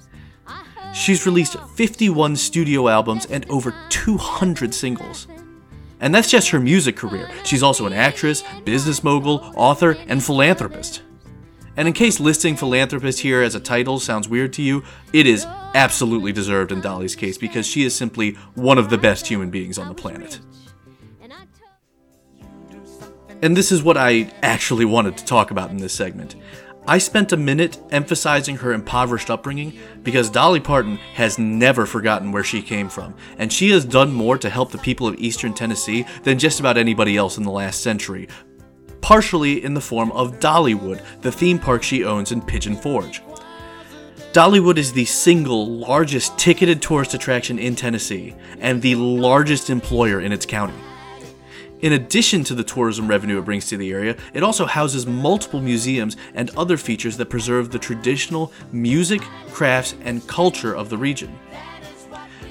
She's 0.93 1.25
released 1.25 1.57
51 1.77 2.37
studio 2.37 2.89
albums 2.89 3.25
and 3.25 3.49
over 3.49 3.75
200 3.89 4.75
singles. 4.75 5.27
And 5.99 6.15
that's 6.15 6.31
just 6.31 6.51
her 6.51 6.61
music 6.61 6.95
career. 6.95 7.27
She's 7.45 7.63
also 7.63 7.87
an 7.87 7.95
actress, 7.95 8.45
business 8.67 9.03
mogul, 9.03 9.51
author, 9.57 9.97
and 10.09 10.23
philanthropist. 10.23 11.01
And 11.79 11.89
in 11.89 11.95
case 11.95 12.21
listing 12.21 12.55
philanthropist 12.55 13.21
here 13.21 13.41
as 13.41 13.55
a 13.55 13.61
title 13.61 13.99
sounds 13.99 14.29
weird 14.29 14.53
to 14.55 14.63
you, 14.63 14.85
it 15.15 15.27
is 15.27 15.47
absolutely 15.75 16.33
deserved 16.33 16.71
in 16.71 16.83
Dolly's 16.83 17.17
case 17.17 17.39
because 17.39 17.67
she 17.67 17.83
is 17.83 17.95
simply 17.95 18.33
one 18.57 18.77
of 18.77 18.91
the 18.91 18.99
best 18.99 19.27
human 19.27 19.49
beings 19.49 19.79
on 19.79 19.89
the 19.89 19.95
planet. 19.95 20.39
And 23.41 23.57
this 23.57 23.73
is 23.73 23.83
what 23.83 23.97
I 23.97 24.33
actually 24.43 24.85
wanted 24.85 25.17
to 25.17 25.25
talk 25.25 25.51
about 25.51 25.71
in 25.71 25.77
this 25.79 25.95
segment. 25.95 26.35
I 26.89 26.97
spent 26.97 27.33
a 27.33 27.37
minute 27.37 27.79
emphasizing 27.91 28.57
her 28.57 28.73
impoverished 28.73 29.29
upbringing 29.29 29.79
because 30.03 30.31
Dolly 30.31 30.59
Parton 30.59 30.97
has 31.13 31.39
never 31.39 31.85
forgotten 31.85 32.33
where 32.33 32.43
she 32.43 32.63
came 32.63 32.89
from, 32.89 33.15
and 33.37 33.53
she 33.53 33.69
has 33.73 33.85
done 33.85 34.11
more 34.11 34.39
to 34.39 34.49
help 34.49 34.71
the 34.71 34.79
people 34.79 35.07
of 35.07 35.17
eastern 35.17 35.53
Tennessee 35.53 36.07
than 36.23 36.39
just 36.39 36.61
about 36.61 36.79
anybody 36.79 37.15
else 37.15 37.37
in 37.37 37.43
the 37.43 37.51
last 37.51 37.83
century, 37.83 38.27
partially 39.03 39.63
in 39.63 39.75
the 39.75 39.83
form 39.83 40.11
of 40.13 40.41
Dollywood, 40.41 41.03
the 41.21 41.31
theme 41.31 41.59
park 41.59 41.83
she 41.83 42.05
owns 42.05 42.33
in 42.33 42.41
Pigeon 42.41 42.75
Forge. 42.75 43.21
Dollywood 44.33 44.79
is 44.79 44.91
the 44.91 45.05
single 45.05 45.67
largest 45.67 46.39
ticketed 46.39 46.81
tourist 46.81 47.13
attraction 47.13 47.59
in 47.59 47.77
Tennessee 47.77 48.35
and 48.61 48.81
the 48.81 48.95
largest 48.95 49.69
employer 49.69 50.23
in 50.23 50.33
its 50.33 50.47
county. 50.47 50.88
In 51.81 51.93
addition 51.93 52.43
to 52.45 52.57
the 52.57 52.65
tourism 52.65 53.07
revenue 53.07 53.39
it 53.39 53.45
brings 53.45 53.67
to 53.67 53.77
the 53.77 53.93
area, 53.93 54.17
it 54.35 54.43
also 54.43 54.67
houses 54.67 55.07
multiple 55.07 55.61
museums 55.61 56.17
and 56.35 56.51
other 56.57 56.77
features 56.77 57.17
that 57.19 57.31
preserve 57.31 57.71
the 57.71 57.79
traditional 57.79 58.53
music, 58.73 59.23
crafts, 59.53 59.95
and 60.03 60.27
culture 60.27 60.75
of 60.75 60.89
the 60.89 60.99
region. 60.99 61.39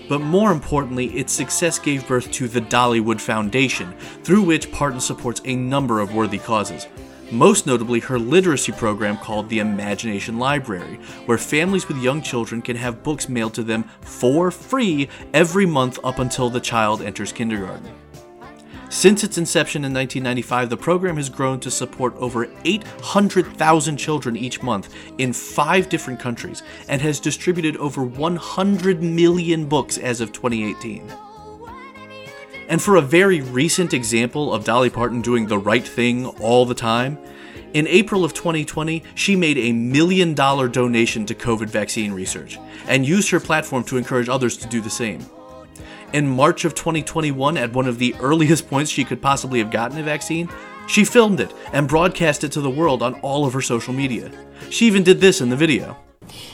But 0.07 0.19
more 0.19 0.53
importantly, 0.53 1.07
its 1.07 1.33
success 1.33 1.77
gave 1.77 2.07
birth 2.07 2.31
to 2.31 2.47
the 2.47 2.61
Dollywood 2.61 3.19
Foundation, 3.19 3.91
through 4.23 4.43
which 4.43 4.71
Parton 4.71 5.01
supports 5.01 5.41
a 5.43 5.57
number 5.57 5.99
of 5.99 6.13
worthy 6.15 6.37
causes. 6.37 6.87
Most 7.29 7.67
notably, 7.67 7.99
her 7.99 8.17
literacy 8.17 8.71
program 8.71 9.17
called 9.17 9.49
the 9.49 9.59
Imagination 9.59 10.39
Library, 10.39 10.95
where 11.25 11.37
families 11.37 11.89
with 11.89 11.97
young 11.97 12.21
children 12.21 12.61
can 12.61 12.77
have 12.77 13.03
books 13.03 13.27
mailed 13.27 13.53
to 13.55 13.63
them 13.63 13.83
for 13.99 14.49
free 14.51 15.09
every 15.33 15.65
month 15.65 15.99
up 16.05 16.19
until 16.19 16.49
the 16.49 16.61
child 16.61 17.01
enters 17.01 17.33
kindergarten. 17.33 17.91
Since 18.89 19.25
its 19.25 19.37
inception 19.37 19.83
in 19.83 19.93
1995, 19.93 20.69
the 20.69 20.77
program 20.77 21.17
has 21.17 21.29
grown 21.29 21.59
to 21.59 21.69
support 21.69 22.15
over 22.15 22.47
800,000 22.63 23.97
children 23.97 24.37
each 24.37 24.63
month 24.63 24.93
in 25.17 25.33
five 25.33 25.89
different 25.89 26.21
countries 26.21 26.63
and 26.87 27.01
has 27.01 27.19
distributed 27.19 27.75
over 27.77 28.01
100 28.03 29.03
million 29.03 29.65
books 29.65 29.97
as 29.97 30.21
of 30.21 30.31
2018. 30.31 31.11
And 32.69 32.81
for 32.81 32.95
a 32.95 33.01
very 33.01 33.41
recent 33.41 33.93
example 33.93 34.53
of 34.53 34.63
Dolly 34.63 34.89
Parton 34.89 35.21
doing 35.21 35.47
the 35.47 35.59
right 35.59 35.85
thing 35.85 36.25
all 36.25 36.65
the 36.65 36.73
time, 36.73 37.17
in 37.73 37.87
April 37.87 38.23
of 38.23 38.33
2020, 38.33 39.03
she 39.15 39.35
made 39.35 39.57
a 39.57 39.73
million 39.73 40.33
dollar 40.33 40.69
donation 40.69 41.25
to 41.25 41.35
COVID 41.35 41.69
vaccine 41.69 42.13
research 42.13 42.57
and 42.87 43.05
used 43.05 43.29
her 43.31 43.41
platform 43.41 43.83
to 43.83 43.97
encourage 43.97 44.29
others 44.29 44.55
to 44.57 44.67
do 44.67 44.79
the 44.79 44.89
same 44.89 45.25
in 46.13 46.27
March 46.27 46.65
of 46.65 46.75
2021 46.75 47.57
at 47.57 47.73
one 47.73 47.87
of 47.87 47.99
the 47.99 48.15
earliest 48.19 48.67
points 48.69 48.91
she 48.91 49.03
could 49.03 49.21
possibly 49.21 49.59
have 49.59 49.71
gotten 49.71 49.97
a 49.97 50.03
vaccine, 50.03 50.49
she 50.87 51.03
filmed 51.03 51.39
it 51.39 51.53
and 51.73 51.87
broadcast 51.87 52.43
it 52.43 52.51
to 52.53 52.61
the 52.61 52.69
world 52.69 53.03
on 53.03 53.15
all 53.15 53.45
of 53.45 53.53
her 53.53 53.61
social 53.61 53.93
media. 53.93 54.31
She 54.69 54.85
even 54.87 55.03
did 55.03 55.19
this 55.19 55.41
in 55.41 55.49
the 55.49 55.55
video. 55.55 55.97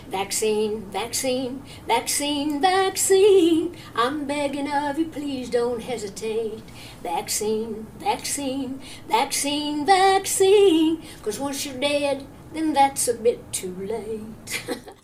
Vaccine, 0.10 0.82
vaccine, 0.92 1.64
vaccine, 1.88 2.62
vaccine. 2.62 3.76
I'm 3.96 4.26
begging 4.26 4.72
of 4.72 5.00
you, 5.00 5.06
please 5.06 5.50
don't 5.50 5.82
hesitate. 5.82 6.62
Vaccine, 7.02 7.88
vaccine, 8.00 8.82
vaccine, 9.08 9.86
vaccine. 9.86 11.02
Cause 11.24 11.40
once 11.40 11.66
you're 11.66 11.80
dead, 11.80 12.28
then 12.54 12.74
that's 12.74 13.08
a 13.08 13.16
bit 13.16 13.52
too 13.52 13.76
late. 13.76 14.78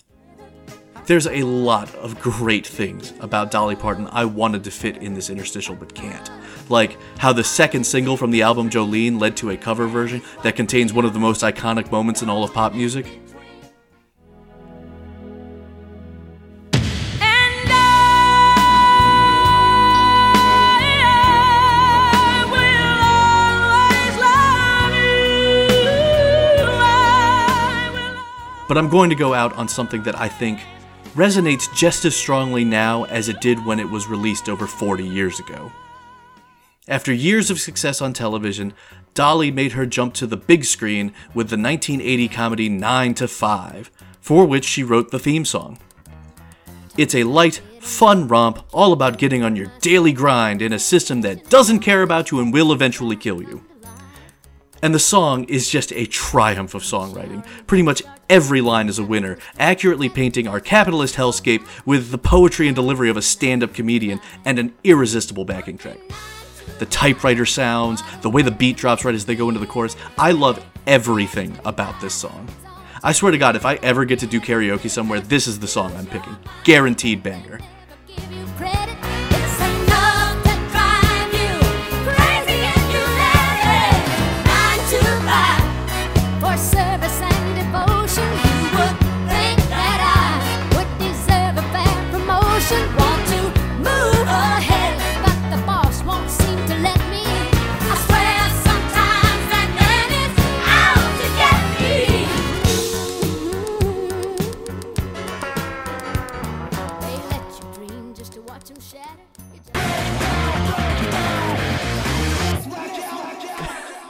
There's 1.06 1.26
a 1.26 1.42
lot 1.42 1.94
of 1.96 2.20
great 2.22 2.68
things 2.68 3.14
about 3.20 3.50
Dolly 3.50 3.76
Parton 3.76 4.08
I 4.12 4.26
wanted 4.26 4.64
to 4.66 4.72
fit 4.72 4.98
in 4.98 5.16
this 5.16 5.32
interstitial 5.32 5.76
but 5.76 5.96
can't. 5.96 6.30
Like 6.70 6.98
how 7.18 7.34
the 7.34 7.44
second 7.44 7.84
single 7.86 8.16
from 8.16 8.30
the 8.30 8.44
album 8.44 8.70
Jolene 8.70 9.20
led 9.20 9.36
to 9.38 9.50
a 9.50 9.58
cover 9.58 9.88
version 9.88 10.22
that 10.44 10.56
contains 10.56 10.94
one 10.94 11.06
of 11.06 11.14
the 11.14 11.20
most 11.20 11.42
iconic 11.42 11.92
moments 11.92 12.22
in 12.22 12.30
all 12.30 12.44
of 12.44 12.54
pop 12.54 12.76
music. 12.76 13.20
But 28.68 28.78
I'm 28.78 28.90
going 28.90 29.10
to 29.10 29.16
go 29.16 29.34
out 29.34 29.54
on 29.54 29.68
something 29.68 30.04
that 30.04 30.20
I 30.20 30.28
think 30.28 30.60
resonates 31.20 31.68
just 31.76 32.06
as 32.06 32.16
strongly 32.16 32.64
now 32.64 33.04
as 33.04 33.28
it 33.28 33.42
did 33.42 33.66
when 33.66 33.78
it 33.78 33.90
was 33.90 34.08
released 34.08 34.48
over 34.48 34.66
40 34.66 35.04
years 35.06 35.38
ago. 35.38 35.70
After 36.88 37.14
years 37.14 37.52
of 37.52 37.60
success 37.60 38.02
on 38.02 38.14
television, 38.14 38.74
Dolly 39.16 39.52
made 39.52 39.74
her 39.74 39.86
jump 39.86 40.14
to 40.14 40.26
the 40.26 40.38
big 40.38 40.64
screen 40.64 41.14
with 41.34 41.50
the 41.50 41.58
1980 41.58 42.28
comedy 42.30 42.70
9 42.70 43.14
to 43.16 43.28
5, 43.28 43.92
for 44.22 44.46
which 44.46 44.64
she 44.64 44.82
wrote 44.82 45.12
the 45.12 45.20
theme 45.20 45.44
song. 45.44 45.78
It's 46.98 47.16
a 47.16 47.26
light, 47.26 47.62
fun 47.82 48.30
romp 48.30 48.66
all 48.72 48.94
about 48.94 49.18
getting 49.18 49.44
on 49.44 49.58
your 49.58 49.72
daily 49.82 50.14
grind 50.14 50.62
in 50.62 50.72
a 50.72 50.80
system 50.80 51.20
that 51.22 51.50
doesn't 51.50 51.82
care 51.82 52.02
about 52.02 52.32
you 52.32 52.40
and 52.40 52.54
will 52.54 52.72
eventually 52.72 53.18
kill 53.18 53.42
you. 53.42 53.62
And 54.82 54.96
the 54.96 55.00
song 55.00 55.44
is 55.46 55.70
just 55.70 55.92
a 55.92 56.06
triumph 56.06 56.76
of 56.76 56.84
songwriting. 56.84 57.46
Pretty 57.68 57.84
much 57.84 58.04
every 58.30 58.62
line 58.62 58.88
is 58.88 59.00
a 59.00 59.04
winner, 59.04 59.38
accurately 59.58 60.08
painting 60.08 60.48
our 60.48 60.60
capitalist 60.60 61.16
hellscape 61.16 61.68
with 61.86 62.12
the 62.12 62.18
poetry 62.18 62.68
and 62.68 62.76
delivery 62.76 63.10
of 63.10 63.18
a 63.18 63.22
stand 63.22 63.64
up 63.64 63.74
comedian 63.74 64.22
and 64.46 64.60
an 64.60 64.74
irresistible 64.84 65.46
backing 65.46 65.78
track. 65.78 66.00
The 66.78 66.86
typewriter 66.86 67.46
sounds, 67.46 68.04
the 68.22 68.30
way 68.30 68.42
the 68.42 68.52
beat 68.52 68.78
drops 68.78 69.04
right 69.04 69.16
as 69.16 69.26
they 69.26 69.36
go 69.36 69.50
into 69.50 69.60
the 69.60 69.68
chorus, 69.68 69.98
I 70.18 70.32
love 70.32 70.64
everything 70.88 71.60
about 71.66 72.00
this 72.00 72.14
song. 72.14 72.48
I 73.04 73.12
swear 73.12 73.32
to 73.32 73.38
God, 73.38 73.56
if 73.56 73.66
I 73.66 73.76
ever 73.76 74.06
get 74.06 74.20
to 74.20 74.28
do 74.28 74.40
karaoke 74.40 74.90
somewhere, 74.90 75.20
this 75.20 75.48
is 75.48 75.60
the 75.60 75.68
song 75.68 75.96
I'm 75.96 76.06
picking. 76.06 76.38
Guaranteed 76.64 77.24
banger. 77.24 77.60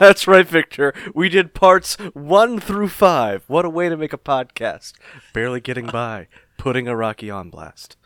That's 0.00 0.26
right, 0.26 0.48
Victor. 0.48 0.94
We 1.14 1.28
did 1.28 1.52
parts 1.52 1.96
one 2.14 2.58
through 2.58 2.88
five. 2.88 3.44
What 3.48 3.66
a 3.66 3.70
way 3.70 3.90
to 3.90 3.98
make 3.98 4.14
a 4.14 4.18
podcast. 4.18 4.94
Barely 5.34 5.60
getting 5.60 5.88
by. 5.88 6.28
Putting 6.56 6.86
Araki 6.86 7.34
on 7.34 7.50
blast. 7.50 7.98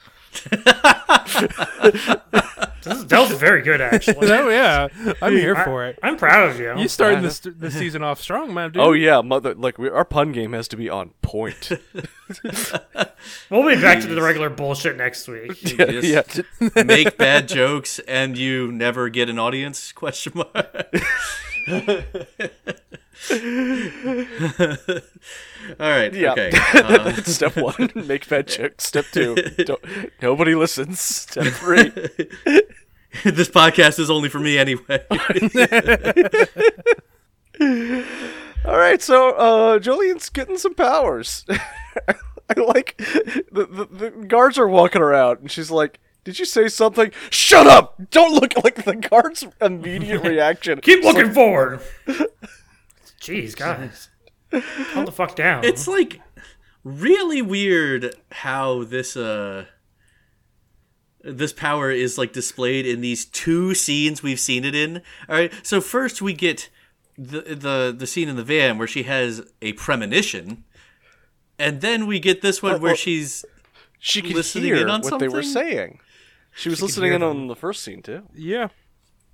This 2.84 2.98
is- 2.98 3.06
that 3.06 3.20
was 3.20 3.38
very 3.38 3.62
good, 3.62 3.80
actually. 3.80 4.16
oh 4.30 4.48
yeah, 4.50 4.88
I'm 5.22 5.34
here 5.34 5.56
for 5.56 5.86
it. 5.86 5.98
I'm 6.02 6.18
proud 6.18 6.50
of 6.50 6.60
you. 6.60 6.78
You 6.78 6.88
starting 6.88 7.22
this 7.22 7.40
this 7.40 7.74
season 7.74 8.02
off 8.02 8.20
strong, 8.20 8.52
man, 8.52 8.72
dude. 8.72 8.82
Oh 8.82 8.92
yeah, 8.92 9.22
mother. 9.22 9.54
Like 9.54 9.78
we, 9.78 9.88
our 9.88 10.04
pun 10.04 10.32
game 10.32 10.52
has 10.52 10.68
to 10.68 10.76
be 10.76 10.90
on 10.90 11.10
point. 11.22 11.70
We'll 13.48 13.66
be 13.66 13.80
back 13.80 14.02
to 14.02 14.08
the 14.08 14.20
regular 14.20 14.50
bullshit 14.50 14.96
next 14.96 15.26
week. 15.28 15.78
yeah, 15.78 16.22
yeah. 16.60 16.82
make 16.84 17.16
bad 17.16 17.48
jokes 17.48 18.00
and 18.00 18.36
you 18.36 18.70
never 18.70 19.08
get 19.08 19.30
an 19.30 19.38
audience? 19.38 19.92
Question 19.92 20.32
mark. 20.34 20.94
All 25.80 25.90
right. 25.90 26.12
Yeah. 26.12 26.32
Okay. 26.32 26.50
Uh, 26.74 27.12
Step 27.24 27.56
one, 27.56 27.90
make 27.94 28.28
bad 28.28 28.48
jokes. 28.48 28.86
Step 28.86 29.06
two, 29.12 29.34
don't, 29.34 29.82
nobody 30.20 30.54
listens. 30.54 31.00
Step 31.00 31.46
three, 31.54 31.84
this 33.24 33.48
podcast 33.48 33.98
is 33.98 34.10
only 34.10 34.28
for 34.28 34.40
me 34.40 34.58
anyway. 34.58 35.04
All 38.66 38.78
right, 38.78 39.00
so 39.00 39.30
uh, 39.32 39.78
Jolyne's 39.78 40.28
getting 40.30 40.58
some 40.58 40.74
powers. 40.74 41.44
I 41.50 42.60
like 42.60 42.96
the, 42.98 43.66
the 43.70 43.88
the 43.90 44.10
guards 44.26 44.58
are 44.58 44.68
walking 44.68 45.02
around, 45.02 45.40
and 45.40 45.50
she's 45.50 45.70
like, 45.70 46.00
"Did 46.24 46.38
you 46.38 46.44
say 46.44 46.68
something? 46.68 47.12
Shut 47.30 47.66
up! 47.66 48.10
Don't 48.10 48.34
look 48.34 48.54
like 48.64 48.84
the 48.84 48.96
guards' 48.96 49.46
immediate 49.60 50.22
reaction. 50.24 50.80
Keep 50.80 50.98
It's 50.98 51.06
looking 51.06 51.26
like, 51.26 51.34
forward. 51.34 51.80
Jeez, 53.20 53.56
guys. 53.56 54.08
Calm 54.92 55.04
the 55.06 55.12
fuck 55.12 55.34
down. 55.34 55.64
it's 55.64 55.88
like 55.88 56.20
really 56.84 57.40
weird 57.42 58.14
how 58.30 58.84
this 58.84 59.16
uh 59.16 59.64
this 61.22 61.52
power 61.52 61.90
is 61.90 62.18
like 62.18 62.32
displayed 62.34 62.86
in 62.86 63.00
these 63.00 63.24
two 63.24 63.74
scenes 63.74 64.22
we've 64.22 64.38
seen 64.38 64.64
it 64.64 64.74
in. 64.74 64.98
All 65.28 65.36
right. 65.36 65.52
So 65.62 65.80
first 65.80 66.20
we 66.20 66.34
get 66.34 66.68
the 67.16 67.40
the 67.40 67.94
the 67.96 68.06
scene 68.06 68.28
in 68.28 68.36
the 68.36 68.44
van 68.44 68.76
where 68.78 68.86
she 68.86 69.04
has 69.04 69.42
a 69.62 69.72
premonition. 69.72 70.64
And 71.58 71.80
then 71.80 72.06
we 72.06 72.18
get 72.20 72.42
this 72.42 72.62
one 72.62 72.72
where 72.80 72.90
well, 72.90 72.94
she's 72.96 73.44
she 73.98 74.22
could 74.22 74.34
listening 74.34 74.64
hear 74.66 74.76
in 74.76 74.90
on 74.90 75.00
what 75.02 75.18
they 75.18 75.28
were 75.28 75.42
saying. 75.42 76.00
She 76.56 76.68
was 76.68 76.80
listening 76.82 77.12
in 77.12 77.22
on 77.22 77.46
the 77.48 77.56
first 77.56 77.82
scene 77.82 78.02
too. 78.02 78.22
yeah. 78.34 78.68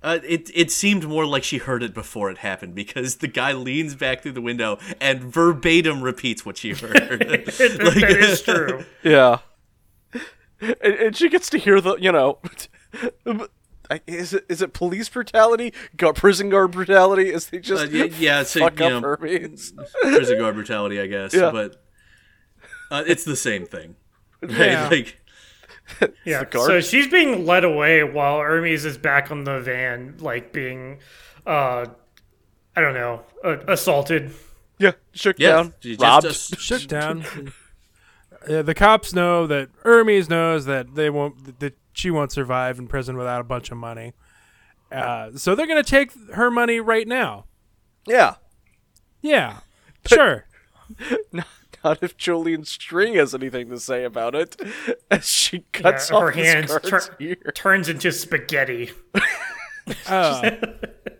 Uh, 0.03 0.17
it 0.27 0.49
it 0.55 0.71
seemed 0.71 1.07
more 1.07 1.27
like 1.27 1.43
she 1.43 1.59
heard 1.59 1.83
it 1.83 1.93
before 1.93 2.31
it 2.31 2.39
happened 2.39 2.73
because 2.73 3.17
the 3.17 3.27
guy 3.27 3.51
leans 3.53 3.93
back 3.93 4.23
through 4.23 4.31
the 4.31 4.41
window 4.41 4.79
and 4.99 5.21
verbatim 5.21 6.01
repeats 6.01 6.43
what 6.43 6.57
she 6.57 6.71
heard. 6.73 6.91
like, 7.29 7.45
that 7.45 8.17
is 8.19 8.41
true. 8.41 8.83
Yeah, 9.03 9.37
and, 10.59 10.75
and 10.95 11.15
she 11.15 11.29
gets 11.29 11.51
to 11.51 11.59
hear 11.59 11.79
the 11.79 11.97
you 11.97 12.11
know. 12.11 12.39
Is 14.07 14.33
it 14.33 14.45
is 14.47 14.61
it 14.61 14.71
police 14.73 15.09
brutality, 15.09 15.73
gu- 15.97 16.13
prison 16.13 16.49
guard 16.49 16.71
brutality? 16.71 17.29
Is 17.29 17.47
they 17.47 17.59
just 17.59 17.87
Uh, 17.87 17.89
y- 17.91 18.11
yeah, 18.19 18.43
so, 18.43 18.61
fuck 18.61 18.79
you 18.79 18.85
up 18.85 18.91
know, 18.93 19.01
Hermes? 19.01 19.73
prison 20.01 20.37
guard 20.39 20.55
brutality, 20.55 20.97
I 20.99 21.07
guess. 21.07 21.33
Yeah. 21.33 21.51
But 21.51 21.83
uh, 22.89 23.03
it's 23.05 23.25
the 23.25 23.35
same 23.35 23.65
thing. 23.65 23.97
Right? 24.49 24.71
Yeah. 24.71 24.87
Like, 24.89 25.17
Yeah. 26.25 26.43
So 26.51 26.79
she's 26.81 27.07
being 27.07 27.45
led 27.45 27.63
away 27.63 28.03
while 28.03 28.39
Hermes 28.39 28.85
is 28.85 28.97
back 28.97 29.29
on 29.31 29.43
the 29.43 29.59
van, 29.59 30.15
like 30.19 30.51
being, 30.53 30.99
uh, 31.45 31.85
I 32.75 32.81
don't 32.81 32.93
know, 32.93 33.23
uh, 33.43 33.57
assaulted. 33.67 34.31
Yeah, 34.79 34.93
shook 35.13 35.37
yeah, 35.37 35.49
down, 35.49 35.73
she 35.81 35.91
just- 35.91 36.01
robbed. 36.01 36.25
just- 36.27 36.59
Shut 36.59 36.87
down. 36.87 37.25
Uh, 38.49 38.63
the 38.63 38.73
cops 38.73 39.13
know 39.13 39.45
that 39.45 39.69
Hermes 39.83 40.27
knows 40.27 40.65
that 40.65 40.95
they 40.95 41.11
won't 41.11 41.59
that 41.59 41.77
she 41.93 42.09
won't 42.09 42.31
survive 42.31 42.79
in 42.79 42.87
prison 42.87 43.15
without 43.15 43.39
a 43.39 43.43
bunch 43.43 43.69
of 43.69 43.77
money. 43.77 44.13
Uh, 44.91 45.29
so 45.35 45.53
they're 45.53 45.67
gonna 45.67 45.83
take 45.83 46.11
her 46.33 46.49
money 46.49 46.79
right 46.79 47.07
now. 47.07 47.45
yeah, 48.07 48.37
Yeah, 49.21 49.59
sure. 50.07 50.47
Not 51.83 52.03
if 52.03 52.15
Jolyne 52.17 52.63
String 52.65 53.15
has 53.15 53.33
anything 53.33 53.69
to 53.69 53.79
say 53.79 54.03
about 54.03 54.35
it. 54.35 54.55
As 55.11 55.27
she 55.27 55.57
Yeah, 55.57 55.63
cuts 55.73 56.11
off 56.11 56.23
her 56.23 56.31
this 56.31 56.45
hands 56.53 56.79
tur- 56.83 57.15
ear. 57.19 57.35
turns 57.55 57.89
into 57.89 58.11
spaghetti. 58.11 58.91
Uh, 60.07 60.51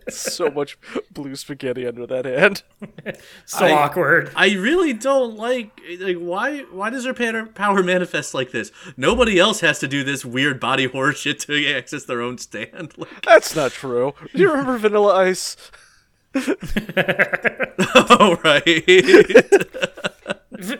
So 0.08 0.50
much 0.50 0.76
blue 1.12 1.36
spaghetti 1.36 1.86
under 1.86 2.06
that 2.08 2.24
hand. 2.24 2.64
So 3.46 3.66
I- 3.66 3.72
awkward. 3.72 4.32
I 4.34 4.54
really 4.54 4.92
don't 4.92 5.36
like 5.36 5.70
like 6.00 6.16
why 6.16 6.60
why 6.72 6.90
does 6.90 7.04
her 7.04 7.14
power 7.46 7.82
manifest 7.84 8.34
like 8.34 8.50
this? 8.50 8.72
Nobody 8.96 9.38
else 9.38 9.60
has 9.60 9.78
to 9.78 9.88
do 9.88 10.02
this 10.02 10.24
weird 10.24 10.58
body 10.58 10.86
horror 10.86 11.12
shit 11.12 11.38
to 11.40 11.72
access 11.72 12.04
their 12.04 12.20
own 12.20 12.38
stand. 12.38 12.92
Like, 12.98 13.22
That's 13.24 13.54
not 13.54 13.70
true. 13.72 14.14
Do 14.34 14.40
you 14.40 14.50
remember 14.50 14.76
Vanilla 14.78 15.14
Ice? 15.18 15.56
oh 18.10 18.38
right. 18.42 18.84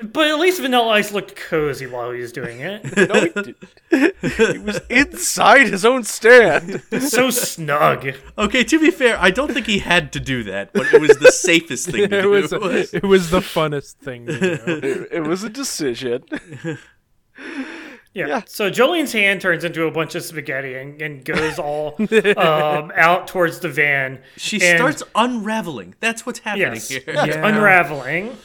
But 0.02 0.28
at 0.28 0.38
least 0.38 0.60
Vanilla 0.60 0.88
Ice 0.90 1.12
looked 1.12 1.34
cozy 1.34 1.86
while 1.86 2.12
he 2.12 2.20
was 2.20 2.30
doing 2.30 2.60
it. 2.60 2.84
No, 2.96 3.20
he, 3.20 3.28
did. 3.30 4.14
he 4.52 4.58
was 4.58 4.80
inside 4.90 5.68
his 5.68 5.84
own 5.84 6.04
stand. 6.04 6.82
so 7.00 7.30
snug. 7.30 8.14
Okay, 8.38 8.62
to 8.64 8.78
be 8.78 8.90
fair, 8.90 9.18
I 9.18 9.30
don't 9.30 9.52
think 9.52 9.66
he 9.66 9.80
had 9.80 10.12
to 10.12 10.20
do 10.20 10.44
that, 10.44 10.72
but 10.72 10.92
it 10.92 11.00
was 11.00 11.16
the 11.18 11.32
safest 11.32 11.88
thing 11.90 12.08
to 12.10 12.18
it 12.34 12.50
do. 12.50 12.60
was 12.60 12.94
it 12.94 13.02
was 13.02 13.30
the 13.30 13.40
funnest 13.40 13.94
thing. 13.94 14.26
To 14.26 14.38
do. 14.38 15.06
It, 15.08 15.08
it 15.10 15.20
was 15.22 15.42
a 15.42 15.48
decision. 15.48 16.24
Yeah. 18.14 18.26
Yeah. 18.26 18.42
So 18.46 18.68
Jolyne's 18.68 19.12
hand 19.12 19.40
turns 19.40 19.64
into 19.64 19.86
a 19.86 19.90
bunch 19.90 20.14
of 20.14 20.22
spaghetti 20.22 20.74
and, 20.74 21.00
and 21.00 21.24
goes 21.24 21.58
all 21.58 21.94
um, 22.36 22.92
out 22.94 23.26
towards 23.26 23.60
the 23.60 23.68
van. 23.70 24.20
She 24.36 24.60
And- 24.62 24.78
starts 24.78 25.02
unraveling. 25.14 25.94
That's 26.00 26.26
what's 26.26 26.40
happening 26.40 26.74
Yes, 26.74 26.88
here. 26.88 27.02
yes, 27.06 27.28
Yeah. 27.28 27.46
unraveling. 27.46 28.36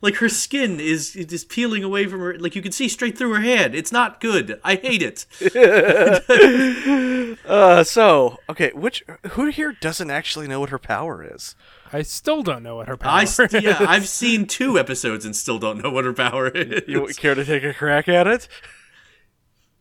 Like 0.00 0.14
her 0.16 0.28
skin 0.28 0.78
is 0.78 1.16
is 1.16 1.42
peeling 1.44 1.82
away 1.82 2.06
from 2.06 2.20
her. 2.20 2.38
Like 2.38 2.54
you 2.54 2.62
can 2.62 2.70
see 2.70 2.86
straight 2.88 3.18
through 3.18 3.32
her 3.34 3.40
hand. 3.40 3.74
It's 3.74 3.90
not 3.90 4.20
good. 4.20 4.60
I 4.62 4.76
hate 4.76 5.02
it. 5.02 5.26
Uh, 7.44 7.82
so 7.82 8.38
okay, 8.48 8.70
which 8.74 9.02
who 9.30 9.46
here 9.46 9.72
doesn't 9.80 10.10
actually 10.10 10.46
know 10.46 10.60
what 10.60 10.70
her 10.70 10.78
power 10.78 11.24
is? 11.24 11.54
I 11.92 12.02
still 12.02 12.42
don't 12.42 12.62
know 12.62 12.76
what 12.76 12.86
her 12.88 12.96
power 12.96 13.12
I 13.12 13.22
is. 13.22 13.38
yeah, 13.52 13.76
I've 13.80 14.06
seen 14.08 14.46
two 14.46 14.78
episodes 14.78 15.24
and 15.24 15.34
still 15.34 15.58
don't 15.58 15.82
know 15.82 15.90
what 15.90 16.04
her 16.04 16.12
power 16.12 16.48
is. 16.48 16.82
You 16.86 17.06
care 17.16 17.34
to 17.34 17.44
take 17.44 17.64
a 17.64 17.72
crack 17.72 18.08
at 18.08 18.26
it? 18.26 18.48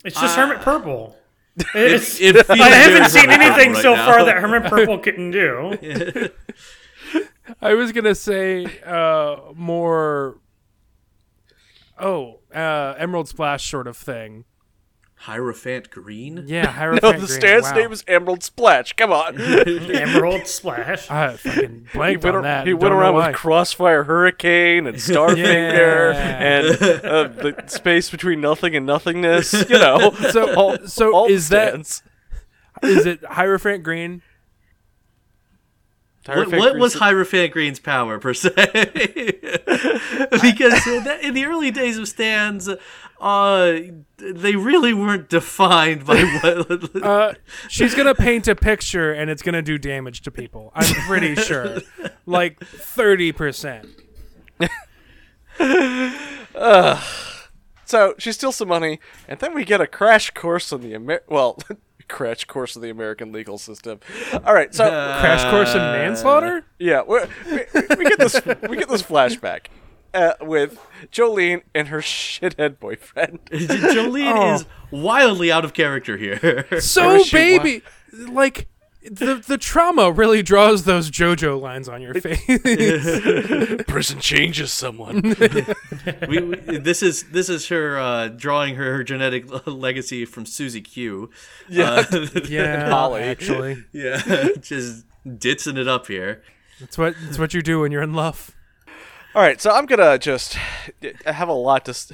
It's 0.05 0.19
just 0.19 0.35
Hermit 0.35 0.61
Purple. 0.61 1.15
It's, 1.73 2.19
It 2.21 2.33
feels 2.45 2.49
I 2.61 2.69
haven't 2.69 3.09
seen 3.09 3.29
Hermit 3.29 3.41
anything 3.41 3.73
Purple 3.73 3.81
so 3.81 3.93
right 3.93 4.05
far 4.05 4.25
that 4.25 4.37
Hermit 4.37 4.63
Purple 4.69 4.99
couldn't 4.99 5.31
do. 5.31 6.29
I 7.61 7.73
was 7.73 7.91
gonna 7.91 8.15
say 8.15 8.65
uh, 8.85 9.37
more. 9.55 10.39
Oh, 11.99 12.39
uh, 12.53 12.93
Emerald 12.97 13.27
Splash 13.27 13.69
sort 13.69 13.87
of 13.87 13.97
thing. 13.97 14.45
Hierophant 15.21 15.89
Green. 15.89 16.43
Yeah, 16.47 16.67
Hierophant 16.71 17.03
No, 17.03 17.11
the 17.19 17.25
Green. 17.27 17.39
stand's 17.39 17.67
wow. 17.69 17.75
name 17.75 17.91
is 17.91 18.03
Emerald 18.07 18.43
Splash. 18.43 18.93
Come 18.93 19.11
on. 19.11 19.39
Emerald 19.41 20.45
Splash. 20.47 21.09
I 21.09 21.35
fucking 21.37 21.87
he 21.91 21.97
blanked 21.97 22.23
went, 22.23 22.35
on 22.37 22.43
that. 22.43 22.67
he 22.67 22.73
went 22.73 22.93
around 22.93 23.15
with 23.15 23.35
Crossfire 23.35 24.03
Hurricane 24.03 24.85
and 24.87 24.97
Starfinger 24.97 26.13
Yeah. 26.13 26.37
and 26.39 26.65
uh, 27.05 27.27
the 27.29 27.63
space 27.67 28.09
between 28.11 28.41
nothing 28.41 28.75
and 28.75 28.85
nothingness. 28.85 29.53
You 29.53 29.79
know. 29.79 30.11
So- 30.31 30.53
all, 30.55 30.77
so 30.87 31.13
all 31.15 31.25
is 31.27 31.49
that- 31.49 31.69
stands. 31.69 32.03
Is 32.83 33.07
it 33.07 33.25
Hierophant 33.25 33.83
Green? 33.83 34.21
What, 36.27 36.51
what 36.51 36.77
was 36.77 36.93
said- 36.93 36.99
Hierophant 36.99 37.51
Green's 37.53 37.79
power 37.79 38.19
per 38.19 38.33
se? 38.33 38.51
because 40.41 40.73
uh, 40.87 40.99
that, 41.03 41.19
in 41.23 41.33
the 41.33 41.45
early 41.45 41.71
days 41.71 41.97
of 41.97 42.07
stands, 42.07 42.69
uh, 43.19 43.73
they 44.17 44.55
really 44.55 44.93
weren't 44.93 45.29
defined 45.29 46.05
by 46.05 46.23
what. 46.41 47.03
Uh, 47.03 47.33
she's 47.69 47.95
gonna 47.95 48.15
paint 48.15 48.47
a 48.47 48.55
picture 48.55 49.11
and 49.13 49.29
it's 49.29 49.41
gonna 49.41 49.61
do 49.61 49.77
damage 49.77 50.21
to 50.21 50.31
people. 50.31 50.71
I'm 50.75 50.93
pretty 51.07 51.35
sure, 51.35 51.79
like 52.25 52.59
thirty 52.59 53.31
percent. 53.31 53.87
So 57.85 58.15
she 58.17 58.33
steals 58.33 58.57
some 58.57 58.67
money, 58.67 58.99
and 59.29 59.39
then 59.39 59.53
we 59.53 59.63
get 59.63 59.79
a 59.79 59.87
crash 59.87 60.31
course 60.31 60.73
on 60.73 60.81
the 60.81 60.93
Amer- 60.93 61.23
well, 61.29 61.57
crash 62.07 62.45
course 62.45 62.75
of 62.75 62.81
the 62.81 62.89
American 62.89 63.31
legal 63.31 63.57
system. 63.57 63.99
All 64.45 64.53
right, 64.53 64.73
so 64.73 64.85
Crash 65.19 65.49
course 65.51 65.71
in 65.73 65.79
manslaughter. 65.81 66.65
yeah, 66.79 67.01
we, 67.07 67.19
we, 67.49 67.65
we 67.97 68.05
get 68.05 68.19
this 68.19 68.39
we 68.69 68.77
get 68.77 68.89
this 68.89 69.03
flashback 69.03 69.67
uh, 70.13 70.33
with 70.41 70.79
Jolyne 71.11 71.61
and 71.75 71.89
her 71.89 71.99
shithead 71.99 72.79
boyfriend. 72.79 73.39
Jolyne 73.51 74.37
Oh. 74.37 74.53
is 74.55 74.65
wildly 74.91 75.51
out 75.51 75.65
of 75.65 75.73
character 75.73 76.17
here. 76.17 76.65
So 76.79 77.13
wish 77.13 77.31
you 77.33 77.37
baby, 77.39 77.81
like 78.29 78.67
the 79.03 79.35
the 79.35 79.57
trauma 79.57 80.11
really 80.11 80.41
draws 80.43 80.83
those 80.83 81.09
JoJo 81.09 81.61
lines 81.61 81.87
on 81.87 82.01
your 82.01 82.13
face. 82.15 82.41
Prison 83.87 84.19
changes 84.19 84.73
someone. 84.73 85.21
we, 86.27 86.41
we- 86.41 86.77
this 86.77 87.01
is 87.03 87.23
this 87.31 87.47
is 87.49 87.67
her 87.69 87.97
uh, 87.97 88.27
drawing 88.29 88.75
her, 88.75 88.93
her 88.97 89.03
genetic 89.03 89.45
legacy 89.67 90.25
from 90.25 90.43
Suzi 90.45 90.83
Q. 90.83 91.29
Yeah. 91.69 92.05
Uh, 92.11 92.27
yeah, 92.49 92.89
Holly. 92.89 93.21
actually, 93.21 93.83
yeah, 93.93 94.49
just 94.59 95.05
ditzing 95.25 95.77
it 95.77 95.87
up 95.87 96.07
here. 96.07 96.43
that's 96.79 96.97
what 96.97 97.15
that's 97.23 97.39
what 97.39 97.53
you 97.53 97.61
do 97.61 97.81
when 97.81 97.91
you're 97.91 98.03
in 98.03 98.13
love. 98.13 98.51
All 99.35 99.41
right, 99.41 99.61
so 99.61 99.71
I'm 99.71 99.85
gonna 99.85 100.17
just 100.17 100.57
I 101.25 101.31
have 101.31 101.49
a 101.49 101.53
lot 101.53 101.85
to. 101.85 101.91
s 101.91 102.11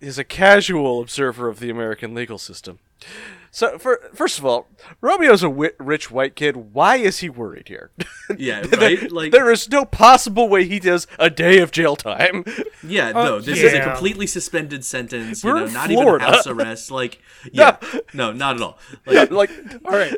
is 0.00 0.18
a 0.18 0.24
casual 0.24 1.00
observer 1.00 1.48
of 1.48 1.60
the 1.60 1.70
American 1.70 2.14
legal 2.14 2.38
system. 2.38 2.78
So, 3.50 3.78
for, 3.78 4.00
first 4.14 4.38
of 4.38 4.44
all, 4.44 4.68
Romeo's 5.00 5.42
a 5.42 5.48
rich 5.48 6.10
white 6.10 6.36
kid. 6.36 6.56
Why 6.72 6.96
is 6.96 7.18
he 7.18 7.28
worried 7.28 7.68
here? 7.68 7.90
Yeah, 8.36 8.60
There- 8.66 8.78
right. 8.78 9.10
Like, 9.10 9.32
there 9.32 9.50
is 9.50 9.70
no 9.70 9.86
possible 9.86 10.50
way 10.50 10.66
he 10.66 10.78
does 10.78 11.06
a 11.18 11.30
day 11.30 11.60
of 11.60 11.70
jail 11.70 11.96
time. 11.96 12.44
yeah, 12.86 13.10
no, 13.10 13.40
this 13.40 13.58
is 13.58 13.72
a 13.72 13.76
yeah. 13.76 13.84
completely 13.84 14.26
suspended 14.26 14.84
sentence. 14.84 15.42
We're 15.42 15.60
know, 15.60 15.64
in 15.64 15.72
not 15.72 15.88
Florida. 15.88 16.24
even 16.26 16.34
house 16.34 16.46
arrest. 16.46 16.90
Like, 16.90 17.22
yeah, 17.50 17.78
no, 18.12 18.32
not 18.32 18.56
at 18.56 18.62
all. 18.62 18.78
Like, 19.06 19.30
like, 19.30 19.50
All 19.82 19.92
right, 19.92 20.14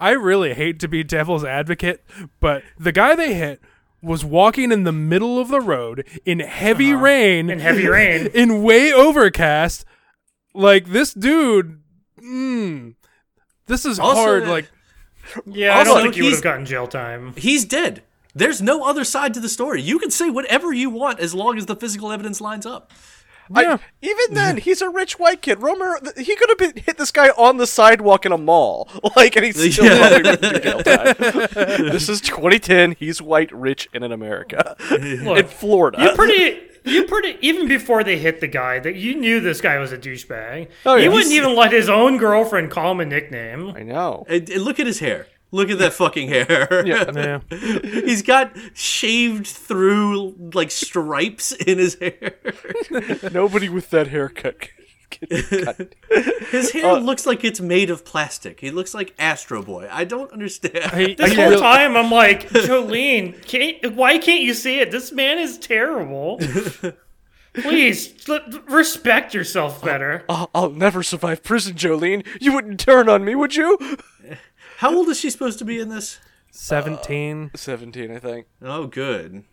I 0.00 0.10
really 0.10 0.54
hate 0.54 0.80
to 0.80 0.88
be 0.88 1.04
devil's 1.04 1.44
advocate, 1.44 2.04
but 2.40 2.64
the 2.80 2.90
guy 2.90 3.14
they 3.14 3.34
hit 3.34 3.60
was 4.02 4.24
walking 4.24 4.72
in 4.72 4.82
the 4.82 4.92
middle 4.92 5.38
of 5.38 5.48
the 5.48 5.60
road 5.60 6.04
in 6.24 6.40
heavy 6.40 6.92
uh-huh. 6.92 7.02
rain, 7.02 7.50
In 7.50 7.60
heavy 7.60 7.86
rain. 7.86 8.26
in 8.26 8.62
way 8.62 8.92
overcast. 8.92 9.84
Like 10.52 10.86
this 10.86 11.12
dude, 11.14 11.80
mm, 12.20 12.94
this 13.66 13.84
is 13.84 13.98
Also, 13.98 14.20
hard. 14.20 14.48
Like 14.48 14.70
Yeah, 15.46 15.78
I 15.78 15.84
don't 15.84 16.02
think 16.02 16.14
he 16.14 16.22
would 16.22 16.28
he's- 16.28 16.36
have 16.38 16.44
gotten 16.44 16.66
jail 16.66 16.86
time. 16.86 17.34
he's 17.36 17.64
dead. 17.64 18.02
There's 18.34 18.60
no 18.60 18.84
other 18.84 19.02
side 19.04 19.32
to 19.34 19.40
the 19.40 19.48
story. 19.48 19.80
You 19.80 19.98
can 19.98 20.10
say 20.10 20.28
whatever 20.28 20.72
you 20.72 20.90
want 20.90 21.20
as 21.20 21.34
long 21.34 21.56
as 21.56 21.64
the 21.66 21.74
physical 21.76 22.12
evidence 22.12 22.38
lines 22.40 22.66
up. 22.66 22.92
yeah. 23.50 23.74
I, 23.74 23.78
even 24.02 24.34
then, 24.34 24.56
he's 24.58 24.82
a 24.82 24.90
rich 24.90 25.18
white 25.18 25.40
kid. 25.40 25.62
Romer, 25.62 25.98
he 26.18 26.36
could 26.36 26.50
have 26.50 26.58
been 26.58 26.82
hit 26.84 26.98
this 26.98 27.10
guy 27.12 27.28
on 27.30 27.56
the 27.56 27.66
sidewalk 27.66 28.26
in 28.26 28.32
a 28.32 28.36
mall, 28.38 28.90
like, 29.16 29.36
and 29.36 29.44
he's 29.46 29.72
still 29.72 29.86
Yeah. 29.86 30.20
probably 30.20 30.48
went 30.50 30.62
jail 30.62 30.82
time. 30.82 31.14
this 31.90 32.08
is 32.10 32.20
2010. 32.20 32.96
He's 32.98 33.22
white, 33.22 33.50
rich, 33.52 33.88
and 33.94 34.04
in 34.04 34.12
America, 34.12 34.76
in 34.90 35.46
Florida. 35.46 36.02
You 36.02 36.10
pretty, 36.14 36.60
you 36.86 37.04
pretty. 37.04 37.36
Even 37.40 37.68
before 37.68 38.04
they 38.04 38.18
hit 38.18 38.40
the 38.40 38.46
guy, 38.46 38.78
that 38.78 38.94
you 38.94 39.14
knew 39.14 39.40
this 39.40 39.60
guy 39.60 39.78
was 39.78 39.92
a 39.92 39.98
douchebag. 39.98 40.68
Oh, 40.84 40.94
yeah. 40.94 41.02
he 41.02 41.08
wouldn't 41.08 41.32
even 41.32 41.54
let 41.54 41.72
his 41.72 41.88
own 41.88 42.16
girlfriend 42.18 42.70
call 42.70 42.92
him 42.92 43.00
a 43.00 43.06
nickname. 43.06 43.72
I 43.76 43.82
know. 43.82 44.24
And, 44.28 44.48
and 44.48 44.62
look 44.62 44.80
at 44.80 44.86
his 44.86 45.00
hair. 45.00 45.26
Look 45.52 45.70
at 45.70 45.78
that 45.78 45.92
fucking 45.92 46.28
hair. 46.28 46.84
yeah. 46.86 47.40
He's 47.82 48.22
got 48.22 48.56
shaved 48.74 49.46
through 49.46 50.34
like 50.54 50.70
stripes 50.70 51.52
in 51.52 51.78
his 51.78 51.94
hair. 51.94 52.34
Nobody 53.32 53.68
with 53.68 53.90
that 53.90 54.08
haircut. 54.08 54.68
gets 55.30 55.48
cut. 55.64 55.94
His 56.50 56.70
hair 56.72 56.86
uh, 56.92 56.98
looks 56.98 57.26
like 57.26 57.44
it's 57.44 57.60
made 57.60 57.90
of 57.90 58.04
plastic. 58.04 58.60
He 58.60 58.70
looks 58.70 58.94
like 58.94 59.14
Astro 59.18 59.62
Boy. 59.62 59.88
I 59.90 60.04
don't 60.04 60.30
understand. 60.32 60.78
I- 60.84 61.14
This 61.18 61.32
I 61.32 61.34
whole 61.34 61.48
really- 61.50 61.60
time, 61.60 61.96
I'm 61.96 62.10
like, 62.10 62.48
Jolyne, 62.52 63.32
can't, 63.44 63.94
why 63.94 64.18
can't 64.18 64.42
you 64.42 64.54
see 64.54 64.78
it? 64.80 64.90
This 64.90 65.12
man 65.12 65.38
is 65.38 65.58
terrible. 65.58 66.40
Please 67.54 68.28
l- 68.28 68.40
respect 68.68 69.32
yourself 69.32 69.82
better. 69.82 70.24
I'll, 70.28 70.50
I'll 70.54 70.70
never 70.70 71.02
survive 71.02 71.42
prison, 71.42 71.74
Jolyne. 71.76 72.22
You 72.40 72.52
wouldn't 72.52 72.78
turn 72.80 73.08
on 73.08 73.24
me, 73.24 73.34
would 73.34 73.56
you? 73.56 73.78
How 74.78 74.94
old 74.94 75.08
is 75.08 75.18
she 75.18 75.30
supposed 75.30 75.58
to 75.60 75.64
be 75.64 75.80
in 75.80 75.88
this? 75.88 76.18
Seventeen. 76.50 77.50
Uh, 77.54 77.56
17, 77.58 78.10
I 78.10 78.18
think. 78.18 78.46
Oh, 78.60 78.86
good. 78.86 79.44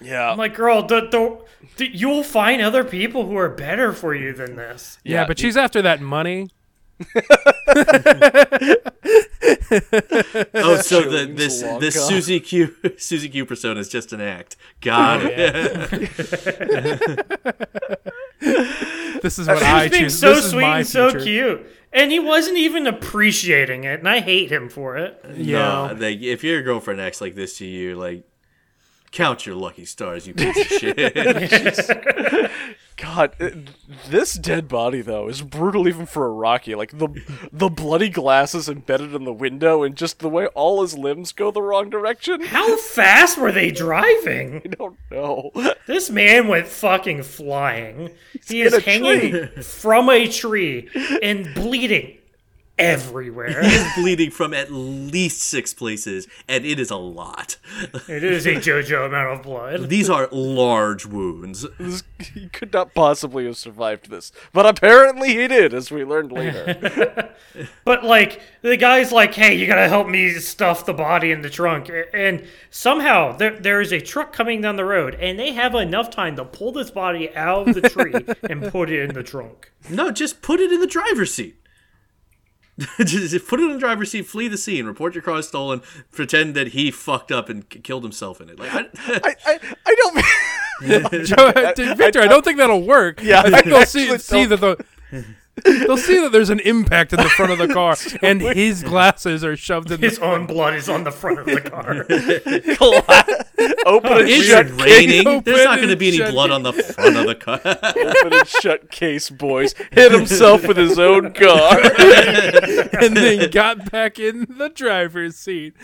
Yeah. 0.00 0.30
I'm 0.30 0.38
like, 0.38 0.54
girl, 0.54 0.82
the, 0.86 1.02
the, 1.10 1.38
the, 1.76 1.86
you'll 1.92 2.22
find 2.22 2.62
other 2.62 2.84
people 2.84 3.26
who 3.26 3.36
are 3.36 3.48
better 3.48 3.92
for 3.92 4.14
you 4.14 4.32
than 4.32 4.56
this. 4.56 4.98
yeah, 5.04 5.26
but 5.26 5.38
she's 5.38 5.56
after 5.56 5.82
that 5.82 6.00
money. 6.00 6.50
Oh, 10.54 10.76
so 10.80 11.02
the, 11.08 11.30
this 11.32 11.60
this 11.78 11.94
gone. 11.96 12.10
Suzi 12.12 12.42
Q 12.44 12.68
Suzi 12.96 13.30
Q 13.30 13.44
persona 13.46 13.78
is 13.80 13.88
just 13.88 14.12
an 14.12 14.20
act. 14.20 14.56
Got 14.80 15.22
oh, 15.24 15.28
it. 15.30 16.08
This 19.22 19.38
is 19.38 19.48
what 19.48 19.58
He 19.58 19.64
I 19.64 19.82
was 19.82 19.90
being 19.90 20.02
choose. 20.04 20.18
so 20.18 20.34
this 20.34 20.44
is 20.44 20.50
sweet 20.52 20.62
my 20.62 20.78
and 20.78 20.86
so 20.86 21.10
future. 21.10 21.24
cute. 21.24 21.66
And 21.92 22.12
he 22.12 22.20
wasn't 22.20 22.56
even 22.56 22.86
appreciating 22.86 23.82
it, 23.84 23.98
and 23.98 24.08
I 24.08 24.20
hate 24.20 24.50
him 24.52 24.68
for 24.68 24.96
it. 24.96 25.20
Yeah. 25.34 25.88
No, 25.92 25.96
like, 25.98 26.20
if 26.20 26.44
your 26.44 26.62
girlfriend 26.62 27.00
acts 27.00 27.20
like 27.20 27.34
this 27.34 27.58
to 27.58 27.66
you, 27.66 27.96
like 27.96 28.22
count 29.10 29.46
your 29.46 29.54
lucky 29.56 29.84
stars, 29.84 30.26
you 30.26 30.34
piece 30.34 30.56
of 30.58 30.66
shit. 30.66 32.50
God, 32.96 33.34
it- 33.38 33.54
this 34.10 34.34
dead 34.34 34.68
body 34.68 35.00
though 35.02 35.28
is 35.28 35.42
brutal 35.42 35.86
even 35.88 36.04
for 36.06 36.28
Araki. 36.28 36.76
Like 36.76 36.98
the 36.98 37.08
the 37.52 37.68
bloody 37.68 38.08
glasses 38.08 38.68
embedded 38.68 39.14
in 39.14 39.24
the 39.24 39.32
window, 39.32 39.82
and 39.82 39.94
just 39.96 40.18
the 40.18 40.28
way 40.28 40.46
all 40.48 40.82
his 40.82 40.96
limbs 40.98 41.32
go 41.32 41.50
the 41.50 41.62
wrong 41.62 41.90
direction. 41.90 42.42
How 42.44 42.76
fast 42.76 43.38
were 43.38 43.52
they 43.52 43.70
driving? 43.70 44.62
I 44.64 44.68
don't 44.68 44.96
know. 45.10 45.52
This 45.86 46.10
man 46.10 46.48
went 46.48 46.66
fucking 46.66 47.22
flying. 47.22 48.10
He 48.46 48.62
is 48.62 48.74
a 48.74 48.80
hanging 48.80 49.46
from 49.62 50.10
a 50.10 50.26
tree 50.28 50.88
and 51.22 51.54
bleeding 51.54 52.17
everywhere. 52.78 53.62
He 53.62 53.74
is 53.74 53.86
bleeding 53.96 54.30
from 54.30 54.54
at 54.54 54.70
least 54.70 55.42
six 55.42 55.74
places, 55.74 56.26
and 56.46 56.64
it 56.64 56.78
is 56.78 56.90
a 56.90 56.96
lot. 56.96 57.56
it 58.08 58.24
is 58.24 58.46
a 58.46 58.54
JoJo 58.54 59.06
amount 59.06 59.38
of 59.38 59.42
blood. 59.42 59.88
These 59.88 60.08
are 60.08 60.28
large 60.30 61.06
wounds. 61.06 61.66
This, 61.78 62.02
he 62.18 62.48
could 62.48 62.72
not 62.72 62.94
possibly 62.94 63.46
have 63.46 63.56
survived 63.56 64.10
this, 64.10 64.32
but 64.52 64.66
apparently 64.66 65.34
he 65.34 65.48
did, 65.48 65.74
as 65.74 65.90
we 65.90 66.04
learned 66.04 66.32
later. 66.32 67.34
But 67.84 68.04
like 68.04 68.40
the 68.62 68.76
guy's 68.76 69.10
like, 69.10 69.34
"Hey, 69.34 69.54
you 69.54 69.66
gotta 69.66 69.88
help 69.88 70.06
me 70.08 70.30
stuff 70.34 70.86
the 70.86 70.92
body 70.92 71.32
in 71.32 71.40
the 71.42 71.50
trunk," 71.50 71.90
and 72.12 72.44
somehow 72.70 73.36
there 73.36 73.58
there 73.58 73.80
is 73.80 73.92
a 73.92 74.00
truck 74.00 74.32
coming 74.32 74.60
down 74.60 74.76
the 74.76 74.84
road, 74.84 75.14
and 75.16 75.38
they 75.38 75.52
have 75.52 75.74
enough 75.74 76.10
time 76.10 76.36
to 76.36 76.44
pull 76.44 76.72
this 76.72 76.90
body 76.90 77.34
out 77.34 77.68
of 77.68 77.74
the 77.74 77.88
tree 77.88 78.14
and 78.50 78.70
put 78.70 78.90
it 78.90 79.08
in 79.08 79.14
the 79.14 79.22
trunk. 79.22 79.72
No, 79.88 80.10
just 80.10 80.42
put 80.42 80.60
it 80.60 80.70
in 80.70 80.80
the 80.80 80.86
driver's 80.86 81.34
seat. 81.34 81.56
Just 83.04 83.46
put 83.48 83.60
it 83.60 83.64
in 83.64 83.72
the 83.72 83.78
driver's 83.78 84.10
seat, 84.10 84.22
flee 84.26 84.48
the 84.48 84.56
scene, 84.58 84.86
report 84.86 85.14
your 85.14 85.22
car 85.22 85.38
is 85.38 85.48
stolen, 85.48 85.82
pretend 86.12 86.54
that 86.54 86.68
he 86.68 86.90
fucked 86.90 87.32
up 87.32 87.48
and 87.48 87.68
k- 87.68 87.80
killed 87.80 88.02
himself 88.04 88.40
in 88.40 88.48
it. 88.48 88.58
Like, 88.58 88.72
I, 88.72 88.80
I, 89.24 89.36
I, 89.46 89.60
I 89.86 89.94
don't. 90.80 91.24
Joe- 91.26 91.94
Victor, 91.94 92.20
I 92.20 92.26
don't 92.28 92.44
think 92.44 92.58
that'll 92.58 92.82
work. 92.82 93.22
Yeah, 93.22 93.40
I 93.40 93.50
think 93.50 93.64
they'll 93.66 93.84
see, 93.86 94.16
see 94.18 94.44
that 94.44 94.60
the 94.60 95.24
they'll 95.64 95.96
see 95.96 96.20
that 96.20 96.32
there's 96.32 96.50
an 96.50 96.60
impact 96.60 97.12
in 97.12 97.18
the 97.18 97.28
front 97.28 97.52
of 97.52 97.58
the 97.58 97.68
car, 97.68 97.96
and 98.22 98.40
his 98.40 98.82
glasses 98.82 99.44
are 99.44 99.56
shoved 99.56 99.90
in. 99.90 100.00
His 100.00 100.18
the 100.18 100.24
own 100.24 100.46
blood 100.46 100.74
is 100.74 100.88
on 100.88 101.04
the 101.04 101.12
front 101.12 101.38
of 101.40 101.46
the 101.46 101.60
car. 101.60 102.06
open 103.86 104.12
and 104.12 104.28
is 104.28 104.46
shut 104.46 104.66
case. 104.66 104.80
raining? 104.84 105.26
open 105.26 105.42
There's 105.44 105.64
not 105.64 105.76
going 105.76 105.88
to 105.88 105.96
be 105.96 106.08
any 106.20 106.30
blood 106.30 106.50
on 106.50 106.62
the 106.62 106.72
front 106.72 107.16
of 107.16 107.26
the 107.26 107.34
car. 107.34 107.60
Open 107.64 108.32
and 108.32 108.48
shut 108.62 108.90
case, 108.90 109.30
boys. 109.30 109.74
Hit 109.92 110.12
himself 110.12 110.66
with 110.66 110.76
his 110.76 110.98
own 110.98 111.32
car. 111.32 111.78
and 113.00 113.16
then 113.16 113.50
got 113.50 113.90
back 113.90 114.18
in 114.18 114.46
the 114.58 114.68
driver's 114.68 115.36
seat. 115.36 115.74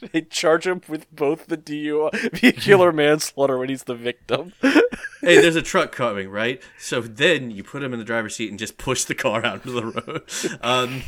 they 0.12 0.22
charge 0.22 0.66
him 0.66 0.80
with 0.88 1.10
both 1.14 1.46
the 1.46 1.56
DUI, 1.56 2.32
vehicular 2.32 2.92
manslaughter 2.92 3.58
when 3.58 3.68
he's 3.68 3.84
the 3.84 3.94
victim. 3.94 4.52
hey, 4.62 5.40
there's 5.40 5.56
a 5.56 5.62
truck 5.70 5.92
coming, 5.92 6.28
right? 6.28 6.62
So 6.78 7.00
then 7.00 7.50
you 7.50 7.62
put 7.62 7.82
him 7.82 7.92
in 7.92 7.98
the 7.98 8.04
driver's 8.04 8.36
seat 8.36 8.50
and 8.50 8.58
just 8.58 8.78
push 8.78 9.04
the 9.04 9.14
car 9.14 9.44
out 9.44 9.66
into 9.66 9.72
the 9.72 9.86
road. 9.86 10.60
Um, 10.62 11.02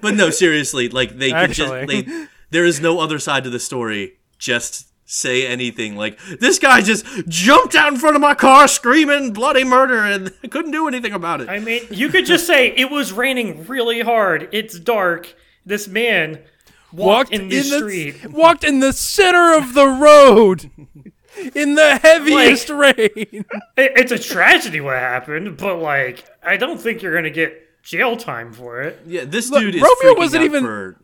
but 0.00 0.14
no, 0.14 0.30
seriously, 0.30 0.88
like 0.88 1.16
they 1.18 1.30
could 1.30 1.52
just 1.52 1.72
they, 1.86 2.26
there 2.50 2.64
is 2.64 2.80
no 2.80 3.00
other 3.00 3.18
side 3.18 3.44
to 3.44 3.50
the 3.50 3.60
story. 3.60 4.18
Just 4.38 4.88
say 5.08 5.46
anything 5.46 5.94
like 5.94 6.18
this 6.40 6.58
guy 6.58 6.80
just 6.80 7.06
jumped 7.28 7.76
out 7.76 7.92
in 7.92 7.98
front 7.98 8.16
of 8.16 8.20
my 8.20 8.34
car 8.34 8.66
screaming 8.66 9.32
bloody 9.32 9.62
murder 9.62 9.98
and 9.98 10.32
I 10.42 10.48
couldn't 10.48 10.72
do 10.72 10.88
anything 10.88 11.12
about 11.12 11.40
it. 11.40 11.48
I 11.48 11.60
mean, 11.60 11.84
you 11.90 12.08
could 12.08 12.26
just 12.26 12.44
say 12.44 12.72
it 12.72 12.90
was 12.90 13.12
raining 13.12 13.66
really 13.66 14.00
hard. 14.00 14.48
It's 14.50 14.80
dark. 14.80 15.32
This 15.64 15.86
man 15.86 16.40
walked, 16.92 17.32
in 17.32 17.48
the 17.48 17.62
street. 17.62 18.30
walked 18.30 18.64
in 18.64 18.80
the 18.80 18.92
center 18.92 19.56
of 19.56 19.74
the 19.74 19.86
road 19.86 20.70
in 21.54 21.74
the 21.74 21.98
heaviest 22.02 22.68
rain. 22.70 22.96
It, 23.78 23.92
it's 23.96 24.12
a 24.12 24.18
tragedy 24.18 24.80
what 24.80 24.96
happened, 24.98 25.56
but 25.58 25.76
like, 25.80 26.24
I 26.42 26.56
don't 26.56 26.78
think 26.80 27.02
you're 27.02 27.14
gonna 27.14 27.28
get 27.30 27.82
jail 27.82 28.16
time 28.16 28.52
for 28.52 28.80
it. 28.82 29.00
yeah, 29.06 29.24
this 29.24 29.50
Look, 29.50 29.60
dude 29.60 29.74
is 29.74 29.82
Romeo 29.82 30.16
wasn't 30.18 30.42
out 30.42 30.44
even- 30.46 30.64
for 30.64 30.96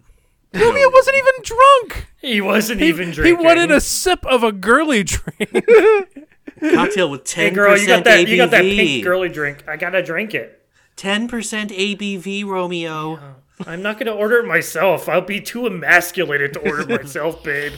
Romeo 0.55 0.91
wasn't 0.91 1.17
even 1.17 1.33
drunk. 1.43 2.09
He 2.21 2.41
wasn't 2.43 2.81
He, 2.81 2.89
even 2.89 3.11
drinking. 3.11 3.39
he 3.39 3.45
wanted 3.45 3.71
a 3.71 3.81
sip 3.81 4.25
of 4.27 4.43
a 4.45 4.53
girly 4.53 5.03
drink. 5.03 5.65
cocktail 6.75 7.11
with 7.11 7.25
ten 7.25 7.49
Hey 7.49 7.55
girl, 7.55 7.77
you 7.79 7.87
got 7.87 8.05
that. 8.05 8.29
You 8.29 8.37
got 8.37 8.51
that 8.51 8.63
pink 8.63 9.03
girly 9.05 9.29
drink. 9.29 9.65
I 9.69 9.77
gotta 9.77 10.03
drink 10.03 10.35
it. 10.35 10.61
Ten 10.97 11.27
percent 11.29 11.71
ABV, 11.71 12.45
Romeo. 12.45 13.37
I'm 13.67 13.83
not 13.83 13.99
gonna 13.99 14.13
order 14.13 14.39
it 14.39 14.47
myself. 14.47 15.09
I'll 15.09 15.21
be 15.21 15.41
too 15.41 15.67
emasculated 15.67 16.53
to 16.55 16.61
order 16.61 16.83
it 16.83 16.89
myself, 17.03 17.43
babe. 17.43 17.73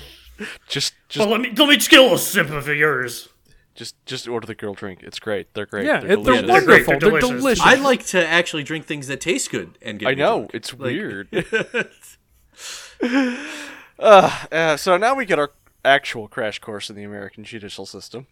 Just 0.68 0.94
Well, 1.16 1.26
just 1.26 1.30
let 1.30 1.40
me 1.40 1.50
let 1.56 1.68
me 1.68 1.76
just 1.76 1.90
get 1.90 2.00
a 2.00 2.02
little 2.02 2.18
sip 2.18 2.50
of 2.50 2.66
yours. 2.68 3.28
just 3.74 3.94
just 4.06 4.26
order 4.28 4.46
the 4.46 4.54
girl 4.54 4.74
drink. 4.74 5.00
It's 5.02 5.18
great. 5.18 5.52
They're 5.54 5.66
great. 5.66 5.86
Yeah, 5.86 6.00
they're 6.00 6.16
they're 6.16 6.42
delicious. 6.42 6.46
They're 6.46 6.54
wonderful. 6.56 6.92
they're 6.98 7.10
They're 7.10 7.20
delicious. 7.20 7.40
delicious. 7.40 7.64
I 7.64 7.74
like 7.76 8.04
to 8.06 8.26
actually 8.26 8.62
drink 8.64 8.86
things 8.86 9.06
that 9.08 9.20
taste 9.20 9.50
good 9.50 9.78
and 9.82 9.98
get 9.98 10.08
I 10.08 10.14
know 10.14 10.38
drunk. 10.38 10.50
it's 10.54 10.72
Like- 10.72 10.80
weird. 10.80 11.28
uh, 13.98 14.44
uh, 14.50 14.76
so 14.76 14.96
now 14.96 15.14
we 15.14 15.24
get 15.24 15.38
our 15.38 15.52
actual 15.84 16.28
crash 16.28 16.58
course 16.58 16.88
in 16.90 16.96
the 16.96 17.02
American 17.04 17.44
judicial 17.44 17.86
system. 17.86 18.26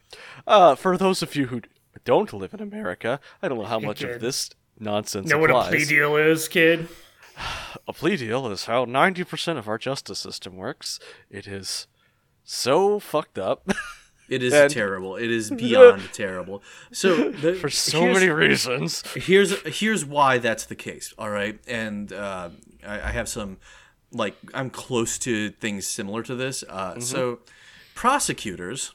Uh, 0.47 0.75
for 0.75 0.97
those 0.97 1.23
of 1.23 1.37
you 1.37 1.47
who 1.47 1.61
don't 2.05 2.33
live 2.33 2.55
in 2.55 2.61
America, 2.61 3.21
I 3.43 3.49
don't 3.49 3.59
know 3.59 3.65
how 3.65 3.79
much 3.79 4.03
of 4.03 4.21
this 4.21 4.51
nonsense 4.79 5.29
Know 5.29 5.39
what 5.39 5.51
a 5.51 5.63
plea 5.69 5.85
deal 5.85 6.17
is, 6.17 6.49
kid? 6.49 6.89
A 7.89 7.93
plea 7.93 8.17
deal 8.17 8.47
is 8.49 8.67
how 8.67 8.85
90% 8.85 9.59
of 9.59 9.69
our 9.69 9.79
justice 9.79 10.19
system 10.19 10.57
works. 10.57 10.99
It 11.31 11.47
is 11.47 11.87
so 12.45 12.99
fucked 13.01 13.39
up 13.39 13.69
It 14.29 14.43
is 14.43 14.53
And- 14.63 14.71
terrible. 14.71 15.17
It 15.17 15.31
is 15.31 15.51
beyond 15.65 16.03
terrible. 16.13 16.63
So 16.93 17.31
the, 17.31 17.55
for 17.61 17.69
so 17.71 18.03
many 18.07 18.29
reasons. 18.29 19.03
here's 19.15 19.61
here's 19.81 20.05
why 20.05 20.39
that's 20.39 20.65
the 20.67 20.75
case 20.77 21.13
all 21.19 21.31
right 21.31 21.59
and 21.67 22.13
uh, 22.13 22.51
I, 22.87 22.95
I 22.95 23.11
have 23.13 23.29
some 23.29 23.59
like 24.13 24.37
i'm 24.55 24.69
close 24.71 25.19
to 25.21 25.51
things 25.51 25.87
similar 25.87 26.23
to 26.25 26.35
this 26.35 26.63
uh, 26.69 27.01
so 27.01 27.39
prosecutors 27.95 28.93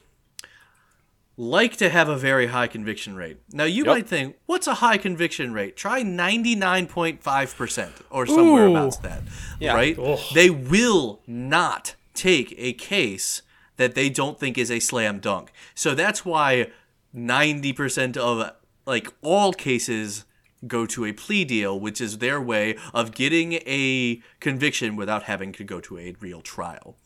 like 1.40 1.76
to 1.76 1.88
have 1.88 2.08
a 2.08 2.16
very 2.16 2.48
high 2.48 2.66
conviction 2.66 3.14
rate 3.14 3.36
now 3.52 3.62
you 3.64 3.84
Yep. 3.84 3.86
might 3.86 4.06
think 4.08 4.36
what's 4.46 4.66
a 4.66 4.74
high 4.74 4.98
conviction 4.98 5.52
rate 5.52 5.76
try 5.76 6.02
99.5% 6.02 7.90
or 8.10 8.26
somewhere 8.26 8.66
Ooh. 8.66 8.70
about 8.76 9.00
that 9.02 9.22
Yeah. 9.60 9.74
right 9.74 9.96
Ugh. 9.98 10.18
they 10.34 10.50
will 10.50 11.20
not 11.28 11.94
take 12.14 12.54
a 12.58 12.72
case 12.72 13.42
that 13.76 13.94
they 13.94 14.10
don't 14.10 14.38
think 14.40 14.58
is 14.58 14.70
a 14.70 14.80
slam 14.80 15.20
dunk 15.20 15.52
so 15.76 15.94
that's 15.94 16.24
why 16.24 16.70
90% 17.14 18.16
of 18.16 18.50
like 18.86 19.12
all 19.22 19.52
cases 19.52 20.24
go 20.66 20.86
to 20.86 21.04
a 21.04 21.12
plea 21.12 21.44
deal 21.44 21.78
which 21.78 22.00
is 22.00 22.18
their 22.18 22.40
way 22.40 22.76
of 22.92 23.12
getting 23.12 23.54
a 23.66 24.20
conviction 24.40 24.96
without 24.96 25.24
having 25.24 25.52
to 25.52 25.62
go 25.62 25.80
to 25.80 25.98
a 25.98 26.14
real 26.20 26.40
trial 26.40 26.96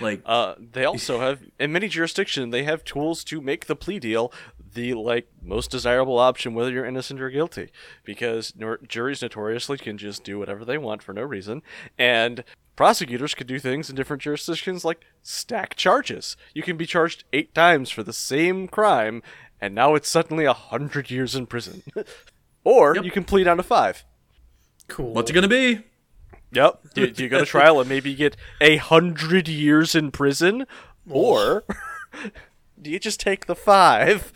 like 0.00 0.22
Uh, 0.26 0.54
they 0.58 0.84
also 0.84 1.20
have, 1.26 1.40
in 1.58 1.72
many 1.72 1.88
jurisdictions, 1.88 2.52
they 2.52 2.64
have 2.64 2.84
tools 2.84 3.24
to 3.24 3.40
make 3.40 3.66
the 3.66 3.76
plea 3.76 3.98
deal 3.98 4.32
the 4.74 4.94
like 4.94 5.28
most 5.42 5.70
desirable 5.70 6.18
option, 6.18 6.54
whether 6.54 6.70
you're 6.70 6.84
innocent 6.84 7.20
or 7.20 7.30
guilty, 7.30 7.70
because 8.04 8.52
nor- 8.56 8.78
juries 8.86 9.22
notoriously 9.22 9.78
can 9.78 9.96
just 9.96 10.22
do 10.22 10.38
whatever 10.38 10.64
they 10.64 10.78
want 10.78 11.02
for 11.02 11.12
no 11.12 11.22
reason, 11.22 11.62
and 11.98 12.44
prosecutors 12.76 13.34
could 13.34 13.46
do 13.46 13.58
things 13.58 13.88
in 13.88 13.96
different 13.96 14.22
jurisdictions 14.22 14.84
like 14.84 15.04
stack 15.22 15.76
charges. 15.76 16.36
You 16.54 16.62
can 16.62 16.76
be 16.76 16.86
charged 16.86 17.24
eight 17.32 17.54
times 17.54 17.90
for 17.90 18.02
the 18.02 18.12
same 18.12 18.68
crime, 18.68 19.22
and 19.60 19.74
now 19.74 19.94
it's 19.94 20.10
suddenly 20.10 20.44
a 20.44 20.52
hundred 20.52 21.10
years 21.10 21.34
in 21.34 21.46
prison, 21.46 21.82
or 22.66 22.96
you 22.96 23.10
can 23.10 23.24
plead 23.24 23.44
down 23.44 23.56
to 23.56 23.62
five. 23.62 24.04
Cool. 24.88 25.14
what's 25.14 25.30
it 25.30 25.34
gonna 25.34 25.48
be 25.48 25.82
Yep. 26.52 26.94
Do, 26.94 27.10
do 27.10 27.22
you 27.22 27.28
go 27.28 27.40
to 27.40 27.46
trial 27.56 27.80
and 27.80 27.88
maybe 27.88 28.14
get 28.14 28.36
a 28.60 28.76
hundred 28.76 29.48
years 29.48 29.94
in 29.94 30.10
prison, 30.10 30.66
or 31.08 31.64
do 32.80 32.90
you 32.90 32.98
just 32.98 33.20
take 33.20 33.46
the 33.46 33.54
five? 33.54 34.32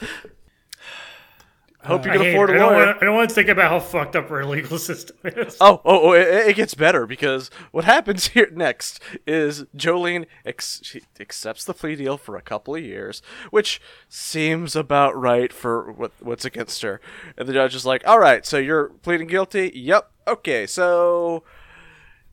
Hope 1.83 2.05
you 2.05 2.13
can 2.13 2.21
afford 2.21 2.51
it. 2.51 2.53
a 2.53 2.57
I 2.57 2.59
don't 2.59 2.73
lawyer. 2.73 2.87
wanna- 2.87 2.99
I 3.01 3.05
don't 3.07 3.15
want 3.17 3.29
to 3.31 3.35
think 3.35 3.49
about 3.49 3.71
how 3.71 3.81
fucked 3.81 4.15
up 4.15 4.31
our 4.31 4.45
legal 4.45 4.79
system 4.91 5.17
is. 5.25 5.57
Oh, 5.61 5.81
oh, 5.85 6.11
oh 6.11 6.13
it, 6.13 6.29
it 6.49 6.57
gets 6.57 6.75
better 6.75 7.07
because 7.07 7.51
what 7.71 7.85
happens 7.85 8.29
here 8.35 8.51
next 8.53 9.01
is 9.27 9.65
Jolyne 9.75 10.27
ex- 10.45 10.81
she 10.85 11.01
accepts 11.19 11.65
the 11.65 11.73
plea 11.73 11.97
deal 11.97 12.19
for 12.19 12.37
a 12.37 12.43
couple 12.43 12.75
of 12.75 12.83
years, 12.83 13.23
which 13.51 13.81
seems 14.09 14.77
about 14.77 15.17
right 15.17 15.53
for 15.53 15.91
what 15.93 16.13
what's 16.21 16.45
against 16.45 16.83
her. 16.83 17.01
And 17.39 17.49
the 17.49 17.55
judge 17.55 17.75
is 17.75 17.87
like, 17.87 18.07
"All 18.07 18.19
right, 18.19 18.45
so 18.45 18.59
you're 18.59 18.91
pleading 19.03 19.29
guilty? 19.29 19.73
Yep. 19.75 20.11
Okay, 20.29 20.67
so 20.67 21.45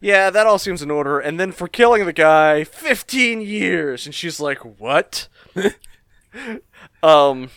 yeah, 0.02 0.30
that 0.30 0.45
all 0.45 0.60
seems 0.60 0.82
in 0.82 0.91
order." 0.91 1.20
And 1.20 1.39
then 1.39 1.54
for 1.54 1.70
killing 1.70 2.06
the 2.06 2.12
guy, 2.14 2.66
15 2.66 3.39
years, 3.41 4.06
and 4.06 4.14
she's 4.14 4.41
like, 4.41 4.60
"What?" 4.80 5.30
um, 7.04 7.50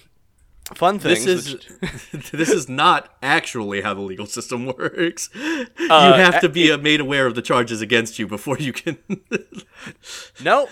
fun 0.74 0.98
things. 0.98 1.24
this 1.24 1.46
is 1.46 1.54
which- 2.12 2.30
this 2.32 2.48
is 2.50 2.68
not 2.68 3.14
actually 3.22 3.80
how 3.80 3.92
the 3.94 4.00
legal 4.00 4.26
system 4.26 4.66
works 4.78 5.28
you 5.34 5.66
Uh, 5.90 6.14
have 6.16 6.40
to 6.40 6.48
be 6.48 6.70
uh, 6.72 6.78
made 6.78 7.00
aware 7.00 7.26
of 7.26 7.34
the 7.34 7.42
charges 7.42 7.80
against 7.80 8.18
you 8.18 8.26
before 8.26 8.56
you 8.58 8.72
can 8.72 8.98
No, 10.42 10.68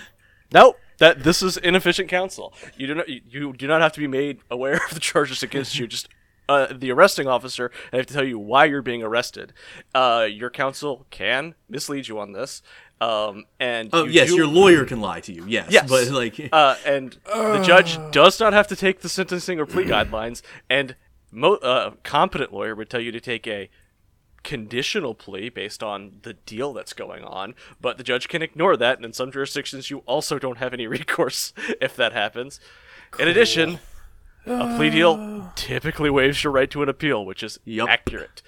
no. 0.52 0.76
That 0.98 1.22
this 1.22 1.42
is 1.42 1.56
inefficient 1.56 2.08
counsel. 2.08 2.52
You 2.76 2.88
do 2.88 2.94
not. 2.96 3.08
You, 3.08 3.20
you 3.30 3.52
do 3.52 3.68
not 3.68 3.80
have 3.82 3.92
to 3.92 4.00
be 4.00 4.08
made 4.08 4.40
aware 4.50 4.80
of 4.84 4.94
the 4.94 4.98
charges 5.00 5.44
against 5.44 5.78
you. 5.78 5.86
Just 5.86 6.08
uh, 6.48 6.66
the 6.72 6.90
arresting 6.90 7.28
officer 7.28 7.70
I 7.92 7.98
have 7.98 8.06
to 8.06 8.14
tell 8.14 8.24
you 8.24 8.36
why 8.36 8.64
you're 8.64 8.82
being 8.82 9.02
arrested. 9.04 9.52
Uh, 9.94 10.26
your 10.28 10.50
counsel 10.50 11.06
can 11.10 11.54
mislead 11.68 12.08
you 12.08 12.18
on 12.18 12.32
this. 12.32 12.62
Um, 13.00 13.44
and 13.60 13.90
oh 13.92 14.04
you 14.04 14.10
yes 14.10 14.28
do- 14.28 14.36
your 14.36 14.46
lawyer 14.48 14.84
can 14.84 15.00
lie 15.00 15.20
to 15.20 15.32
you 15.32 15.44
yes, 15.46 15.68
Yes, 15.70 15.88
but 15.88 16.08
like 16.08 16.48
uh, 16.52 16.74
and 16.84 17.16
the 17.26 17.62
judge 17.64 17.96
does 18.10 18.40
not 18.40 18.52
have 18.52 18.66
to 18.68 18.76
take 18.76 19.00
the 19.02 19.08
sentencing 19.08 19.60
or 19.60 19.66
plea 19.66 19.84
guidelines. 19.94 20.42
And 20.68 20.96
mo- 21.30 21.54
uh, 21.56 21.92
competent 22.02 22.52
lawyer 22.52 22.74
would 22.74 22.90
tell 22.90 23.00
you 23.00 23.12
to 23.12 23.20
take 23.20 23.46
a 23.46 23.70
conditional 24.42 25.14
plea 25.14 25.48
based 25.48 25.82
on 25.82 26.18
the 26.22 26.32
deal 26.32 26.72
that's 26.72 26.92
going 26.92 27.22
on, 27.24 27.54
but 27.80 27.98
the 27.98 28.04
judge 28.04 28.28
can 28.28 28.40
ignore 28.42 28.76
that, 28.76 28.96
and 28.96 29.04
in 29.04 29.12
some 29.12 29.30
jurisdictions, 29.30 29.90
you 29.90 29.98
also 30.06 30.38
don't 30.38 30.58
have 30.58 30.72
any 30.72 30.86
recourse 30.98 31.52
if 31.80 31.94
that 31.96 32.12
happens. 32.12 32.58
In 33.18 33.28
addition, 33.28 33.78
a 34.46 34.76
plea 34.76 34.90
deal 34.98 35.52
typically 35.54 36.10
waives 36.10 36.42
your 36.42 36.52
right 36.52 36.70
to 36.70 36.82
an 36.82 36.88
appeal, 36.88 37.24
which 37.24 37.42
is 37.42 37.58
Yup. 37.64 37.88
accurate. 37.88 38.42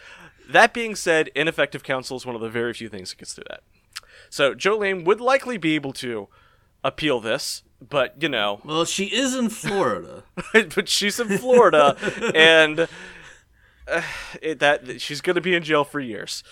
That 0.49 0.75
being 0.75 0.97
said, 0.97 1.29
ineffective 1.37 1.83
counsel 1.85 2.17
is 2.17 2.27
one 2.27 2.35
of 2.35 2.41
the 2.41 2.49
very 2.51 2.73
few 2.73 2.89
things 2.89 3.11
that 3.11 3.19
gets 3.19 3.35
through 3.35 3.45
that. 3.49 3.63
So 4.31 4.55
Jolyne 4.55 5.05
would 5.05 5.21
likely 5.21 5.59
be 5.59 5.75
able 5.75 5.93
to 5.95 6.29
appeal 6.83 7.21
this, 7.21 7.63
but 7.87 8.15
you 8.23 8.29
know, 8.29 8.61
well 8.65 8.85
she 8.85 9.05
is 9.07 9.35
in 9.35 9.51
florida 9.51 10.23
but 10.53 10.89
she's 10.89 11.21
in 11.21 11.37
Florida, 11.39 11.97
and 12.35 12.89
uh, 13.89 14.03
it, 14.41 14.59
that 14.61 15.01
she's 15.01 15.21
gonna 15.21 15.41
be 15.41 15.55
in 15.55 15.63
jail 15.63 15.85
for 15.85 16.01
years. 16.01 16.43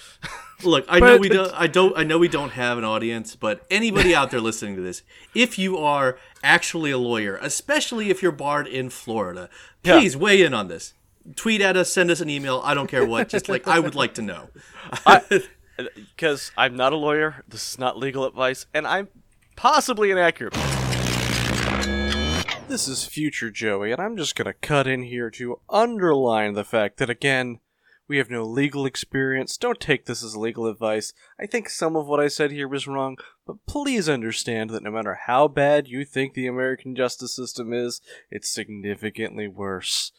Look, 0.64 0.84
I 0.88 0.98
know 0.98 1.16
we 1.18 1.28
don't. 1.28 1.52
I 1.54 1.66
don't. 1.68 1.96
I 1.96 2.02
know 2.02 2.18
we 2.18 2.28
don't 2.28 2.50
have 2.50 2.78
an 2.78 2.84
audience, 2.84 3.36
but 3.36 3.64
anybody 3.70 4.14
out 4.14 4.30
there 4.30 4.40
listening 4.40 4.74
to 4.76 4.82
this, 4.82 5.02
if 5.34 5.58
you 5.58 5.78
are 5.78 6.18
actually 6.42 6.90
a 6.90 6.98
lawyer, 6.98 7.38
especially 7.40 8.10
if 8.10 8.22
you're 8.22 8.32
barred 8.32 8.66
in 8.66 8.90
Florida, 8.90 9.48
Yeah. 9.84 9.98
please 9.98 10.16
weigh 10.16 10.42
in 10.42 10.52
on 10.54 10.66
this. 10.68 10.94
Tweet 11.36 11.60
at 11.60 11.76
us, 11.76 11.92
send 11.92 12.10
us 12.10 12.20
an 12.20 12.28
email. 12.30 12.60
I 12.64 12.74
don't 12.74 12.88
care 12.88 13.04
what. 13.06 13.28
Just 13.28 13.48
like 13.48 13.68
I 13.68 13.78
would 13.78 13.94
like 13.94 14.14
to 14.14 14.22
know. 14.22 14.48
Because 15.94 16.50
I'm 16.56 16.76
not 16.76 16.92
a 16.92 16.96
lawyer, 16.96 17.44
this 17.46 17.70
is 17.70 17.78
not 17.78 17.96
legal 17.96 18.24
advice, 18.24 18.66
and 18.74 18.86
I'm 18.86 19.08
possibly 19.54 20.10
inaccurate. 20.10 20.54
This 22.66 22.88
is 22.88 23.06
future 23.06 23.50
Joey, 23.50 23.92
and 23.92 24.00
I'm 24.00 24.16
just 24.16 24.34
gonna 24.34 24.52
cut 24.52 24.86
in 24.86 25.04
here 25.04 25.30
to 25.30 25.60
underline 25.70 26.54
the 26.54 26.64
fact 26.64 26.98
that 26.98 27.08
again, 27.08 27.60
we 28.08 28.16
have 28.16 28.30
no 28.30 28.42
legal 28.44 28.86
experience. 28.86 29.56
Don't 29.56 29.78
take 29.80 30.06
this 30.06 30.24
as 30.24 30.34
legal 30.34 30.66
advice. 30.66 31.12
I 31.38 31.46
think 31.46 31.68
some 31.68 31.94
of 31.94 32.06
what 32.06 32.20
I 32.20 32.28
said 32.28 32.50
here 32.50 32.66
was 32.66 32.86
wrong, 32.86 33.18
but 33.46 33.64
please 33.66 34.08
understand 34.08 34.70
that 34.70 34.82
no 34.82 34.90
matter 34.90 35.18
how 35.26 35.46
bad 35.46 35.88
you 35.88 36.04
think 36.04 36.34
the 36.34 36.46
American 36.46 36.96
justice 36.96 37.36
system 37.36 37.72
is, 37.72 38.00
it's 38.30 38.52
significantly 38.52 39.46
worse. 39.46 40.12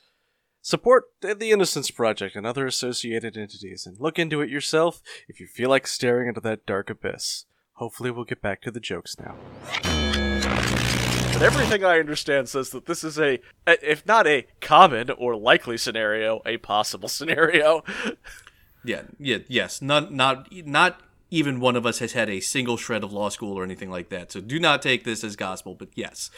Support 0.61 1.05
the 1.21 1.51
Innocence 1.51 1.89
Project 1.89 2.35
and 2.35 2.45
other 2.45 2.65
associated 2.67 3.37
entities 3.37 3.85
and 3.85 3.99
look 3.99 4.19
into 4.19 4.41
it 4.41 4.49
yourself 4.49 5.01
if 5.27 5.39
you 5.39 5.47
feel 5.47 5.69
like 5.69 5.87
staring 5.87 6.27
into 6.27 6.41
that 6.41 6.65
dark 6.65 6.89
abyss. 6.89 7.45
Hopefully, 7.73 8.11
we'll 8.11 8.25
get 8.25 8.41
back 8.41 8.61
to 8.63 8.71
the 8.71 8.79
jokes 8.81 9.15
now. 9.17 9.35
But 9.73 11.41
everything 11.43 11.85
I 11.85 11.99
understand 11.99 12.49
says 12.49 12.71
that 12.71 12.85
this 12.87 13.05
is 13.05 13.17
a, 13.17 13.39
a- 13.65 13.89
if 13.91 14.05
not 14.05 14.27
a 14.27 14.47
common 14.59 15.09
or 15.11 15.37
likely 15.37 15.77
scenario, 15.77 16.41
a 16.45 16.57
possible 16.57 17.07
scenario. 17.07 17.83
Yeah. 18.83 19.03
Yeah. 19.17 19.37
Yes. 19.47 19.81
Not. 19.81 20.11
Not. 20.11 20.51
Not 20.51 21.01
even 21.31 21.59
one 21.61 21.75
of 21.77 21.85
us 21.85 21.99
has 21.99 22.11
had 22.13 22.29
a 22.29 22.39
single 22.41 22.75
shred 22.75 23.03
of 23.03 23.13
law 23.13 23.29
school 23.29 23.57
or 23.57 23.63
anything 23.63 23.89
like 23.89 24.09
that. 24.09 24.31
So 24.33 24.41
do 24.41 24.59
not 24.59 24.81
take 24.81 25.05
this 25.05 25.23
as 25.23 25.35
gospel. 25.37 25.73
But 25.75 25.89
yes. 25.95 26.29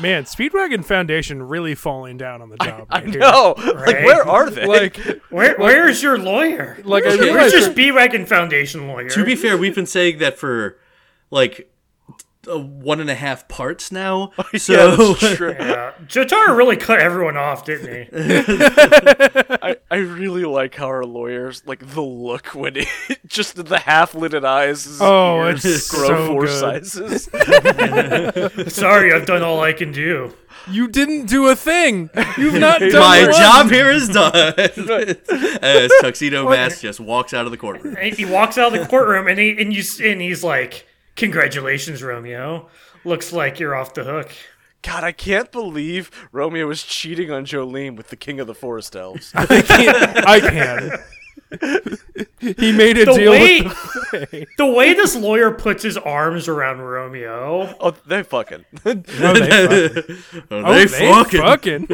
Man, 0.00 0.24
Speedwagon 0.24 0.84
Foundation 0.84 1.42
really 1.42 1.74
falling 1.74 2.16
down 2.16 2.42
on 2.42 2.48
the 2.50 2.56
job. 2.58 2.86
I 2.90 3.00
right 3.00 3.08
here. 3.10 3.18
know. 3.20 3.54
Like, 3.66 3.74
Right? 3.74 4.04
where 4.04 4.26
are 4.28 4.50
they? 4.50 4.66
Like, 4.66 4.96
Where, 5.30 5.56
where's 5.56 6.02
your 6.02 6.18
lawyer? 6.18 6.78
like 6.84 7.04
I 7.04 7.08
Where's 7.16 7.20
realize 7.20 7.52
your 7.52 7.62
Speedwagon 7.62 8.26
Foundation 8.26 8.88
lawyer? 8.88 9.08
To 9.10 9.24
be 9.24 9.34
fair, 9.36 9.56
we've 9.56 9.74
been 9.74 9.86
saying 9.86 10.18
that 10.18 10.38
for 10.38 10.78
like 11.30 11.70
uh, 12.48 12.58
one 12.58 13.00
and 13.00 13.10
a 13.10 13.14
half 13.14 13.48
parts 13.48 13.90
now. 13.92 14.32
yeah, 14.52 14.58
So 14.58 14.96
that's 15.14 15.36
true. 15.36 15.54
Yeah, 15.58 15.92
Jotaro 16.06 16.56
really 16.56 16.76
cut 16.76 17.00
everyone 17.00 17.36
off, 17.36 17.64
didn't 17.64 17.88
he? 17.88 18.08
I, 19.62 19.76
I 19.90 19.96
really 19.96 20.44
like 20.44 20.74
how 20.74 20.86
our 20.86 21.04
lawyers 21.04 21.62
like 21.66 21.86
the 21.94 22.02
look 22.02 22.48
when 22.48 22.76
it 22.76 22.88
just 23.26 23.56
the 23.64 23.78
half 23.78 24.14
lidded 24.14 24.44
eyes. 24.44 24.84
his 24.84 25.00
Oh, 25.00 25.44
it's 25.46 25.90
grow 25.90 26.08
so 26.08 26.26
four 26.28 26.46
good. 26.46 26.86
sizes. 26.86 27.28
Sorry, 28.74 29.12
I've 29.12 29.26
done 29.26 29.42
all 29.42 29.60
I 29.60 29.72
can 29.72 29.92
do. 29.92 30.34
You 30.68 30.88
didn't 30.88 31.26
do 31.26 31.46
a 31.48 31.54
thing. 31.56 32.10
You've 32.36 32.54
not 32.54 32.80
done 32.80 32.92
my 32.94 33.22
one. 33.22 33.32
job 33.32 33.70
here 33.70 33.90
is 33.90 34.08
done. 34.08 34.32
As 35.62 35.90
Tuxedo 36.00 36.48
Mask 36.48 36.80
just 36.80 36.98
walks 36.98 37.32
out 37.34 37.44
of 37.44 37.52
the 37.52 37.56
courtroom. 37.56 37.96
And 38.00 38.14
he 38.14 38.24
walks 38.24 38.58
out 38.58 38.74
of 38.74 38.80
the 38.80 38.86
courtroom, 38.86 39.28
and 39.28 39.38
he 39.38 39.50
and 39.60 39.72
you 39.72 39.82
and 40.04 40.20
he's 40.20 40.42
like, 40.42 40.86
"Congratulations, 41.16 42.02
Romeo. 42.02 42.68
Looks 43.04 43.32
like 43.32 43.58
you're 43.58 43.74
off 43.74 43.94
the 43.94 44.04
hook." 44.04 44.30
God, 44.82 45.02
I 45.02 45.10
can't 45.10 45.50
believe 45.50 46.10
Romeo 46.30 46.68
was 46.68 46.84
cheating 46.84 47.30
on 47.32 47.44
Jolyne 47.44 47.96
with 47.96 48.10
the 48.10 48.16
king 48.16 48.38
of 48.38 48.46
the 48.46 48.54
forest 48.54 48.94
elves. 48.94 49.32
I 49.34 49.62
can't. 49.62 50.28
I 50.28 50.40
can. 50.40 50.90
he 52.40 52.72
made 52.72 52.98
a 52.98 53.04
The 53.04 53.12
deal 53.14 53.30
way 53.30 53.62
with 53.62 53.72
the 54.10 54.46
the 54.58 54.66
way 54.66 54.94
this 54.94 55.14
lawyer 55.14 55.50
puts 55.52 55.82
his 55.82 55.96
arms 55.96 56.48
around 56.48 56.80
Romeo, 56.80 57.74
oh, 57.80 57.94
they 58.06 58.22
fucking. 58.24 58.64
No, 58.84 58.94
they 58.94 59.88
fucking. 59.88 60.16
Oh, 60.50 60.62
Oh, 60.64 60.74
they, 60.74 60.84
they 60.86 61.08
fucking. 61.12 61.40
fucking. 61.40 61.88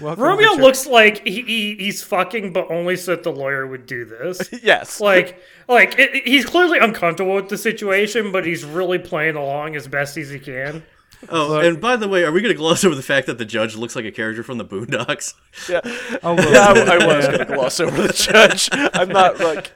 Oh, 0.00 0.14
Romeo 0.16 0.52
looks 0.54 0.86
like 0.86 1.24
he, 1.26 1.42
he 1.42 1.76
he's 1.76 2.02
fucking, 2.02 2.52
but 2.52 2.70
only 2.70 2.96
so 2.96 3.12
that 3.14 3.22
the 3.22 3.32
lawyer 3.32 3.66
would 3.66 3.86
do 3.86 4.04
this. 4.04 4.48
yes. 4.62 5.00
Like, 5.00 5.40
like 5.68 5.98
it, 5.98 6.14
it- 6.14 6.26
he's 6.26 6.44
clearly 6.46 6.78
uncomfortable 6.78 7.34
with 7.34 7.48
the 7.48 7.58
situation, 7.58 8.32
but 8.32 8.46
he's 8.46 8.64
really 8.64 8.98
playing 8.98 9.36
along 9.36 9.76
as 9.76 9.86
best 9.86 10.16
as 10.16 10.30
he 10.30 10.38
can. 10.38 10.82
Oh, 11.28 11.60
and 11.60 11.80
by 11.80 11.96
the 11.96 12.08
way, 12.08 12.24
are 12.24 12.32
we 12.32 12.40
going 12.40 12.52
to 12.52 12.58
gloss 12.58 12.84
over 12.84 12.94
the 12.94 13.02
fact 13.02 13.26
that 13.28 13.38
the 13.38 13.44
judge 13.44 13.76
looks 13.76 13.94
like 13.94 14.04
a 14.04 14.10
character 14.10 14.42
from 14.42 14.58
the 14.58 14.64
Boondocks? 14.64 15.34
yeah, 15.68 15.80
A 16.22 16.32
little 16.32 16.52
yeah. 16.52 16.72
I, 16.72 16.96
I 16.96 17.06
was 17.06 17.26
gonna 17.26 17.44
gloss 17.44 17.80
over 17.80 18.08
the 18.08 18.12
judge. 18.12 18.68
I'm 18.72 19.08
not 19.08 19.38
like. 19.38 19.70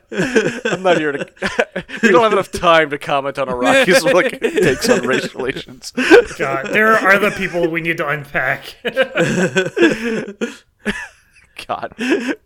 I'm 0.65 0.83
not 0.83 0.99
here 0.99 1.13
to. 1.13 1.25
we 2.03 2.11
don't 2.11 2.23
have 2.23 2.33
enough 2.33 2.51
time 2.51 2.91
to 2.91 2.99
comment 2.99 3.39
on 3.39 3.49
Araki's 3.49 4.05
like 4.05 4.41
takes 4.41 4.89
on 4.89 5.07
racial 5.07 5.41
relations. 5.41 5.93
God, 6.37 6.73
there 6.73 6.93
are 6.93 7.13
other 7.13 7.31
people 7.31 7.71
we 7.71 7.81
need 7.81 7.99
to 7.99 8.09
unpack. 8.09 8.75
God, 11.67 11.95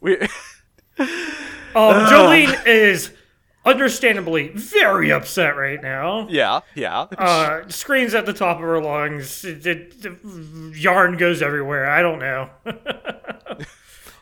we. 0.01 0.19
Um, 1.75 2.07
Jolyne 2.09 2.55
is 2.67 3.13
understandably 3.65 4.49
very 4.49 5.11
upset 5.13 5.57
right 5.57 5.83
now. 5.83 6.27
Yeah, 6.31 6.61
yeah. 6.75 7.01
Uh, 7.19 7.69
screams 7.69 8.15
at 8.15 8.27
the 8.27 8.33
top 8.33 8.57
of 8.57 8.63
her 8.63 8.81
lungs. 8.83 9.45
It- 9.45 9.67
it- 9.67 9.95
it- 10.05 10.77
yarn 10.77 11.17
goes 11.17 11.43
everywhere. 11.43 11.89
I 11.89 12.03
don't 12.03 12.19
know. 12.19 12.51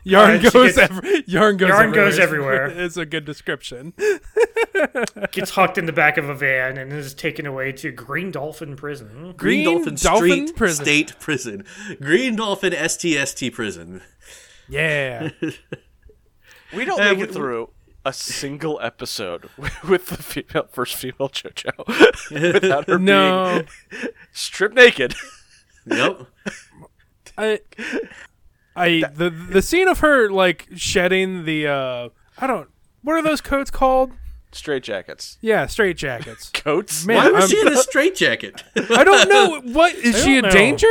Yarn 0.05 0.37
Uh, 0.47 0.51
goes. 0.51 0.77
gets- 0.77 0.79
every, 0.79 1.25
yarn 1.27 1.57
goes. 1.59 1.69
Yarn 1.69 1.89
everywhere. 1.89 2.05
goes 2.07 2.19
everywhere. 2.19 2.67
It's 2.77 2.97
a 2.97 3.05
good 3.05 3.27
description. 3.27 3.93
Gets 5.33 5.51
hucked 5.51 5.77
in 5.77 5.85
the 5.87 5.93
back 5.93 6.17
of 6.17 6.29
a 6.31 6.35
van 6.35 6.79
and 6.79 6.93
is 6.93 7.13
taken 7.13 7.45
away 7.45 7.73
to 7.73 7.91
Green 7.91 8.31
Dolphin 8.31 8.75
Prison. 8.77 9.35
Green 9.37 9.65
Dolphin, 9.65 9.97
Dolphin 9.97 10.47
Street 10.47 10.57
Prison. 10.57 10.85
State 10.85 11.19
Prison. 11.21 11.65
Green 12.01 12.37
Dolphin 12.37 12.73
STST 12.73 13.53
Prison. 13.53 14.01
Yeah. 14.69 15.31
We 16.75 16.85
don't 16.87 17.01
Uh, 17.01 17.05
make 17.11 17.19
we- 17.19 17.25
it 17.25 17.33
through 17.33 17.69
a 18.09 18.13
single 18.13 18.81
episode 18.83 19.49
with 19.89 20.07
the 20.07 20.17
female 20.23 20.67
first 20.73 20.95
female 20.95 21.29
JoJo 21.29 22.53
without 22.63 22.89
her 22.89 22.99
No. 22.99 23.65
being 23.91 24.09
stripped 24.33 24.75
naked. 24.75 25.15
Yep. 25.87 26.23
I. 27.37 27.61
I 28.77 29.03
the 29.13 29.31
the 29.31 29.61
scene 29.63 29.89
of 29.89 29.99
her 30.01 30.31
like 30.31 30.69
shedding 30.77 31.45
the 31.45 31.67
uh 31.67 32.09
I 32.39 32.47
don't 32.47 32.69
what 33.03 33.15
are 33.15 33.23
those 33.23 33.41
coats 33.41 33.71
called? 33.71 34.13
Straight 34.53 34.83
jackets, 34.83 35.37
Yeah, 35.43 35.67
straight 35.67 35.97
jackets. 35.99 36.49
coats. 36.51 37.05
Man, 37.05 37.17
Why 37.17 37.31
was 37.31 37.45
I'm- 37.45 37.51
she 37.51 37.61
in 37.61 37.69
a 37.69 37.77
straitjacket? 37.77 38.65
I 38.91 39.05
don't 39.05 39.29
know 39.29 39.61
what 39.73 39.95
is 39.97 40.23
she 40.25 40.39
a 40.39 40.43
know. 40.43 40.51
danger? 40.51 40.87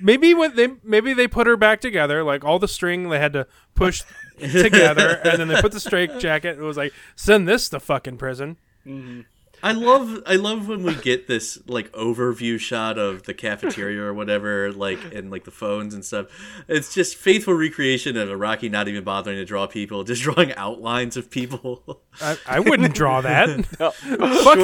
Maybe 0.00 0.34
when 0.34 0.56
they 0.56 0.68
maybe 0.82 1.12
they 1.12 1.28
put 1.28 1.46
her 1.46 1.56
back 1.56 1.80
together, 1.80 2.22
like 2.22 2.44
all 2.44 2.58
the 2.58 2.68
string 2.68 3.08
they 3.08 3.18
had 3.18 3.32
to 3.32 3.46
push 3.74 4.02
together, 4.38 5.20
and 5.24 5.40
then 5.40 5.48
they 5.48 5.60
put 5.60 5.72
the 5.72 5.80
straight 5.80 6.18
jacket. 6.18 6.58
It 6.58 6.62
was 6.62 6.76
like 6.76 6.92
send 7.14 7.48
this 7.48 7.68
to 7.70 7.80
fucking 7.80 8.18
prison. 8.18 8.56
Mm-hmm. 8.86 9.20
I 9.62 9.72
love 9.72 10.22
I 10.26 10.36
love 10.36 10.68
when 10.68 10.82
we 10.82 10.94
get 10.94 11.26
this 11.26 11.58
like 11.66 11.90
overview 11.92 12.58
shot 12.58 12.98
of 12.98 13.24
the 13.24 13.34
cafeteria 13.34 14.02
or 14.02 14.14
whatever, 14.14 14.72
like 14.72 14.98
and 15.14 15.30
like 15.30 15.44
the 15.44 15.50
phones 15.50 15.94
and 15.94 16.04
stuff. 16.04 16.26
It's 16.68 16.94
just 16.94 17.16
faithful 17.16 17.54
recreation 17.54 18.16
of 18.16 18.28
Araki 18.28 18.70
not 18.70 18.88
even 18.88 19.02
bothering 19.04 19.36
to 19.36 19.44
draw 19.44 19.66
people, 19.66 20.04
just 20.04 20.22
drawing 20.22 20.54
outlines 20.54 21.16
of 21.16 21.30
people. 21.30 22.00
I, 22.20 22.38
I 22.46 22.60
wouldn't 22.60 22.94
draw 22.94 23.20
that. 23.22 23.66
Fuck 23.66 23.98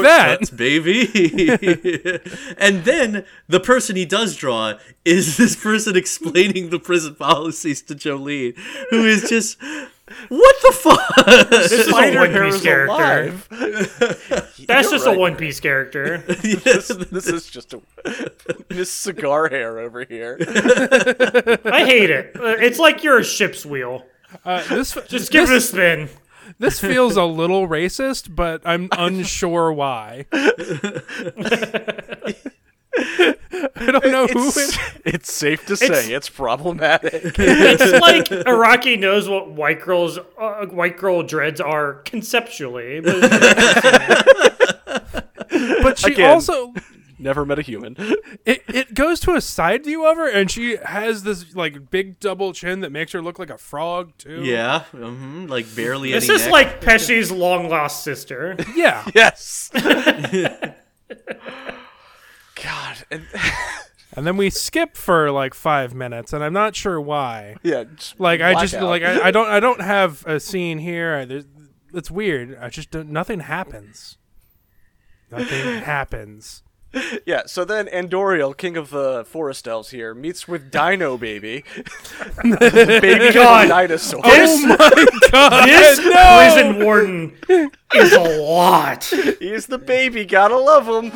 that. 0.03 0.39
Cuts, 0.41 0.51
baby. 0.51 1.03
and 2.59 2.85
then 2.85 3.25
the 3.49 3.61
person 3.61 3.97
he 3.97 4.05
does 4.05 4.37
draw 4.37 4.75
is 5.05 5.37
this 5.37 5.57
person 5.57 5.97
explaining 5.97 6.71
the 6.71 6.79
prison 6.79 7.15
policies 7.15 7.83
to 7.83 7.95
Jolyne, 7.95 8.55
who 8.91 9.05
is 9.05 9.29
just 9.29 9.59
what 10.29 10.57
the 10.63 10.73
fuck? 10.73 11.27
This 11.51 11.73
is 11.73 11.87
a 11.87 11.91
Spider 11.91 12.21
One 12.21 12.31
Hair 12.33 12.45
Piece 12.45 12.55
is 12.57 12.63
character. 12.63 13.33
That's 13.57 14.59
You're 14.59 14.83
just 14.99 15.07
right. 15.07 15.17
a 15.17 15.19
One 15.19 15.37
Piece 15.37 15.61
character. 15.61 16.19
this, 16.27 16.89
this 16.89 17.27
is 17.27 17.49
just 17.51 17.75
a 17.75 17.81
this 18.69 18.91
cigar 18.91 19.49
hair 19.49 19.79
over 19.79 20.05
here. 20.05 20.37
I 20.41 21.85
hate 21.87 22.11
it. 22.11 22.37
Uh, 22.37 22.57
It's 22.59 22.79
like 22.79 23.03
you're 23.05 23.19
a 23.19 23.25
ship's 23.25 23.65
wheel. 23.67 24.05
Uh, 24.45 24.63
this 24.69 24.97
Just 25.09 25.31
give 25.31 25.45
it 25.45 25.51
a 25.51 25.55
this, 25.55 25.69
spin. 25.71 26.09
this 26.59 26.81
feels 26.81 27.17
a 27.17 27.25
little 27.25 27.69
racist, 27.69 28.35
but 28.35 28.63
I'm 28.65 28.89
unsure 28.93 29.73
why. 29.73 30.27
I 32.95 33.91
don't 33.91 34.07
know 34.07 34.27
who 34.27 34.49
It's, 34.49 34.57
it. 34.77 34.81
it's 35.05 35.33
safe 35.33 35.65
to 35.67 35.77
say 35.77 35.87
It's- 35.87 36.09
it's, 36.09 36.29
problematic. 36.29 37.13
It's 37.39 38.01
like 38.01 38.27
Araki 38.47 38.99
knows 38.99 39.29
what 39.29 39.51
white 39.51 39.81
girls, 39.81 40.19
uh, 40.39 40.67
white 40.67 40.99
girl 40.99 41.23
dreads 41.23 41.61
are 41.61 41.95
conceptually. 42.05 43.01
But 43.01 43.21
But 45.83 45.99
she 45.99 46.13
Again. 46.13 46.31
also 46.31 46.73
Never 47.19 47.45
met 47.47 47.59
a 47.59 47.63
human. 47.63 47.95
it, 48.45 48.63
it 48.67 48.95
goes 48.95 49.21
to 49.21 49.35
a 49.37 49.41
side 49.41 49.85
view 49.85 50.05
of 50.07 50.17
her, 50.17 50.29
and 50.29 50.51
she 50.51 50.77
has 50.77 51.23
this 51.23 51.55
like 51.55 51.89
big 51.89 52.19
double 52.19 52.53
chin 52.53 52.81
that 52.81 52.91
makes 52.91 53.13
her 53.13 53.23
look 53.23 53.39
like 53.39 53.51
a 53.51 53.59
frog 53.59 54.13
too. 54.19 54.43
yeah, 54.45 54.81
hmm 54.91 55.47
like 55.47 55.73
barely 55.77 56.11
this 56.11 56.25
any 56.29 56.35
is 56.35 56.43
neck. 56.43 56.53
like 56.53 56.81
Pesci's 56.81 57.31
long 57.31 57.69
lost 57.69 58.03
sister. 58.03 58.57
yeah. 58.75 59.05
Yes. 59.15 59.71
God, 62.63 62.97
and, 63.11 63.27
And 64.15 64.27
then 64.27 64.37
we 64.37 64.51
skip 64.51 64.95
for 64.99 65.31
like 65.31 65.55
five 65.55 65.95
minutes, 65.95 66.35
and 66.35 66.45
I'm 66.45 66.53
not 66.53 66.77
sure 66.77 67.01
why. 67.01 67.57
yeah. 67.63 67.85
just 67.97 68.21
Like 68.21 68.43
I 68.43 68.53
just 68.61 68.79
blackout. 68.79 68.89
like 68.91 69.03
I, 69.03 69.29
I 69.29 69.31
don't 69.31 69.49
I 69.49 69.59
don't 69.59 69.81
have 69.81 70.23
a 70.27 70.39
scene 70.39 70.79
here. 70.79 71.15
I- 71.15 71.25
there's- 71.25 71.47
It's 71.95 72.11
weird. 72.11 72.59
I 72.61 72.69
just 72.69 72.91
don't, 72.91 73.09
nothing 73.09 73.41
happens. 73.41 74.19
Nothing 75.31 75.83
happens. 75.85 76.63
Yeah, 77.25 77.45
so 77.47 77.65
then 77.65 77.87
Andoriel, 77.87 78.55
king 78.55 78.77
of 78.77 78.91
the 78.91 79.25
forest 79.27 79.67
elves 79.67 79.89
here, 79.93 80.15
meets 80.15 80.47
with 80.47 80.71
Dino 80.71 81.17
Baby. 81.17 81.65
baby 82.43 83.33
God. 83.33 83.69
dinosaur. 83.69 84.21
Oh 84.23 84.31
this, 84.31 85.31
God, 85.31 85.67
this 85.67 85.99
no! 86.01 86.37
prison 86.37 86.85
warden 86.85 87.33
is 87.95 88.13
a 88.13 88.43
lot. 88.43 89.05
He's 89.39 89.69
the 89.69 89.79
baby, 89.79 90.27
gotta 90.27 90.59
love 90.59 90.87
him. 90.87 91.11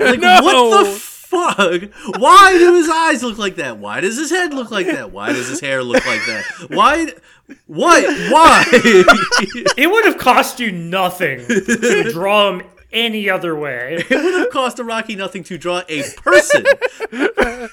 Like, 0.00 0.20
No! 0.20 0.40
what 0.42 0.84
the 0.84 0.90
fuck? 0.90 2.18
Why 2.20 2.58
do 2.58 2.74
his 2.74 2.88
eyes 2.88 3.22
look 3.22 3.38
like 3.38 3.56
that? 3.56 3.78
Why 3.78 4.00
does 4.00 4.16
his 4.18 4.30
head 4.30 4.52
look 4.54 4.70
like 4.70 4.86
that? 4.86 5.12
Why 5.12 5.32
does 5.32 5.48
his 5.48 5.60
hair 5.60 5.82
look 5.82 6.04
like 6.06 6.20
that? 6.26 6.44
Why? 6.68 7.06
What? 7.66 8.04
Why? 8.30 8.64
It 9.76 9.90
would 9.90 10.04
have 10.04 10.18
cost 10.18 10.60
you 10.60 10.70
nothing 10.70 11.46
to 11.46 12.10
draw 12.12 12.50
him 12.52 12.62
any 12.92 13.30
other 13.30 13.56
way. 13.56 14.04
it 14.08 14.10
would 14.10 14.34
have 14.34 14.50
cost 14.50 14.76
Araki 14.76 15.16
nothing 15.16 15.42
to 15.44 15.56
draw 15.58 15.82
a 15.88 16.02
person. 16.16 16.64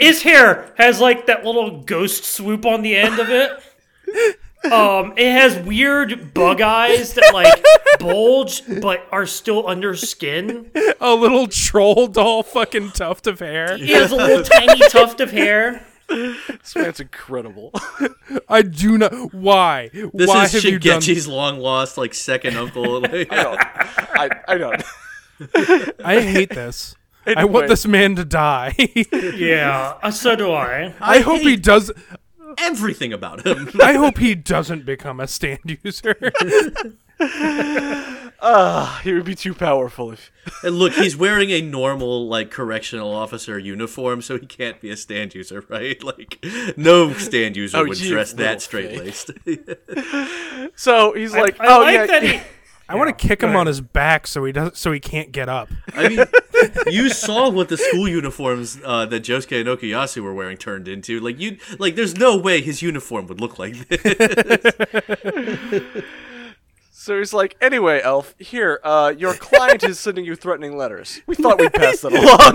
His 0.00 0.22
hair 0.22 0.72
has 0.78 1.00
like 1.00 1.26
that 1.26 1.44
little 1.44 1.82
ghost 1.82 2.24
swoop 2.24 2.64
on 2.64 2.82
the 2.82 2.96
end 2.96 3.18
of 3.18 3.28
it. 3.30 3.50
Um, 4.72 5.14
it 5.16 5.30
has 5.30 5.58
weird 5.58 6.34
bug 6.34 6.60
eyes 6.60 7.14
that 7.14 7.32
like 7.32 7.64
bulge 8.00 8.62
but 8.80 9.06
are 9.12 9.26
still 9.26 9.68
under 9.68 9.94
skin. 9.94 10.70
A 11.00 11.14
little 11.14 11.46
troll 11.46 12.06
doll 12.06 12.42
fucking 12.42 12.92
tuft 12.92 13.26
of 13.26 13.38
hair. 13.38 13.76
He 13.76 13.92
has 13.92 14.12
a 14.12 14.16
little 14.16 14.44
tiny 14.44 14.80
tuft 14.88 15.20
of 15.20 15.30
hair. 15.30 15.86
This 16.08 16.76
man's 16.76 17.00
incredible. 17.00 17.72
I 18.48 18.62
do 18.62 18.98
not. 18.98 19.34
Why? 19.34 19.90
This 19.92 20.28
Why 20.28 20.44
is 20.44 20.52
have 20.52 20.64
you 20.64 20.78
done? 20.78 21.02
Long 21.26 21.58
lost 21.58 21.98
like 21.98 22.14
second 22.14 22.56
uncle. 22.56 23.00
Like, 23.00 23.12
I 23.32 23.42
don't. 23.42 23.60
I, 23.60 24.28
I 24.48 24.58
don't. 24.58 24.82
I 26.04 26.20
hate 26.20 26.50
this. 26.50 26.94
I 27.26 27.44
want 27.44 27.66
this 27.66 27.86
man 27.86 28.14
to 28.16 28.24
die. 28.24 28.74
Yeah, 29.12 29.94
uh, 30.00 30.10
so 30.12 30.36
do 30.36 30.52
I. 30.52 30.94
I 31.00 31.20
hope 31.20 31.40
he 31.40 31.56
does. 31.56 31.90
Everything 32.58 33.12
about 33.12 33.46
him. 33.46 33.70
I 33.82 33.94
hope 33.94 34.18
he 34.18 34.34
doesn't 34.34 34.84
become 34.84 35.20
a 35.20 35.26
stand 35.26 35.78
user. 35.82 36.16
ah 38.42 39.00
He 39.02 39.12
would 39.14 39.24
be 39.24 39.34
too 39.34 39.54
powerful 39.54 40.12
if. 40.12 40.30
and 40.62 40.78
look, 40.78 40.92
he's 40.94 41.16
wearing 41.16 41.50
a 41.50 41.62
normal 41.62 42.28
like 42.28 42.50
correctional 42.50 43.12
officer 43.12 43.58
uniform, 43.58 44.20
so 44.22 44.38
he 44.38 44.46
can't 44.46 44.80
be 44.80 44.90
a 44.90 44.96
stand 44.96 45.34
user, 45.34 45.64
right? 45.68 45.96
Like, 46.06 46.44
no 46.76 47.12
stand 47.14 47.56
user 47.56 47.78
Oh, 47.78 47.84
would 47.84 47.98
you 48.00 48.10
dress 48.10 48.32
that 48.34 48.62
straight 48.62 48.96
laced. 48.98 49.30
So 50.76 51.12
he's 51.14 51.32
like, 51.32 51.58
I 51.60 51.66
oh 51.66 51.80
like 51.80 51.94
yeah, 51.94 52.06
that 52.06 52.22
he. 52.22 52.40
I 52.88 52.94
want 52.94 53.16
to 53.16 53.26
kick 53.26 53.42
him 53.42 53.48
ahead. 53.50 53.60
on 53.60 53.66
his 53.66 53.80
back 53.80 54.26
so 54.28 54.44
he 54.44 54.52
doesn't, 54.52 54.76
so 54.76 54.92
he 54.92 55.00
can't 55.00 55.32
get 55.32 55.48
up. 55.48 55.68
I 55.94 56.08
mean, 56.08 56.24
you 56.86 57.08
saw 57.10 57.48
what 57.50 57.68
the 57.68 57.76
school 57.76 58.08
uniforms 58.08 58.78
uh, 58.84 59.06
that 59.06 59.22
Josuke 59.24 59.60
and 59.60 59.68
Okuyasu 59.68 60.22
were 60.22 60.34
wearing 60.34 60.56
turned 60.56 60.88
into. 60.88 61.20
Like 61.20 61.38
you, 61.40 61.58
like 61.78 61.94
there's 61.96 62.16
no 62.16 62.36
way 62.36 62.60
his 62.60 62.82
uniform 62.82 63.26
would 63.28 63.40
look 63.40 63.58
like 63.58 63.88
this. 63.88 64.72
So 66.98 67.18
he's 67.18 67.32
like, 67.32 67.56
anyway, 67.60 68.00
Elf, 68.02 68.34
here, 68.36 68.80
uh, 68.82 69.14
your 69.16 69.32
client 69.34 69.84
is 69.84 70.00
sending 70.00 70.24
you 70.24 70.34
threatening 70.34 70.76
letters. 70.76 71.20
We 71.28 71.36
thought 71.36 71.60
we'd 71.60 71.72
pass 71.72 72.00
that 72.00 72.12
along. 72.12 72.54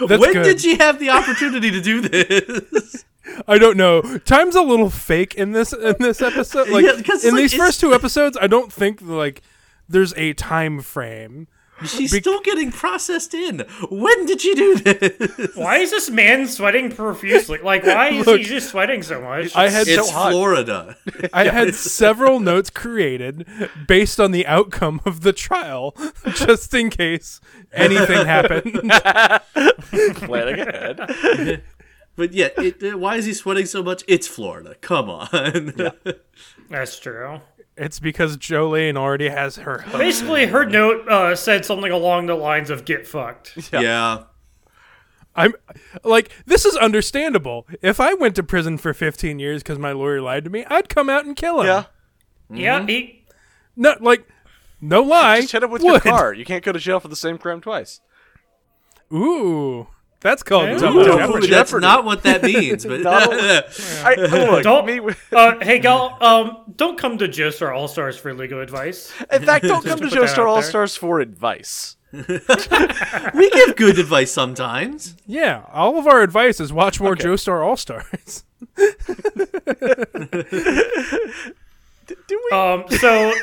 That's 0.08 0.20
when 0.20 0.32
good. 0.32 0.44
did 0.44 0.60
she 0.60 0.76
have 0.76 1.00
the 1.00 1.10
opportunity 1.10 1.72
to 1.72 1.80
do 1.80 2.02
this? 2.02 3.04
I 3.48 3.58
don't 3.58 3.76
know. 3.76 4.00
Time's 4.18 4.54
a 4.54 4.62
little 4.62 4.90
fake 4.90 5.34
in 5.34 5.50
this 5.50 5.72
in 5.72 5.96
this 5.98 6.22
episode. 6.22 6.68
Like 6.70 6.84
Yeah, 6.84 7.02
'cause, 7.02 7.24
in 7.24 7.32
like, 7.34 7.42
these 7.42 7.54
first 7.54 7.80
two 7.80 7.92
episodes, 7.94 8.38
I 8.40 8.46
don't 8.46 8.72
think 8.72 9.00
like 9.02 9.42
there's 9.90 10.14
a 10.16 10.32
time 10.34 10.80
frame. 10.80 11.48
She's 11.84 12.14
still 12.14 12.40
getting 12.42 12.72
processed 12.72 13.32
in. 13.32 13.60
When 13.90 14.26
did 14.26 14.42
she 14.42 14.54
do 14.54 14.74
this? 14.76 15.56
Why 15.56 15.78
is 15.78 15.90
this 15.90 16.10
man 16.10 16.46
sweating 16.46 16.92
profusely? 16.92 17.58
Like, 17.58 17.84
why 17.84 18.10
is 18.10 18.26
Look, 18.26 18.38
he 18.40 18.44
just 18.44 18.68
sweating 18.68 19.02
so 19.02 19.20
much? 19.22 19.56
I 19.56 19.70
had 19.70 19.88
It's 19.88 20.10
hot. 20.10 20.30
Florida. 20.30 20.96
I 21.32 21.44
had 21.44 21.74
several 21.74 22.38
notes 22.38 22.68
created 22.68 23.46
based 23.88 24.20
on 24.20 24.30
the 24.30 24.46
outcome 24.46 25.00
of 25.06 25.22
the 25.22 25.32
trial, 25.32 25.96
just 26.34 26.74
in 26.74 26.90
case 26.90 27.40
anything 27.72 28.26
happened. 28.26 28.74
Planning 30.16 30.60
ahead. 30.60 31.62
But 32.16 32.34
yeah, 32.34 32.48
it, 32.58 32.82
uh, 32.82 32.98
why 32.98 33.16
is 33.16 33.24
he 33.24 33.32
sweating 33.32 33.64
so 33.64 33.82
much? 33.82 34.04
It's 34.06 34.26
Florida. 34.26 34.74
Come 34.82 35.08
on. 35.08 35.92
That's 36.68 36.98
true. 36.98 37.40
It's 37.80 37.98
because 37.98 38.36
Jolyne 38.36 38.98
already 38.98 39.30
has 39.30 39.56
her. 39.56 39.86
Basically, 39.92 40.44
her 40.44 40.66
note 40.66 41.08
uh, 41.08 41.34
said 41.34 41.64
something 41.64 41.90
along 41.90 42.26
the 42.26 42.34
lines 42.34 42.68
of 42.68 42.84
"get 42.84 43.06
fucked." 43.06 43.72
yeah. 43.72 44.24
I'm 45.34 45.54
like, 46.04 46.30
this 46.44 46.66
is 46.66 46.76
understandable. 46.76 47.66
If 47.80 47.98
I 47.98 48.12
went 48.12 48.36
to 48.36 48.42
prison 48.42 48.76
for 48.76 48.92
15 48.92 49.38
years 49.38 49.62
because 49.62 49.78
my 49.78 49.92
lawyer 49.92 50.20
lied 50.20 50.44
to 50.44 50.50
me, 50.50 50.66
I'd 50.68 50.90
come 50.90 51.08
out 51.08 51.24
and 51.24 51.34
kill 51.34 51.60
him. 51.60 51.66
Yeah. 51.68 51.84
Yeah, 52.52 52.84
he. 52.84 53.24
No, 53.76 53.94
like, 53.98 54.28
no 54.82 55.02
lie. 55.02 55.40
Just 55.40 55.52
hit 55.52 55.62
him 55.62 55.70
with 55.70 55.82
would. 55.82 56.04
your 56.04 56.12
car. 56.12 56.34
You 56.34 56.44
can't 56.44 56.62
go 56.62 56.72
to 56.72 56.78
jail 56.78 57.00
for 57.00 57.08
the 57.08 57.16
same 57.16 57.38
crime 57.38 57.62
twice. 57.62 58.00
Ooh, 59.10 59.88
that's 60.20 60.42
called 60.42 60.68
Ooh. 60.68 60.78
double 60.78 61.00
Ooh. 61.00 61.04
jeopardy. 61.16 61.46
That's 61.48 61.70
Jeopardy. 61.70 61.86
not 61.86 62.04
what 62.04 62.22
that 62.24 62.42
means. 62.42 62.84
But 62.84 63.06
I, 63.06 64.14
look, 64.16 64.62
Don't. 64.62 64.86
me 64.86 65.00
with- 65.00 65.18
Uh, 65.32 65.58
hey, 65.60 65.78
gal. 65.78 66.16
Um, 66.20 66.58
don't 66.76 66.98
come 66.98 67.18
to 67.18 67.26
Joestar 67.28 67.74
All 67.76 67.88
Stars 67.88 68.16
for 68.18 68.32
legal 68.34 68.60
advice. 68.60 69.12
in 69.32 69.42
fact, 69.44 69.64
don't 69.64 69.84
come 69.84 69.98
to 69.98 70.04
to 70.08 70.10
put 70.10 70.20
that 70.20 70.36
Joestar 70.36 70.46
All. 70.48 70.62
Stars 70.62 70.96
for 70.96 71.20
advice. 71.20 71.96
we 72.12 73.50
give 73.50 73.76
good 73.76 73.98
advice 73.98 74.32
sometimes. 74.32 75.14
Yeah, 75.26 75.64
all 75.72 75.96
of 75.98 76.06
our 76.08 76.22
advice 76.22 76.58
is 76.60 76.72
watch 76.72 77.00
more 77.00 77.14
Joestar 77.14 77.64
All 77.64 77.76
Stars. 77.76 78.44
Do 82.06 82.40
we 82.50 82.56
Um, 82.56 82.84
so 82.88 83.30
give 83.30 83.42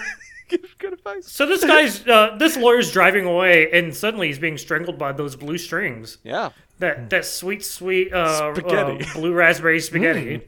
good 0.78 0.94
advice? 0.94 1.32
so 1.32 1.46
this 1.46 1.64
guy's 1.64 2.08
uh, 2.08 2.36
this 2.40 2.58
lawyer's 2.58 2.92
driving 2.92 3.26
away, 3.26 3.70
and 3.72 3.96
suddenly 3.96 4.28
he's 4.28 4.40
being 4.40 4.58
strangled 4.58 4.98
by 4.98 5.12
those 5.12 5.36
blue 5.36 5.58
strings. 5.58 6.18
Yeah. 6.24 6.50
That 6.80 7.10
that 7.10 7.26
sweet 7.26 7.66
sweet 7.66 8.14
uh, 8.14 8.54
Spaghetti. 8.54 9.04
uh, 9.06 9.14
blue 9.16 9.34
raspberry 9.34 9.80
spaghetti. 9.80 10.42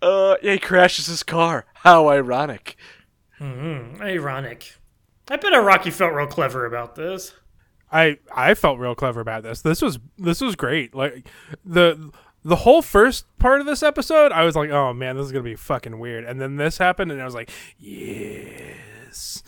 Uh, 0.00 0.34
yeah, 0.42 0.52
he 0.54 0.58
crashes 0.58 1.06
his 1.06 1.22
car. 1.22 1.64
How 1.74 2.08
ironic. 2.08 2.76
hmm 3.38 4.00
Ironic. 4.00 4.74
I 5.28 5.36
bet 5.36 5.52
Araki 5.52 5.92
felt 5.92 6.12
real 6.12 6.26
clever 6.26 6.66
about 6.66 6.96
this. 6.96 7.34
I 7.90 8.18
I 8.34 8.54
felt 8.54 8.78
real 8.78 8.94
clever 8.94 9.20
about 9.20 9.42
this. 9.44 9.60
This 9.62 9.80
was 9.82 9.98
this 10.18 10.40
was 10.40 10.56
great. 10.56 10.94
Like 10.94 11.28
the 11.64 12.10
the 12.44 12.56
whole 12.56 12.82
first 12.82 13.26
part 13.38 13.60
of 13.60 13.66
this 13.66 13.82
episode, 13.82 14.32
I 14.32 14.44
was 14.44 14.56
like, 14.56 14.70
oh 14.70 14.92
man, 14.92 15.16
this 15.16 15.26
is 15.26 15.32
gonna 15.32 15.44
be 15.44 15.54
fucking 15.56 15.98
weird. 15.98 16.24
And 16.24 16.40
then 16.40 16.56
this 16.56 16.78
happened, 16.78 17.12
and 17.12 17.20
I 17.20 17.24
was 17.24 17.34
like, 17.34 17.50
yes, 17.78 19.42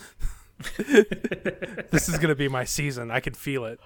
this 0.76 2.08
is 2.08 2.18
gonna 2.18 2.34
be 2.34 2.48
my 2.48 2.64
season. 2.64 3.10
I 3.10 3.20
can 3.20 3.34
feel 3.34 3.64
it. 3.64 3.80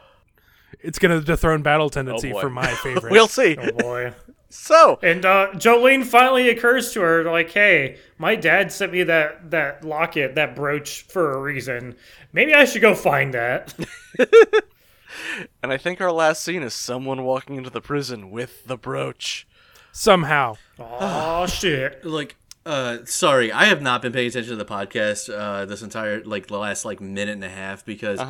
It's 0.81 0.99
gonna 0.99 1.21
dethrone 1.21 1.63
battle 1.63 1.91
tendency 1.91 2.33
boy. 2.33 2.41
for 2.41 2.51
my 2.51 2.67
favorite. 2.83 3.11
We'll 3.11 3.29
see. 3.29 3.57
Oh 3.59 3.73
boy. 3.73 4.13
So, 4.51 4.99
And 5.03 5.27
uh, 5.27 5.53
Jolyne 5.59 6.05
finally 6.05 6.49
occurs 6.49 6.93
to 6.93 7.01
her, 7.03 7.25
like, 7.25 7.51
"Hey, 7.51 7.99
my 8.17 8.35
dad 8.35 8.73
sent 8.73 8.93
me 8.93 9.03
that 9.03 9.51
that 9.51 9.85
locket, 9.85 10.37
that 10.37 10.57
brooch 10.57 11.03
for 11.03 11.33
a 11.33 11.41
reason. 11.41 11.97
Maybe 12.33 12.55
I 12.55 12.65
should 12.65 12.81
go 12.83 12.95
find 12.95 13.35
that." 13.35 13.75
and 15.63 15.73
I 15.73 15.77
think 15.77 16.01
our 16.01 16.13
last 16.13 16.43
scene 16.43 16.63
is 16.63 16.75
someone 16.75 17.23
walking 17.25 17.57
into 17.57 17.71
the 17.71 17.81
prison 17.81 18.31
with 18.31 18.65
the 18.67 18.77
brooch. 18.77 19.47
Somehow, 19.93 20.57
oh 20.79 21.47
shit! 21.49 22.05
Like, 22.05 22.37
uh, 22.67 22.99
sorry, 23.05 23.51
I 23.51 23.65
have 23.65 23.83
not 23.83 24.03
been 24.03 24.13
paying 24.13 24.29
attention 24.29 24.51
to 24.51 24.57
the 24.57 24.65
podcast 24.65 25.33
uh, 25.33 25.65
this 25.65 25.83
entire 25.83 26.23
like 26.25 26.47
the 26.47 26.59
last 26.59 26.85
like 26.85 27.01
minute 27.01 27.33
and 27.33 27.43
a 27.45 27.49
half 27.49 27.85
because 27.85 28.21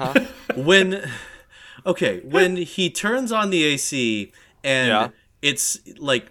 when, 0.56 1.10
okay, 1.84 2.20
when 2.20 2.56
he 2.56 2.88
turns 2.90 3.32
on 3.32 3.50
the 3.50 3.64
AC 3.64 4.32
and 4.64 4.88
Yeah. 4.88 5.08
it's 5.42 5.78
like 5.98 6.30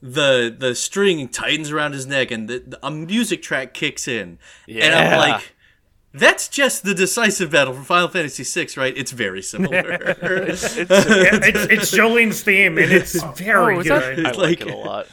the 0.00 0.54
the 0.56 0.74
string 0.74 1.28
tightens 1.28 1.70
around 1.70 1.92
his 1.92 2.06
neck 2.06 2.30
and 2.30 2.48
the, 2.48 2.58
the- 2.66 2.86
a 2.86 2.90
music 2.90 3.42
track 3.42 3.74
kicks 3.74 4.08
in, 4.08 4.38
and 4.68 4.94
I'm 4.94 5.18
like. 5.18 5.51
That's 6.14 6.48
just 6.48 6.84
the 6.84 6.94
decisive 6.94 7.50
battle 7.50 7.72
from 7.72 7.84
Final 7.84 8.08
Fantasy 8.08 8.44
VI, 8.44 8.68
right? 8.80 8.96
It's 8.96 9.12
very 9.12 9.40
similar. 9.42 9.76
Yeah, 9.76 10.14
it's, 10.22 10.76
it's 10.76 11.90
Jolyne's 11.96 12.42
theme, 12.42 12.76
and 12.78 12.92
it's 12.92 13.22
oh. 13.22 13.32
very 13.32 13.76
Oh, 13.76 13.80
is 13.80 13.86
that- 13.88 14.16
good. 14.16 14.26
I 14.26 14.30
like 14.32 14.36
like- 14.38 14.60
it 14.60 14.70
a 14.70 14.76
lot. 14.76 15.06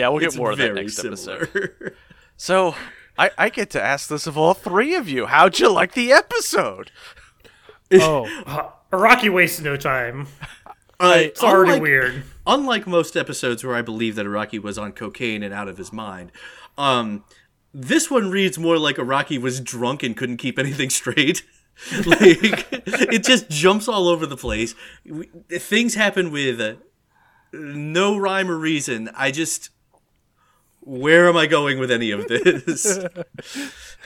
Yeah, 0.00 0.08
we'll 0.08 0.18
get 0.20 0.26
It's 0.28 0.36
more 0.36 0.50
of 0.50 0.58
that 0.58 0.72
very 0.72 0.82
next 0.82 0.96
similar. 0.96 1.42
episode. 1.42 1.94
So, 2.36 2.74
I, 3.18 3.30
I 3.36 3.48
get 3.50 3.68
to 3.70 3.82
ask 3.82 4.08
this 4.08 4.26
of 4.26 4.38
all 4.38 4.54
three 4.54 4.94
of 4.94 5.06
you. 5.10 5.26
How'd 5.26 5.58
you 5.58 5.70
like 5.70 5.92
the 5.92 6.10
episode? 6.10 6.90
oh, 7.92 8.26
Araki 8.92 9.30
wastes 9.30 9.60
no 9.60 9.76
time. 9.76 10.26
Uh, 10.98 11.14
It's 11.18 11.42
already 11.42 11.72
unlike- 11.72 11.82
weird. 11.82 12.22
unlike 12.46 12.86
most 12.86 13.16
episodes 13.16 13.62
where 13.62 13.76
I 13.76 13.82
believe 13.82 14.14
that 14.16 14.24
Araki 14.24 14.58
was 14.62 14.78
on 14.78 14.92
cocaine 14.92 15.42
and 15.42 15.52
out 15.52 15.68
of 15.68 15.76
his 15.76 15.92
mind, 15.92 16.32
um, 16.78 17.24
this 17.74 18.10
one 18.10 18.30
reads 18.30 18.58
more 18.58 18.78
like 18.78 18.96
Araki 18.96 19.38
was 19.38 19.60
drunk 19.60 20.02
and 20.02 20.16
couldn't 20.16 20.38
keep 20.38 20.58
anything 20.58 20.88
straight. 21.00 21.42
like 22.06 22.68
it 22.72 23.22
just 23.24 23.50
jumps 23.50 23.86
all 23.86 24.08
over 24.08 24.24
the 24.24 24.36
place. 24.36 24.74
We- 25.04 25.28
Things 25.50 25.94
happen 25.94 26.30
with 26.30 26.58
uh, 26.58 26.76
no 27.52 28.16
rhyme 28.16 28.50
or 28.50 28.56
reason. 28.56 29.10
I 29.14 29.30
just 29.30 29.68
where 30.98 31.28
am 31.28 31.36
I 31.36 31.46
going 31.46 31.78
with 31.78 31.90
any 31.90 32.10
of 32.10 32.26
this? 32.28 32.98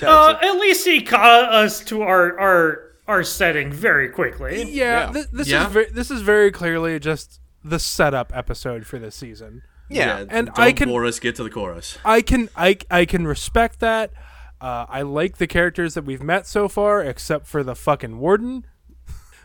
Uh, 0.03 0.37
at 0.43 0.55
least 0.59 0.85
he 0.85 1.01
caught 1.03 1.53
us 1.53 1.79
to 1.85 2.03
our 2.03 2.37
our 2.41 2.91
our 3.07 3.23
setting 3.23 3.71
very 3.73 4.09
quickly. 4.09 4.65
Yeah, 4.65 5.07
Yeah. 5.07 5.13
thi- 5.13 5.25
this 5.33 5.49
Yeah. 5.49 5.67
is 5.67 5.73
very, 5.73 5.87
this 5.91 6.11
is 6.11 6.21
very 6.23 6.51
clearly 6.51 6.99
just 6.99 7.41
the 7.63 7.79
setup 7.79 8.33
episode 8.35 8.87
for 8.87 8.99
this 8.99 9.15
season. 9.15 9.63
Yeah. 9.89 10.25
And 10.29 10.49
don't 10.49 10.59
I 10.59 10.73
can- 10.73 10.89
bore 10.89 11.05
us. 11.07 11.21
Get 11.21 11.37
to 11.37 11.45
the 11.45 11.51
chorus. 11.51 11.97
I 12.05 12.23
can 12.23 12.49
I 12.57 12.77
I 12.91 13.05
can 13.05 13.25
respect 13.27 13.79
that. 13.81 14.11
Uh, 14.61 14.87
I 14.89 15.03
like 15.03 15.37
the 15.39 15.47
characters 15.47 15.95
that 15.95 16.05
we've 16.05 16.23
met 16.23 16.47
so 16.47 16.69
far, 16.69 17.01
except 17.03 17.47
for 17.47 17.63
the 17.63 17.77
fucking 17.77 18.19
warden, 18.19 18.67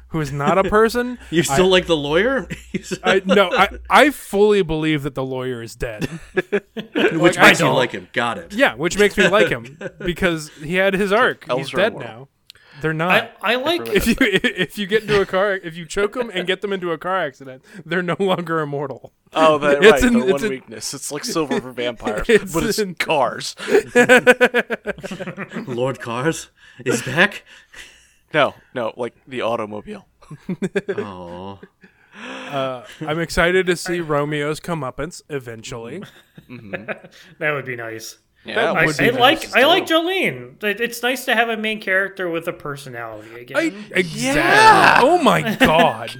who 0.10 0.22
is 0.22 0.32
not 0.32 0.57
a 0.57 0.64
person. 0.64 1.18
You 1.32 1.43
still 1.43 1.68
like 1.68 1.86
the 1.88 1.97
lawyer? 1.97 2.47
I 3.03 3.22
no, 3.26 3.49
I 3.51 3.70
I 3.89 4.10
fully 4.12 4.62
believe 4.62 5.03
that 5.03 5.16
the 5.16 5.24
lawyer 5.26 5.62
is 5.62 5.76
dead. 5.76 6.05
Which 7.14 7.38
I 7.38 7.41
makes 7.47 7.60
you 7.60 7.66
don't. 7.66 7.76
like 7.76 7.91
him. 7.91 8.07
Got 8.14 8.38
it. 8.39 8.53
Yeah, 8.53 8.76
which 8.76 8.97
makes 8.97 9.18
me 9.18 9.28
like 9.28 9.49
him 9.49 9.78
because 9.99 10.49
he 10.64 10.76
had 10.76 10.93
his 10.93 11.12
arc. 11.12 11.51
He's 11.51 11.72
dead 11.72 11.93
immortal. 11.93 12.10
now. 12.10 12.28
They're 12.82 12.93
not. 12.93 13.34
I, 13.41 13.53
I 13.53 13.55
like 13.55 13.88
if 13.89 14.07
you 14.07 14.16
if 14.22 14.78
you 14.78 14.88
get 14.88 15.01
into 15.03 15.20
a 15.20 15.26
car 15.26 15.53
if 15.55 15.76
you 15.76 15.86
choke 15.86 16.14
them 16.14 16.32
and 16.34 16.47
get 16.47 16.62
them 16.62 16.72
into 16.72 16.93
a 16.93 16.97
car 16.97 17.20
accident, 17.20 17.64
they're 17.86 18.01
no 18.01 18.16
longer 18.20 18.62
immortal. 18.62 19.12
Oh, 19.34 19.57
that, 19.57 19.84
It's 19.84 19.91
right. 19.91 20.03
in- 20.03 20.14
the 20.14 20.24
it's 20.24 20.32
one 20.32 20.43
in- 20.45 20.49
weakness. 20.49 20.93
It's 20.93 21.12
like 21.12 21.26
silver 21.26 21.60
for 21.60 21.72
vampires, 21.74 22.28
It's 22.30 22.53
but 22.53 22.64
it's 22.64 22.80
in- 22.80 22.95
cars. 22.95 23.53
Lord 25.68 25.99
Kars 25.99 26.49
is 26.86 27.01
back. 27.01 27.43
No, 28.34 28.53
no, 28.73 28.93
like 28.95 29.15
the 29.27 29.41
automobile. 29.41 30.07
Oh, 30.97 31.59
I'm 33.01 33.19
excited 33.19 33.65
to 33.67 33.75
see 33.75 33.99
Romeo's 33.99 34.59
comeuppance 34.59 35.21
eventually. 35.30 36.03
that 36.49 37.51
would 37.51 37.65
be 37.65 37.75
nice. 37.75 38.17
Yeah, 38.45 38.71
I, 38.71 38.85
I 38.99 39.09
like. 39.09 39.55
I 39.55 39.65
like 39.65 39.85
Jolyne. 39.85 40.57
It's 40.61 41.03
nice 41.03 41.25
to 41.25 41.35
have 41.35 41.49
a 41.49 41.57
main 41.57 41.81
character 41.81 42.29
with 42.29 42.47
a 42.47 42.53
personality 42.53 43.41
again. 43.41 43.57
I, 43.57 43.99
exactly. 43.99 45.09
Oh 45.09 45.21
my 45.21 45.55
god. 45.59 46.15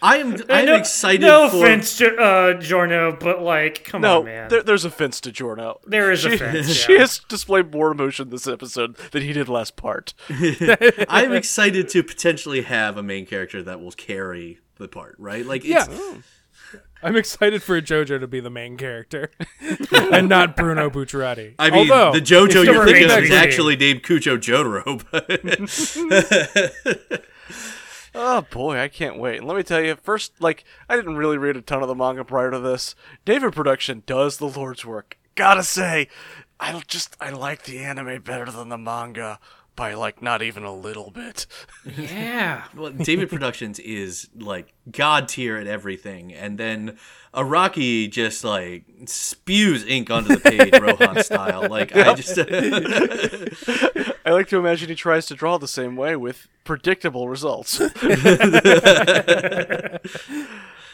I 0.00 0.18
am. 0.18 0.36
I 0.48 0.60
am 0.60 0.66
no, 0.66 0.76
excited 0.76 1.22
No 1.22 1.48
for. 1.48 1.56
offense, 1.64 1.96
Jo- 1.98 2.14
uh, 2.16 2.60
Giorno, 2.60 3.16
but 3.18 3.42
like, 3.42 3.82
come 3.84 4.02
No, 4.02 4.20
on, 4.20 4.26
man. 4.26 4.48
there, 4.48 4.62
there's 4.62 4.84
offense 4.84 5.20
to 5.22 5.32
Giorno. 5.32 5.80
There 5.86 6.12
is 6.12 6.20
she, 6.20 6.34
offense, 6.34 6.68
She 6.72 6.92
yeah. 6.92 7.00
has 7.00 7.18
displayed 7.28 7.72
more 7.72 7.90
emotion 7.90 8.28
this 8.30 8.46
episode 8.46 8.96
than 9.10 9.22
he 9.22 9.32
did 9.32 9.48
last 9.48 9.74
part. 9.76 10.14
I 10.30 11.22
am 11.24 11.32
excited 11.32 11.88
to 11.88 12.02
potentially 12.04 12.62
have 12.62 12.96
a 12.96 13.02
main 13.02 13.26
character 13.26 13.60
that 13.64 13.80
will 13.80 13.90
carry 13.92 14.60
the 14.76 14.86
part. 14.88 15.16
Right? 15.18 15.44
Like, 15.44 15.64
Yeah. 15.64 15.86
it's, 15.88 16.26
I'm 17.02 17.16
excited 17.16 17.62
for 17.62 17.80
JoJo 17.80 18.20
to 18.20 18.26
be 18.26 18.40
the 18.40 18.50
main 18.50 18.76
character 18.76 19.30
and 19.92 20.28
not 20.28 20.56
Bruno 20.56 20.90
Bucciarati. 20.90 21.54
I 21.58 21.70
mean, 21.70 21.90
Although, 21.90 22.18
the 22.18 22.24
JoJo 22.24 22.64
you're 22.64 22.84
thinking 22.84 23.04
remains 23.04 23.12
of 23.12 23.24
is 23.24 23.30
actually 23.30 23.76
named 23.76 24.02
Kujo 24.02 24.36
Jotaro. 24.38 25.04
But 27.10 27.22
Oh 28.14 28.42
boy, 28.50 28.78
I 28.80 28.88
can't 28.88 29.18
wait. 29.18 29.38
And 29.38 29.46
let 29.46 29.56
me 29.56 29.62
tell 29.62 29.80
you, 29.80 29.94
first, 29.94 30.32
like, 30.40 30.64
I 30.88 30.96
didn't 30.96 31.16
really 31.16 31.38
read 31.38 31.56
a 31.56 31.62
ton 31.62 31.82
of 31.82 31.88
the 31.88 31.94
manga 31.94 32.24
prior 32.24 32.50
to 32.50 32.58
this. 32.58 32.96
David 33.24 33.52
Production 33.52 34.02
does 34.06 34.38
the 34.38 34.48
Lord's 34.48 34.84
work. 34.84 35.16
Gotta 35.36 35.62
say, 35.62 36.08
I 36.58 36.82
just 36.88 37.16
I 37.20 37.30
like 37.30 37.62
the 37.62 37.78
anime 37.78 38.20
better 38.22 38.50
than 38.50 38.70
the 38.70 38.78
manga 38.78 39.38
by 39.78 39.94
like 39.94 40.20
not 40.20 40.42
even 40.42 40.64
a 40.64 40.74
little 40.74 41.10
bit. 41.12 41.46
yeah. 41.96 42.64
well, 42.76 42.90
David 42.90 43.30
Productions 43.30 43.78
is 43.78 44.28
like 44.36 44.74
god 44.90 45.28
tier 45.28 45.56
at 45.56 45.68
everything, 45.68 46.34
and 46.34 46.58
then 46.58 46.98
Araki 47.32 48.10
just 48.10 48.42
like 48.42 48.84
spews 49.06 49.86
ink 49.86 50.10
onto 50.10 50.34
the 50.36 50.40
page, 50.40 50.72
Rohan 50.82 51.22
style. 51.22 51.68
Like 51.70 51.96
I 51.96 52.12
just. 52.14 52.36
I 54.26 54.32
like 54.32 54.48
to 54.48 54.58
imagine 54.58 54.90
he 54.90 54.94
tries 54.94 55.26
to 55.26 55.34
draw 55.34 55.56
the 55.56 55.68
same 55.68 55.96
way 55.96 56.16
with 56.16 56.48
predictable 56.64 57.28
results. 57.30 57.80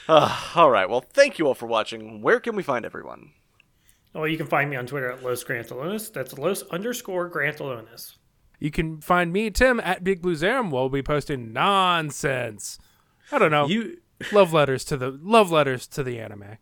Ah, 0.06 0.52
all 0.54 0.70
right. 0.70 0.88
Well, 0.88 1.00
thank 1.00 1.38
you 1.38 1.46
all 1.46 1.54
for 1.54 1.64
watching. 1.66 2.20
Where 2.20 2.38
can 2.38 2.54
we 2.54 2.62
find 2.62 2.84
everyone? 2.84 3.30
Well, 4.12 4.28
you 4.28 4.36
can 4.36 4.46
find 4.46 4.68
me 4.68 4.76
on 4.76 4.86
Twitter 4.86 5.10
at 5.10 5.24
Los 5.24 5.42
Grantalonis. 5.42 6.12
That's 6.12 6.36
Los 6.36 6.62
underscore 6.64 7.30
Grantalonis. 7.30 8.16
You 8.58 8.70
can 8.70 9.00
find 9.00 9.32
me, 9.32 9.50
Tim, 9.50 9.80
at 9.80 10.04
Big 10.04 10.22
Blue 10.22 10.34
Zerum. 10.34 10.70
We'll 10.70 10.88
be 10.88 11.02
posting 11.02 11.52
nonsense. 11.52 12.78
I 13.30 13.38
don't 13.38 13.50
know. 13.50 13.66
You 13.66 13.98
love 14.32 14.52
letters 14.52 14.84
to 14.86 14.96
the 14.96 15.10
love 15.22 15.50
letters 15.50 15.86
to 15.88 16.02
the 16.02 16.18
anime. 16.20 16.58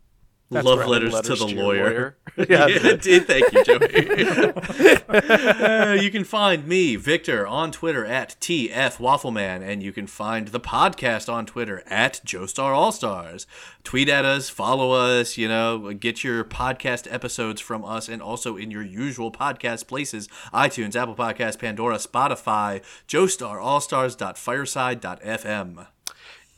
Love 0.52 0.86
letters, 0.86 1.12
Letters 1.12 1.38
to 1.38 1.44
the 1.46 1.52
your 1.52 1.64
lawyer. 1.64 2.16
Yeah. 2.48 2.66
Yeah. 2.68 2.96
Thank 3.20 3.52
you, 3.52 3.64
Joey. 3.64 5.02
Uh, 5.08 5.96
you 6.00 6.10
can 6.10 6.24
find 6.24 6.66
me, 6.66 6.96
Victor, 6.96 7.46
on 7.46 7.70
Twitter 7.72 8.04
at 8.06 8.36
TF 8.40 8.96
Waffleman, 8.98 9.62
and 9.62 9.82
you 9.82 9.92
can 9.92 10.06
find 10.06 10.48
the 10.48 10.60
podcast 10.60 11.30
on 11.32 11.46
Twitter 11.46 11.82
at 11.86 12.20
Joestar 12.24 12.74
All 12.74 12.92
Stars. 12.92 13.46
Tweet 13.84 14.08
at 14.08 14.24
us, 14.24 14.48
follow 14.48 14.92
us, 14.92 15.36
you 15.36 15.46
know, 15.48 15.92
get 15.92 16.24
your 16.24 16.42
podcast 16.44 17.12
episodes 17.12 17.60
from 17.60 17.84
us 17.84 18.08
and 18.08 18.22
also 18.22 18.56
in 18.56 18.70
your 18.70 18.82
usual 18.82 19.30
podcast 19.30 19.86
places 19.86 20.26
iTunes, 20.54 20.96
Apple 20.96 21.14
Podcasts, 21.16 21.58
Pandora, 21.58 21.96
Spotify, 21.96 22.80
joestarallstars.fireside.fm. 23.08 25.86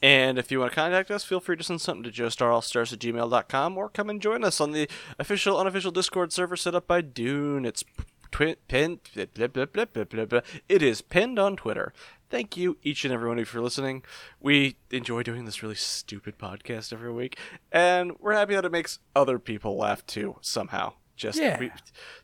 And 0.05 0.39
if 0.39 0.53
you 0.53 0.61
want 0.61 0.73
to 0.73 0.77
contact 0.77 1.11
us, 1.11 1.25
feel 1.25 1.41
free 1.41 1.57
to 1.57 1.65
send 1.65 1.81
something 1.81 2.03
to 2.03 2.11
joestarallstars 2.11 2.93
at 2.93 2.99
gmail.com 2.99 3.79
or 3.79 3.89
come 3.89 4.11
and 4.11 4.21
join 4.21 4.45
us 4.45 4.61
on 4.61 4.73
the 4.73 4.87
official, 5.19 5.59
unofficial 5.59 5.91
Discord 5.91 6.31
server 6.31 6.57
set 6.57 6.75
up 6.75 6.87
by 6.87 7.01
Dune. 7.01 7.65
It's 7.65 7.83
twi- 8.31 8.57
pinned. 8.69 8.99
blah, 9.35 9.47
blah, 9.47 10.25
blah. 10.27 10.41
It 10.69 10.83
is 10.83 11.01
pinned 11.01 11.39
on 11.39 11.57
Twitter. 11.57 11.95
Thank 12.29 12.55
you, 12.55 12.77
each 12.83 13.07
and 13.07 13.15
every 13.15 13.29
one 13.29 13.39
of 13.39 13.43
you, 13.43 13.45
for 13.47 13.63
listening. 13.63 14.05
We 14.41 14.77
enjoy 14.91 15.23
doing 15.23 15.47
this 15.47 15.63
really 15.63 15.75
stupid 15.75 16.37
podcast 16.39 16.93
every 16.93 17.11
week, 17.11 17.39
and 17.73 18.13
we're 18.21 18.35
happy 18.35 18.55
that 18.57 18.67
it 18.67 18.73
makes 18.73 18.99
other 19.17 19.39
people 19.39 19.79
laugh 19.79 20.05
too, 20.05 20.37
somehow. 20.43 20.93
Just 21.17 21.39
Yeah. 21.39 21.59
we- 21.61 21.71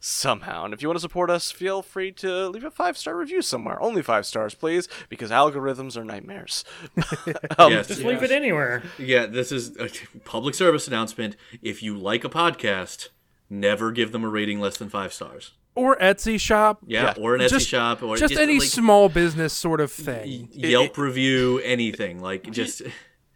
somehow. 0.01 0.65
And 0.65 0.75
if 0.75 0.83
you 0.83 0.89
want 0.89 0.97
to 0.97 1.01
support 1.01 1.31
us, 1.31 1.51
feel 1.53 1.81
free 1.83 2.11
to 2.13 2.49
leave 2.49 2.65
a 2.65 2.71
five 2.71 2.99
star 2.99 3.17
review 3.17 3.41
somewhere. 3.43 3.81
Only 3.81 4.03
five 4.03 4.27
stars, 4.27 4.55
please, 4.55 4.89
because 5.09 5.31
algorithms 5.31 5.97
are 5.97 6.05
nightmares. 6.05 6.65
um, 7.59 7.73
Yes. 7.73 7.89
Just 7.89 8.03
leave 8.03 8.23
it 8.23 8.31
anywhere. 8.33 8.83
Yeah, 8.99 9.27
this 9.27 9.53
is 9.53 9.77
a 9.79 9.89
public 10.25 10.55
service 10.55 10.89
announcement. 10.89 11.37
If 11.63 11.83
you 11.83 11.97
like 11.97 12.25
a 12.25 12.29
podcast, 12.29 13.09
never 13.49 13.93
give 13.93 14.13
them 14.13 14.25
a 14.25 14.29
rating 14.29 14.61
less 14.61 14.77
than 14.77 14.89
five 14.89 15.13
stars. 15.13 15.53
Or 15.77 15.97
Etsy 15.99 16.39
shop. 16.41 16.81
Yeah, 16.85 17.15
Yeah. 17.17 17.23
or 17.23 17.37
an 17.37 17.41
Etsy 17.43 17.51
Just- 17.51 17.69
shop, 17.69 18.03
or 18.03 18.17
Just 18.17 18.35
any 18.37 18.59
like, 18.59 18.69
small 18.69 19.09
business 19.09 19.53
sort 19.53 19.81
of 19.81 19.93
thing. 19.93 20.49
Yelp 20.53 20.99
review, 20.99 21.61
anything. 21.61 22.21
Like 22.21 22.51
just 22.51 22.83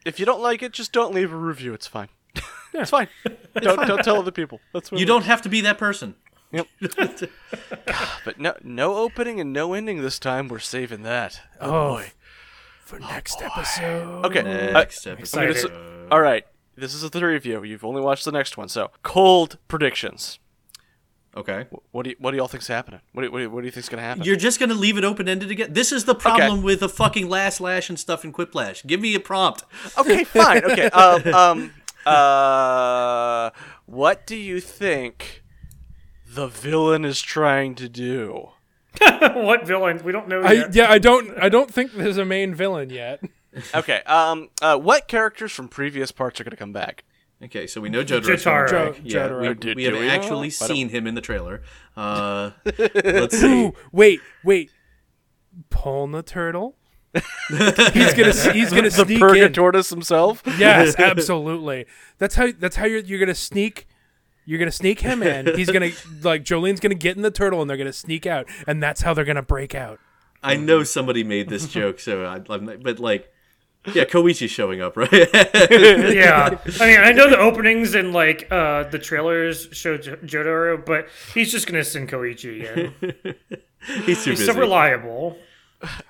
If 0.04 0.18
you 0.18 0.26
don't 0.26 0.42
like 0.42 0.62
it, 0.62 0.72
just 0.72 0.92
don't 0.92 1.14
leave 1.14 1.32
a 1.32 1.36
review. 1.36 1.72
It's 1.74 1.86
fine. 1.86 2.08
It's 2.74 2.90
fine. 2.90 3.08
don't 3.60 3.86
don't 3.86 4.02
tell 4.04 4.18
other 4.18 4.30
people. 4.30 4.60
That's 4.72 4.90
what 4.90 5.00
you 5.00 5.06
don't 5.06 5.24
have 5.24 5.42
to 5.42 5.48
be 5.48 5.60
that 5.62 5.78
person. 5.78 6.14
But 8.24 8.38
no 8.38 8.54
no 8.62 8.96
opening 8.96 9.40
and 9.40 9.52
no 9.52 9.74
ending 9.74 10.02
this 10.02 10.18
time. 10.18 10.48
We're 10.48 10.58
saving 10.60 11.02
that. 11.02 11.40
Oh, 11.60 11.70
Oh, 11.70 11.88
boy. 11.96 12.12
For 12.84 12.98
next 13.00 13.42
episode. 13.42 14.24
Okay. 14.26 14.42
Next 14.42 15.06
uh, 15.06 15.10
episode. 15.10 15.40
I'm 15.40 15.70
gonna 15.72 16.08
all 16.10 16.20
right. 16.20 16.46
This 16.76 16.94
is 16.94 17.02
the 17.02 17.10
three 17.10 17.36
of 17.36 17.46
you. 17.46 17.62
You've 17.64 17.84
only 17.84 18.02
watched 18.02 18.24
the 18.24 18.32
next 18.32 18.56
one, 18.56 18.68
so 18.68 18.90
cold 19.02 19.58
predictions. 19.68 20.38
Okay. 21.36 21.66
What 21.90 22.04
do 22.04 22.10
you, 22.10 22.16
what 22.20 22.30
do 22.30 22.36
y'all 22.36 22.46
think's 22.46 22.68
happening? 22.68 23.00
What 23.12 23.22
do 23.22 23.26
you, 23.26 23.32
what 23.32 23.38
do 23.38 23.42
you, 23.44 23.50
what 23.50 23.60
do 23.62 23.66
you 23.66 23.72
think's 23.72 23.88
gonna 23.88 24.02
happen? 24.02 24.22
You're 24.22 24.36
just 24.36 24.60
gonna 24.60 24.74
leave 24.74 24.96
it 24.96 25.04
open 25.04 25.28
ended 25.28 25.50
again. 25.50 25.72
This 25.72 25.90
is 25.92 26.04
the 26.04 26.14
problem 26.14 26.62
with 26.62 26.80
the 26.80 26.88
fucking 26.88 27.28
last 27.28 27.60
lash 27.60 27.88
and 27.88 27.98
stuff 27.98 28.24
in 28.24 28.32
Quiplash. 28.32 28.86
Give 28.86 29.00
me 29.00 29.14
a 29.14 29.20
prompt. 29.20 29.64
okay, 29.98 30.24
fine. 30.24 30.64
Okay. 30.64 30.90
Um, 30.94 31.34
um, 31.34 31.72
uh, 32.06 33.50
what 33.86 34.26
do 34.26 34.36
you 34.36 34.60
think 34.60 35.42
the 36.28 36.46
villain 36.46 37.04
is 37.04 37.20
trying 37.22 37.74
to 37.76 37.88
do? 37.88 38.50
what 39.18 39.66
villain? 39.66 40.00
We 40.04 40.12
don't 40.12 40.28
know 40.28 40.42
I, 40.42 40.52
yet. 40.52 40.74
yeah, 40.74 40.90
I 40.90 40.98
don't. 40.98 41.36
I 41.38 41.48
don't 41.48 41.72
think 41.72 41.92
there's 41.92 42.18
a 42.18 42.24
main 42.24 42.54
villain 42.54 42.90
yet. 42.90 43.22
Okay. 43.72 44.02
Um. 44.02 44.48
Uh. 44.60 44.76
What 44.76 45.06
characters 45.06 45.52
from 45.52 45.68
previous 45.68 46.10
parts 46.10 46.40
are 46.40 46.44
gonna 46.44 46.56
come 46.56 46.72
back? 46.72 47.04
Okay, 47.40 47.68
so 47.68 47.80
we 47.80 47.88
know 47.88 48.02
Jotaro. 48.02 48.34
Jotaro. 48.34 48.68
Jo- 48.68 48.94
Yeah, 49.04 49.28
Jotaro. 49.28 49.48
we, 49.48 49.54
Do- 49.54 49.74
we 49.76 49.84
have 49.84 49.94
we? 49.94 50.08
actually 50.08 50.46
I 50.46 50.50
seen 50.50 50.88
him 50.88 51.06
in 51.06 51.14
the 51.14 51.20
trailer. 51.20 51.62
Uh, 51.96 52.50
let's 53.04 53.38
see. 53.38 53.66
Ooh, 53.66 53.72
wait, 53.92 54.20
wait. 54.42 54.72
Polna 55.70 56.26
turtle. 56.26 56.74
he's 57.92 58.14
gonna. 58.14 58.52
He's 58.52 58.70
gonna 58.70 58.82
The 58.90 59.04
sneak 59.04 59.10
in. 59.10 59.18
Purgatortus 59.20 59.90
himself. 59.90 60.42
Yes, 60.58 60.94
absolutely. 60.98 61.86
That's 62.18 62.34
how. 62.34 62.48
That's 62.58 62.76
how 62.76 62.86
you're. 62.86 63.00
You're 63.00 63.20
gonna 63.20 63.34
sneak. 63.34 63.86
You're 64.46 64.58
gonna 64.58 64.70
sneak 64.72 65.00
him 65.00 65.22
in. 65.22 65.54
He's 65.56 65.70
gonna 65.70 65.90
like 66.22 66.42
Jolyne's 66.44 66.80
gonna 66.80 66.94
get 66.94 67.16
in 67.16 67.22
the 67.22 67.30
turtle, 67.30 67.60
and 67.60 67.70
they're 67.70 67.76
gonna 67.76 67.92
sneak 67.92 68.26
out, 68.26 68.46
and 68.66 68.82
that's 68.82 69.02
how 69.02 69.14
they're 69.14 69.24
gonna 69.24 69.42
break 69.42 69.74
out. 69.74 70.00
I 70.42 70.56
know 70.56 70.82
somebody 70.82 71.24
made 71.24 71.48
this 71.48 71.66
joke, 71.68 71.98
so 72.00 72.24
I, 72.24 72.40
I'm 72.52 72.78
but 72.82 72.98
like, 72.98 73.32
Yeah, 73.94 74.04
Koichi's 74.04 74.50
showing 74.50 74.82
up, 74.82 74.94
right? 74.96 75.10
yeah, 75.72 76.58
I 76.80 76.86
mean, 76.86 77.00
I 77.00 77.12
know 77.12 77.30
the 77.30 77.38
openings 77.38 77.94
and 77.94 78.12
like 78.12 78.48
uh, 78.50 78.84
the 78.84 78.98
trailers 78.98 79.68
show 79.72 79.96
J- 79.96 80.16
Jotaro, 80.16 80.84
but 80.84 81.08
he's 81.32 81.50
just 81.50 81.66
gonna 81.66 81.84
send 81.84 82.10
Koichi 82.10 82.64
in. 82.64 83.34
He's 84.04 84.24
too 84.24 84.30
He's 84.32 84.40
busy. 84.40 84.44
so 84.46 84.54
reliable. 84.58 85.38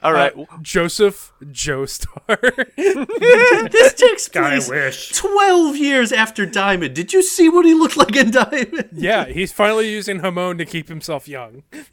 All 0.03 0.13
right. 0.13 0.37
Uh, 0.37 0.45
Joseph 0.63 1.33
Joestar. 1.43 2.67
this 3.71 3.95
takes 3.95 4.29
place 4.29 4.69
wish. 4.69 5.13
12 5.13 5.77
years 5.77 6.13
after 6.13 6.47
Diamond. 6.47 6.95
Did 6.95 7.13
you 7.13 7.23
see 7.23 7.49
what 7.49 7.65
he 7.65 7.75
looked 7.75 7.97
like 7.97 8.17
in 8.17 8.31
Diamond? 8.31 8.91
yeah, 8.93 9.27
he's 9.27 9.53
finally 9.53 9.91
using 9.91 10.21
Hamon 10.21 10.59
to 10.59 10.65
keep 10.65 10.89
himself 10.89 11.29
young. 11.29 11.63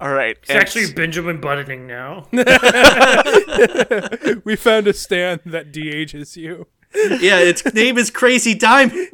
All 0.00 0.12
right. 0.12 0.36
It's 0.42 0.50
actually 0.50 0.92
Benjamin 0.92 1.40
Buttoning 1.40 1.86
now. 1.86 2.26
We 4.44 4.56
found 4.56 4.86
a 4.86 4.92
stand 4.92 5.40
that 5.46 5.72
de-ages 5.72 6.36
you. 6.36 6.66
yeah, 6.94 7.38
its 7.38 7.64
name 7.74 7.98
is 7.98 8.10
Crazy 8.10 8.54
Diamond. 8.54 9.08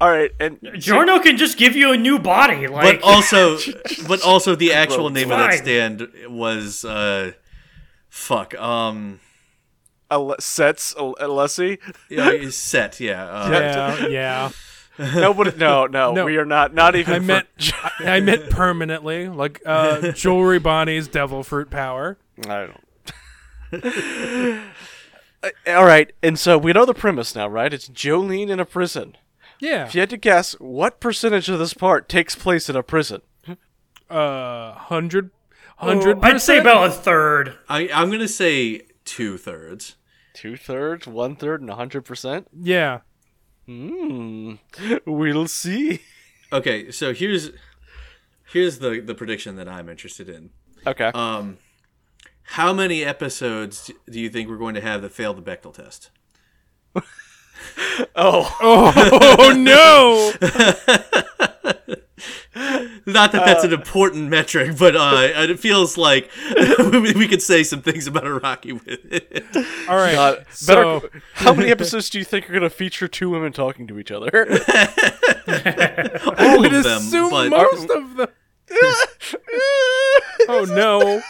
All 0.00 0.08
right. 0.10 0.30
And 0.38 0.58
Giorno 0.78 1.18
can 1.18 1.36
just 1.36 1.58
give 1.58 1.74
you 1.74 1.92
a 1.92 1.96
new 1.96 2.18
body. 2.18 2.68
Like, 2.68 3.00
But 3.00 3.06
also, 3.06 3.58
but 4.08 4.22
also 4.22 4.54
the 4.54 4.72
actual 4.72 5.10
name 5.10 5.30
of 5.32 5.38
that 5.38 5.54
stand 5.58 6.08
was 6.28 6.84
uh, 6.84 7.32
fuck. 8.08 8.54
Um, 8.54 9.20
Ale- 10.10 10.36
sets 10.40 10.94
Ale- 10.98 11.16
Alessi. 11.20 11.78
yeah, 12.08 12.30
it's 12.32 12.56
set. 12.56 13.00
Yeah. 13.00 13.24
Uh, 13.26 13.50
Yeah, 13.50 14.06
yeah. 14.06 14.50
Nobody. 15.14 15.56
No, 15.56 15.86
no, 15.86 16.12
No. 16.12 16.24
We 16.24 16.36
are 16.38 16.44
not. 16.44 16.74
Not 16.74 16.96
even. 16.96 17.14
I 17.14 17.18
meant 17.20 17.46
I, 18.00 18.16
I 18.16 18.20
meant 18.20 18.50
permanently, 18.50 19.28
like 19.28 19.60
uh, 19.64 20.10
Jewelry 20.12 20.58
Bonney's 20.58 21.06
devil 21.08 21.42
fruit 21.44 21.70
power. 21.70 22.18
I 22.48 22.68
don't. 23.72 23.84
Uh, 25.40 25.50
All 25.68 25.84
right, 25.84 26.12
and 26.20 26.36
so 26.36 26.58
we 26.58 26.72
know 26.72 26.84
the 26.84 26.94
premise 26.94 27.36
now, 27.36 27.46
right? 27.48 27.72
It's 27.72 27.86
Jolyne 27.86 28.50
in 28.50 28.58
a 28.58 28.64
prison. 28.64 29.16
Yeah. 29.60 29.86
If 29.86 29.94
you 29.94 30.00
had 30.00 30.10
to 30.10 30.16
guess, 30.16 30.52
what 30.60 31.00
percentage 31.00 31.48
of 31.48 31.58
this 31.58 31.74
part 31.74 32.08
takes 32.08 32.34
place 32.34 32.68
in 32.68 32.76
a 32.76 32.82
prison? 32.82 33.22
Uh, 34.08 34.72
hundred, 34.72 35.30
hundred. 35.76 36.18
I'd 36.22 36.40
say 36.40 36.58
about 36.58 36.86
a 36.86 36.90
third. 36.90 37.58
I, 37.68 37.90
I'm 37.92 38.10
gonna 38.10 38.26
say 38.28 38.86
two 39.04 39.36
thirds. 39.36 39.96
Two 40.32 40.56
thirds, 40.56 41.06
one 41.06 41.36
third, 41.36 41.60
and 41.60 41.68
a 41.68 41.74
hundred 41.74 42.06
percent. 42.06 42.48
Yeah. 42.58 43.00
Hmm. 43.66 44.54
We'll 45.04 45.48
see. 45.48 46.00
Okay, 46.52 46.90
so 46.90 47.12
here's 47.12 47.50
here's 48.50 48.78
the 48.78 49.00
the 49.00 49.14
prediction 49.14 49.56
that 49.56 49.68
I'm 49.68 49.88
interested 49.90 50.28
in. 50.28 50.50
Okay. 50.86 51.10
Um, 51.14 51.58
how 52.42 52.72
many 52.72 53.04
episodes 53.04 53.90
do 54.08 54.18
you 54.18 54.30
think 54.30 54.48
we're 54.48 54.56
going 54.56 54.74
to 54.74 54.80
have 54.80 55.02
that 55.02 55.12
fail 55.12 55.34
the 55.34 55.42
Bechdel 55.42 55.74
test? 55.74 56.10
oh. 58.16 58.56
Oh 58.60 59.52
no! 59.56 60.32
Not 63.06 63.32
that 63.32 63.46
that's 63.46 63.64
an 63.64 63.72
important 63.72 64.28
metric, 64.28 64.76
but 64.78 64.96
uh, 64.96 65.28
it 65.34 65.58
feels 65.58 65.96
like 65.96 66.30
we 66.78 67.12
we 67.16 67.28
could 67.28 67.40
say 67.40 67.62
some 67.62 67.80
things 67.80 68.06
about 68.06 68.24
Araki 68.24 68.72
with 68.72 68.88
it. 69.12 69.46
All 69.88 69.96
right. 69.96 70.14
God, 70.14 70.44
so 70.50 71.00
better, 71.00 71.22
how 71.34 71.54
many 71.54 71.70
episodes 71.70 72.10
do 72.10 72.18
you 72.18 72.24
think 72.24 72.50
are 72.50 72.52
going 72.52 72.62
to 72.62 72.70
feature 72.70 73.06
two 73.08 73.30
women 73.30 73.52
talking 73.52 73.86
to 73.86 73.98
each 73.98 74.10
other? 74.10 74.30
All 76.38 76.58
would 76.60 76.74
of 76.74 76.84
them, 76.84 76.98
assume 76.98 77.30
but 77.30 77.50
most 77.50 77.90
of 77.90 78.16
them. 78.16 78.28
oh 80.48 80.66
no! 80.68 81.22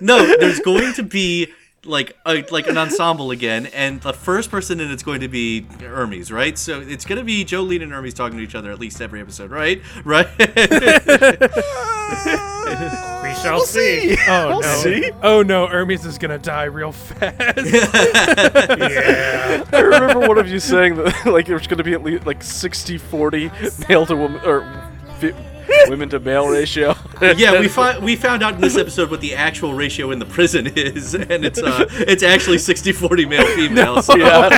no, 0.00 0.36
there's 0.38 0.60
going 0.60 0.92
to 0.94 1.02
be 1.02 1.52
like 1.86 2.16
a, 2.26 2.42
like 2.50 2.66
an 2.66 2.76
ensemble 2.78 3.30
again, 3.30 3.66
and 3.66 4.00
the 4.00 4.12
first 4.12 4.50
person 4.50 4.80
in 4.80 4.90
it's 4.90 5.02
going 5.02 5.20
to 5.20 5.28
be 5.28 5.62
Hermes, 5.80 6.30
right? 6.32 6.56
So 6.58 6.80
it's 6.80 7.04
going 7.04 7.18
to 7.18 7.24
be 7.24 7.44
Jolyne 7.44 7.82
and 7.82 7.92
Hermes 7.92 8.14
talking 8.14 8.38
to 8.38 8.44
each 8.44 8.54
other 8.54 8.70
at 8.70 8.78
least 8.78 9.00
every 9.00 9.20
episode, 9.20 9.50
right? 9.50 9.80
Right? 10.04 10.28
We 13.22 13.34
shall 13.34 13.60
see. 13.60 14.16
Oh 14.28 14.60
no! 14.60 14.76
see. 14.82 15.10
Oh 15.22 15.42
no! 15.42 15.66
Hermes 15.66 16.04
is 16.04 16.18
gonna 16.18 16.38
die 16.38 16.64
real 16.64 16.92
fast. 16.92 17.58
Yeah. 18.76 19.64
I 19.72 19.80
remember 19.80 20.20
one 20.28 20.38
of 20.38 20.48
you 20.48 20.58
saying 20.60 20.96
that 20.96 21.26
like 21.26 21.48
it 21.48 21.54
was 21.54 21.66
going 21.66 21.78
to 21.78 21.84
be 21.84 21.94
at 21.94 22.02
least 22.02 22.26
like 22.26 22.40
60-40 22.40 23.88
male 23.88 24.06
to 24.06 24.16
woman 24.16 24.40
or 24.44 24.62
fi- 25.18 25.34
women 25.88 26.08
to 26.10 26.20
male 26.20 26.48
ratio. 26.48 26.94
yeah, 27.36 27.58
we 27.58 27.68
fi- 27.68 27.98
we 27.98 28.16
found 28.16 28.42
out 28.42 28.54
in 28.54 28.60
this 28.60 28.76
episode 28.84 29.10
what 29.10 29.20
the 29.20 29.34
actual 29.34 29.74
ratio 29.74 30.10
in 30.10 30.18
the 30.18 30.26
prison 30.26 30.66
is, 30.76 31.14
and 31.14 31.44
it's 31.44 31.60
uh 31.62 31.86
it's 31.90 32.22
actually 32.22 32.56
60-40 32.58 33.28
male 33.28 33.46
female. 33.56 34.02
So 34.02 34.16
yeah. 34.16 34.48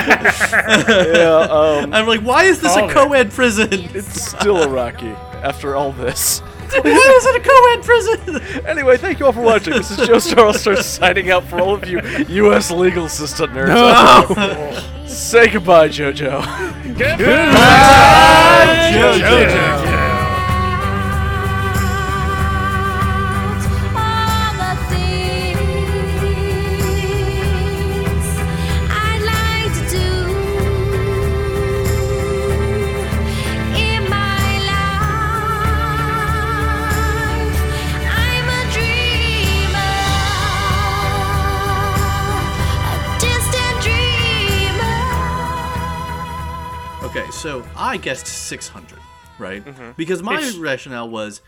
yeah. 0.87 1.47
Um, 1.49 1.93
I'm 1.93 2.07
like, 2.07 2.21
why 2.21 2.43
is 2.45 2.59
this 2.61 2.73
Call 2.73 2.85
a 2.85 2.87
it. 2.87 2.93
co-ed 2.93 3.31
prison? 3.31 3.69
it's 3.71 4.21
still 4.21 4.57
Araki 4.57 5.13
after 5.43 5.75
all 5.75 5.91
this. 5.91 6.39
why 6.69 7.13
is 7.15 7.25
it 7.25 7.35
a 7.35 7.39
co-ed 7.49 7.83
prison? 7.83 8.65
Anyway, 8.67 8.97
thank 8.97 9.19
you 9.19 9.25
all 9.25 9.31
for 9.31 9.41
watching. 9.41 9.73
This 9.73 9.89
is 9.89 10.05
Joe 10.07 10.19
Star 10.19 10.45
All 10.45 10.53
Star 10.53 10.75
signing 10.75 11.31
out 11.31 11.43
for 11.45 11.59
all 11.59 11.73
of 11.73 11.87
you 11.87 11.99
U.S. 12.27 12.69
legal 12.69 13.09
system 13.09 13.51
nerds. 13.51 13.69
out 13.69 14.27
there. 14.35 15.07
Say 15.07 15.47
goodbye, 15.49 15.89
JoJo. 15.89 16.45
all 18.93 19.88
Okay, 47.19 47.31
so 47.31 47.65
I 47.75 47.97
guessed 47.97 48.27
600, 48.27 48.97
right? 49.39 49.65
Mm-hmm. 49.65 49.91
Because 49.97 50.23
my 50.23 50.53
rationale 50.57 51.09
was, 51.09 51.41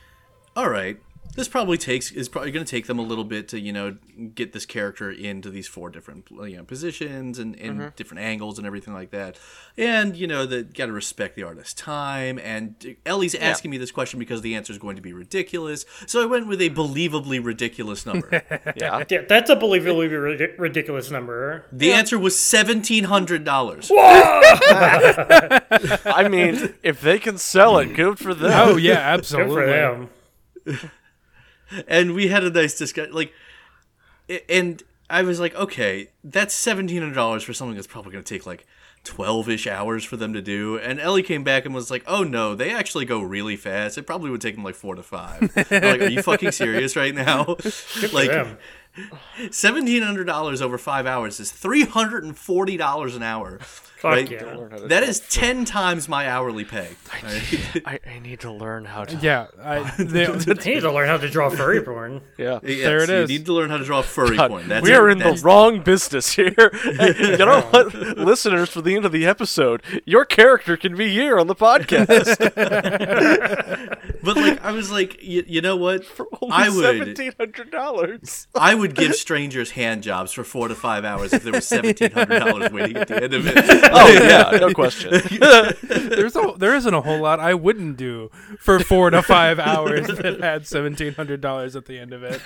all 0.54 0.70
right, 0.70 1.00
this 1.36 1.48
probably 1.48 1.78
takes 1.78 2.12
is 2.12 2.28
probably 2.30 2.52
going 2.52 2.66
to 2.66 2.70
take 2.70 2.88
them 2.88 3.00
a 3.00 3.02
little 3.04 3.24
bit 3.24 3.48
to 3.50 3.60
you 3.60 3.72
know 3.74 3.98
get 4.36 4.54
this 4.54 4.66
character 4.66 5.10
into 5.12 5.50
these 5.50 5.68
four 5.68 5.90
different 5.90 6.26
you 6.30 6.58
know 6.58 6.64
positions 6.64 7.40
and, 7.40 7.56
and 7.60 7.80
Mm-hmm. 7.80 7.90
different 7.96 8.22
angles 8.24 8.58
and 8.58 8.68
everything 8.68 8.94
like 8.94 9.12
that, 9.12 9.38
and 9.78 10.16
you 10.18 10.28
know 10.28 10.46
that 10.46 10.74
got 10.74 10.88
to 10.88 10.92
respect 10.92 11.36
the 11.36 11.44
artist's 11.44 11.74
time. 11.74 12.38
And 12.40 12.98
Ellie's 13.06 13.34
asking 13.36 13.72
me 13.72 13.78
this 13.78 13.92
question 13.92 14.20
because 14.20 14.42
the 14.42 14.56
answer 14.56 14.74
is 14.74 14.80
going 14.80 14.96
to 14.98 15.02
be 15.02 15.14
ridiculous, 15.14 15.86
so 16.06 16.22
I 16.22 16.26
went 16.26 16.48
with 16.48 16.62
a 16.62 16.70
believably 16.70 17.44
ridiculous 17.44 18.06
number. 18.06 18.42
Yeah. 18.76 19.04
Yeah, 19.10 19.22
that's 19.28 19.50
a 19.50 19.56
believably 19.56 20.10
rid- 20.40 20.60
ridiculous 20.60 21.10
number. 21.12 21.66
the 21.72 21.92
answer 21.94 22.18
was 22.20 22.38
seventeen 22.38 23.06
hundred 23.06 23.44
dollars. 23.44 23.90
I 24.96 26.28
mean, 26.30 26.74
if 26.84 27.02
they 27.02 27.20
can 27.20 27.38
sell 27.38 27.78
it, 27.80 27.94
good 27.96 28.20
for 28.20 28.34
them. 28.34 28.52
oh 28.54 28.78
yeah, 28.78 29.16
Good 29.16 29.20
absolutely. 29.20 30.08
and 31.88 32.14
we 32.14 32.28
had 32.28 32.44
a 32.44 32.50
nice 32.50 32.78
discussion 32.78 33.14
like 33.14 33.34
and 34.50 34.84
i 35.10 35.22
was 35.22 35.40
like 35.40 35.54
okay 35.56 36.10
that's 36.24 36.56
$1700 36.66 37.44
for 37.44 37.54
something 37.54 37.76
that's 37.76 37.88
probably 37.88 38.12
going 38.12 38.24
to 38.24 38.34
take 38.34 38.46
like 38.46 38.66
12-ish 39.04 39.66
hours 39.66 40.04
for 40.04 40.16
them 40.16 40.32
to 40.34 40.42
do. 40.44 40.78
And 40.78 41.00
ellie 41.00 41.24
came 41.24 41.44
back 41.44 41.66
and 41.66 41.74
was 41.74 41.90
like 41.90 42.04
oh 42.08 42.24
no 42.24 42.54
they 42.56 42.72
actually 42.72 43.06
go 43.06 43.22
really 43.22 43.56
fast. 43.56 43.98
It 43.98 44.04
probably 44.04 44.30
would 44.30 44.42
take 44.42 44.56
them 44.56 44.64
like 44.64 44.76
four 44.76 44.96
to 44.96 45.04
five. 45.04 45.52
Like 45.56 45.72
are 46.02 46.08
you 46.08 46.22
fucking 46.22 46.52
serious 46.52 46.96
right 46.96 47.16
now? 47.16 47.56
Like 48.14 48.30
them. 48.30 48.58
$1700 49.40 50.62
over 50.62 50.78
five 50.78 51.06
hours 51.06 51.40
is 51.40 51.52
$340 51.52 53.16
an 53.16 53.24
hour 53.24 53.60
Fuck 54.02 54.12
right? 54.14 54.32
yeah. 54.32 54.68
that 54.88 55.04
is 55.04 55.20
10 55.30 55.64
times 55.64 56.10
my 56.10 56.28
hourly 56.28 56.66
pay 56.66 56.90
right? 57.24 57.82
I, 57.86 58.00
I 58.16 58.18
need 58.20 58.40
to 58.40 58.52
learn 58.52 58.84
how 58.86 59.04
to. 59.04 59.16
Yeah, 59.18 59.46
I, 59.64 59.80
they, 60.00 60.26
I 60.28 60.36
need 60.66 60.80
to 60.80 60.92
learn 60.92 61.08
how 61.08 61.18
to 61.18 61.30
draw 61.30 61.52
furry 61.52 61.84
porn. 61.84 62.22
Yeah. 62.36 62.60
Yes, 62.64 62.80
There 62.84 63.04
it 63.04 63.10
is. 63.12 63.30
you 63.30 63.38
need 63.38 63.46
to 63.46 63.54
learn 63.54 63.70
how 63.70 63.78
to 63.78 63.86
draw 63.86 64.02
furry 64.02 64.38
God, 64.38 64.50
porn 64.50 64.68
That's 64.68 64.84
we 64.84 64.94
are 64.94 65.08
it. 65.08 65.12
in 65.12 65.18
the 65.20 65.26
That's- 65.26 65.44
wrong 65.44 65.82
business 65.84 66.32
here. 66.32 66.56
you 66.58 67.38
know 67.38 67.62
what, 67.70 67.94
listeners? 68.18 68.70
For 68.72 68.82
the 68.82 68.96
end 68.96 69.06
of 69.06 69.12
the 69.12 69.28
episode, 69.28 69.84
your 70.06 70.26
character 70.26 70.78
can 70.78 70.96
be 70.98 71.10
here 71.10 71.38
on 71.40 71.46
the 71.46 71.56
podcast. 71.56 72.40
but 74.24 74.36
like 74.36 74.64
I 74.64 74.72
was 74.72 74.90
like, 74.92 75.22
you, 75.22 75.44
you 75.48 75.62
know 75.62 75.76
what? 75.78 76.06
Only 76.42 76.56
I 76.56 76.70
would 76.70 76.82
seventeen 76.98 77.34
hundred 77.40 77.70
dollars. 77.70 78.48
I 78.56 78.74
would 78.74 78.96
give 78.96 79.14
strangers 79.16 79.72
hand 79.72 80.02
jobs 80.04 80.32
for 80.32 80.44
four 80.44 80.68
to 80.68 80.76
five 80.76 81.06
hours 81.06 81.34
if 81.34 81.44
there 81.44 81.54
was 81.54 81.68
seventeen 81.68 82.12
hundred 82.12 82.40
dollars 82.40 82.72
waiting 82.72 82.98
at 82.98 83.08
the 83.08 83.24
end 83.24 83.34
of 83.34 83.46
it. 83.48 83.91
Oh 83.94 84.08
yeah, 84.08 84.58
no 84.60 84.74
question. 84.74 85.12
There's 85.84 86.36
a, 86.36 86.54
there 86.58 86.76
isn't 86.76 86.94
a 86.94 87.02
whole 87.02 87.20
lot 87.20 87.40
I 87.40 87.54
wouldn't 87.54 87.98
do 87.98 88.30
for 88.60 88.80
four 88.80 89.10
to 89.10 89.22
five 89.22 89.60
hours 89.60 90.08
that 90.08 90.40
had 90.40 90.66
seventeen 90.66 91.14
hundred 91.14 91.42
dollars 91.42 91.76
at 91.76 91.86
the 91.86 92.00
end 92.00 92.14
of 92.14 92.24
it. 92.24 92.42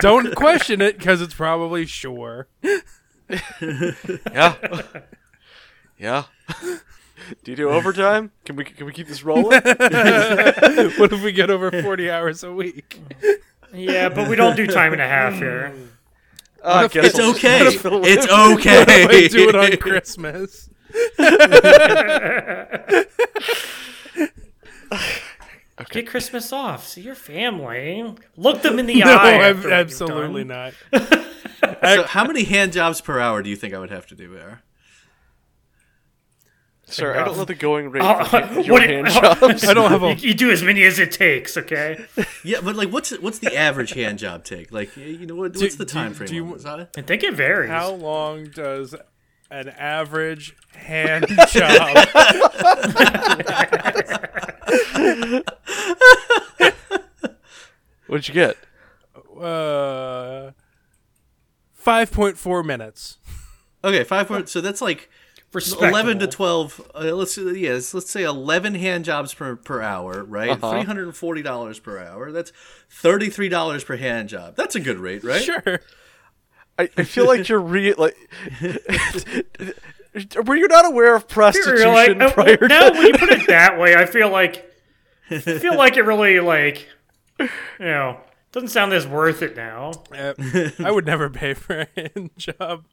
Don't 0.00 0.34
question 0.34 0.80
it 0.80 0.96
because 0.98 1.20
it's 1.20 1.34
probably 1.34 1.86
sure. 1.86 2.48
Yeah. 3.60 4.54
Yeah. 5.98 6.24
Do 7.44 7.50
you 7.52 7.56
do 7.56 7.68
overtime? 7.70 8.32
Can 8.44 8.56
we 8.56 8.64
can 8.64 8.86
we 8.86 8.92
keep 8.92 9.06
this 9.08 9.22
rolling? 9.22 9.60
What 9.62 11.12
if 11.12 11.22
we 11.22 11.32
get 11.32 11.50
over 11.50 11.70
forty 11.82 12.10
hours 12.10 12.42
a 12.42 12.52
week? 12.52 13.00
Yeah, 13.72 14.08
but 14.08 14.28
we 14.28 14.36
don't 14.36 14.56
do 14.56 14.66
time 14.66 14.92
and 14.92 15.02
a 15.02 15.06
half 15.06 15.34
here. 15.34 15.74
Uh, 16.62 16.88
It's 16.92 17.18
okay. 17.18 17.64
gotta 17.64 17.78
fill 17.78 18.04
it 18.04 18.08
It's 18.18 18.26
okay. 18.30 19.06
We 19.10 19.28
do 19.28 19.48
it 19.48 19.54
on 19.56 19.76
Christmas. 19.78 20.68
Get 25.90 26.06
Christmas 26.06 26.52
off. 26.52 26.86
See 26.86 27.00
your 27.00 27.14
family. 27.14 28.14
Look 28.36 28.62
them 28.62 28.78
in 28.78 28.86
the 28.86 29.00
No, 29.00 29.06
eye. 29.16 29.48
I'm 29.48 29.64
absolutely 29.72 30.44
not. 30.44 30.74
So 31.82 32.02
how 32.04 32.24
many 32.26 32.44
hand 32.44 32.72
jobs 32.72 33.00
per 33.00 33.18
hour 33.18 33.42
do 33.42 33.48
you 33.50 33.56
think 33.56 33.74
I 33.74 33.78
would 33.78 33.90
have 33.90 34.06
to 34.08 34.14
do 34.14 34.32
there? 34.32 34.62
Sir, 36.90 37.18
I 37.18 37.24
don't 37.24 37.36
know 37.36 37.44
the 37.44 37.54
going 37.54 37.90
rate 37.90 38.02
Oh, 38.04 38.24
for 38.24 38.60
your 38.60 38.72
what- 38.74 38.82
hand 38.82 39.06
jobs. 39.08 39.64
I 39.68 39.74
don't 39.74 39.90
have 39.90 40.02
You, 40.02 40.08
a. 40.08 40.14
you 40.14 40.34
do 40.34 40.50
as 40.50 40.62
many 40.62 40.82
as 40.84 40.98
it 40.98 41.12
takes, 41.12 41.56
okay? 41.56 42.04
Yeah, 42.44 42.60
but 42.62 42.74
like, 42.76 42.90
what's 42.90 43.10
what's 43.20 43.38
the 43.38 43.54
average 43.56 43.92
hand 43.92 44.18
job 44.18 44.44
take? 44.44 44.72
Like, 44.72 44.96
you 44.96 45.26
know, 45.26 45.34
what, 45.36 45.54
what's 45.56 45.76
the 45.76 45.84
do- 45.84 45.92
time 45.92 46.12
do 46.12 46.18
frame? 46.18 46.34
you- 46.34 46.44
on 46.46 46.52
this, 46.54 46.64
huh? 46.64 46.86
I 46.96 47.02
think 47.02 47.22
it 47.22 47.34
varies. 47.34 47.70
How 47.70 47.90
long 47.92 48.44
does 48.46 48.94
an 49.50 49.68
average 49.68 50.54
hand 50.74 51.26
job? 51.48 51.96
What'd 58.06 58.28
you 58.28 58.34
get? 58.34 58.56
Uh, 59.40 60.50
five 61.72 62.10
point 62.10 62.36
four 62.36 62.62
minutes. 62.62 63.18
Okay, 63.84 64.04
five 64.04 64.26
point. 64.28 64.48
So 64.48 64.60
that's 64.60 64.80
like 64.80 64.98
Respectable. 64.98 65.19
Eleven 65.54 66.18
to 66.20 66.26
twelve. 66.26 66.80
Uh, 66.94 67.14
let's 67.14 67.36
yes, 67.36 67.92
let's 67.94 68.10
say 68.10 68.22
eleven 68.22 68.74
hand 68.74 69.04
jobs 69.04 69.34
per 69.34 69.56
per 69.56 69.82
hour, 69.82 70.24
right? 70.24 70.50
Uh-huh. 70.50 70.82
hundred 70.84 71.04
and 71.04 71.16
forty 71.16 71.42
dollars 71.42 71.78
per 71.78 71.98
hour. 71.98 72.30
That's 72.32 72.52
thirty 72.88 73.30
three 73.30 73.48
dollars 73.48 73.84
per 73.84 73.96
hand 73.96 74.28
job. 74.28 74.56
That's 74.56 74.74
a 74.74 74.80
good 74.80 74.98
rate, 74.98 75.24
right? 75.24 75.42
Sure. 75.42 75.80
I, 76.78 76.88
I 76.96 77.04
feel 77.04 77.26
like 77.26 77.48
you're 77.48 77.60
re 77.60 77.94
like. 77.94 78.16
Were 80.44 80.56
you 80.56 80.66
not 80.66 80.86
aware 80.86 81.14
of 81.14 81.28
prostitution 81.28 81.86
You're 81.86 81.94
like, 81.94 82.20
uh, 82.20 82.32
prior 82.32 82.58
now 82.62 82.88
to? 82.88 82.98
when 82.98 83.06
you 83.06 83.12
put 83.12 83.30
it 83.30 83.46
that 83.46 83.78
way, 83.78 83.94
I 83.94 84.06
feel 84.06 84.28
like 84.28 84.68
I 85.30 85.38
feel 85.38 85.76
like 85.76 85.96
it 85.96 86.02
really 86.02 86.40
like 86.40 86.88
you 87.38 87.48
know 87.78 88.18
doesn't 88.50 88.70
sound 88.70 88.92
as 88.92 89.06
worth 89.06 89.42
it 89.42 89.56
now. 89.56 89.92
Uh, 90.12 90.34
I 90.80 90.90
would 90.90 91.06
never 91.06 91.30
pay 91.30 91.54
for 91.54 91.82
a 91.82 91.86
hand 91.96 92.30
job. 92.36 92.84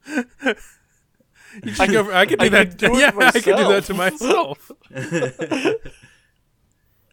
You 1.64 1.72
should 1.74 1.90
go 1.90 2.04
for- 2.04 2.12
I 2.14 2.26
could 2.26 2.38
do 2.38 2.46
I 2.46 2.48
that. 2.50 2.68
could 2.70 2.76
do 2.78 2.86
yeah, 2.98 3.10
I 3.16 3.30
could 3.32 3.44
do 3.56 3.68
that 3.68 3.84
to 3.84 3.94
myself. 3.94 4.70
myself. 4.90 5.74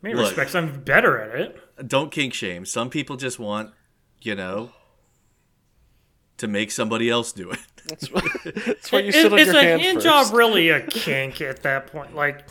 Many 0.01 0.15
Look. 0.15 0.25
respects, 0.27 0.53
I'm 0.55 0.81
better 0.83 1.17
at 1.19 1.39
it. 1.39 1.88
Don't 1.88 2.11
kink 2.11 2.33
shame. 2.33 2.65
Some 2.65 2.89
people 2.89 3.17
just 3.17 3.39
want, 3.39 3.71
you 4.21 4.36
know, 4.36 4.71
to 6.38 6.47
make 6.47 6.69
somebody 6.71 7.09
else 7.09 7.31
do 7.31 7.49
it. 7.51 7.59
That's 7.88 8.11
why, 8.11 8.21
that's 8.65 8.91
why 8.91 8.99
you 8.99 9.09
Is, 9.09 9.15
sit 9.15 9.31
on 9.31 9.38
is 9.38 9.45
your 9.47 9.57
a 9.57 9.61
hand, 9.61 9.81
hand 9.81 9.95
first. 10.01 10.05
job 10.07 10.33
really 10.36 10.69
a 10.69 10.81
kink 10.88 11.39
at 11.39 11.61
that 11.61 11.86
point? 11.86 12.15
Like 12.15 12.43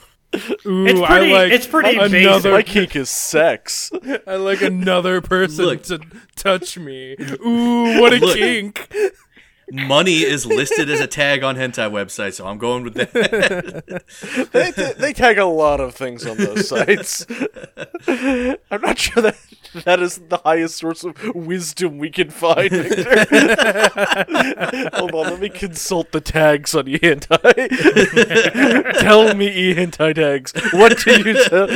Ooh, 0.64 0.86
it's 0.86 1.00
pretty. 1.00 1.34
I 1.34 1.42
like 1.42 1.52
it's 1.52 1.66
pretty 1.66 1.96
another- 1.96 2.08
basic. 2.10 2.52
My 2.52 2.62
kink 2.62 2.94
is 2.94 3.10
sex. 3.10 3.90
I 4.28 4.36
like 4.36 4.62
another 4.62 5.20
person 5.20 5.64
Look. 5.64 5.82
to 5.84 5.98
touch 6.36 6.78
me. 6.78 7.16
Ooh, 7.44 8.00
what 8.00 8.12
a 8.14 8.18
Look. 8.18 8.36
kink! 8.36 8.88
Money 9.70 10.22
is 10.22 10.44
listed 10.44 10.90
as 10.90 11.00
a 11.00 11.06
tag 11.06 11.42
on 11.42 11.56
hentai 11.56 11.90
websites, 11.90 12.34
so 12.34 12.46
I'm 12.46 12.58
going 12.58 12.84
with 12.84 12.94
that. 12.94 13.12
they, 14.52 14.70
they, 14.70 14.92
they 14.92 15.12
tag 15.12 15.38
a 15.38 15.46
lot 15.46 15.80
of 15.80 15.94
things 15.94 16.26
on 16.26 16.36
those 16.36 16.68
sites. 16.74 17.26
I'm 18.08 18.80
not 18.82 18.98
sure 18.98 19.22
that 19.22 19.36
that 19.84 20.00
is 20.00 20.18
the 20.28 20.38
highest 20.38 20.76
source 20.76 21.02
of 21.04 21.16
wisdom 21.34 21.98
we 21.98 22.10
can 22.10 22.30
find. 22.30 22.70
Victor. 22.70 23.26
Hold 24.94 25.14
on, 25.14 25.24
let 25.30 25.40
me 25.40 25.48
consult 25.48 26.12
the 26.12 26.20
tags 26.20 26.74
on 26.74 26.84
ehentai. 26.84 27.68
Tell 29.00 29.34
me 29.34 29.74
ehentai 29.74 30.14
tags. 30.14 30.52
What 30.72 30.98
do 30.98 31.22
you 31.22 31.44
tell? 31.44 31.66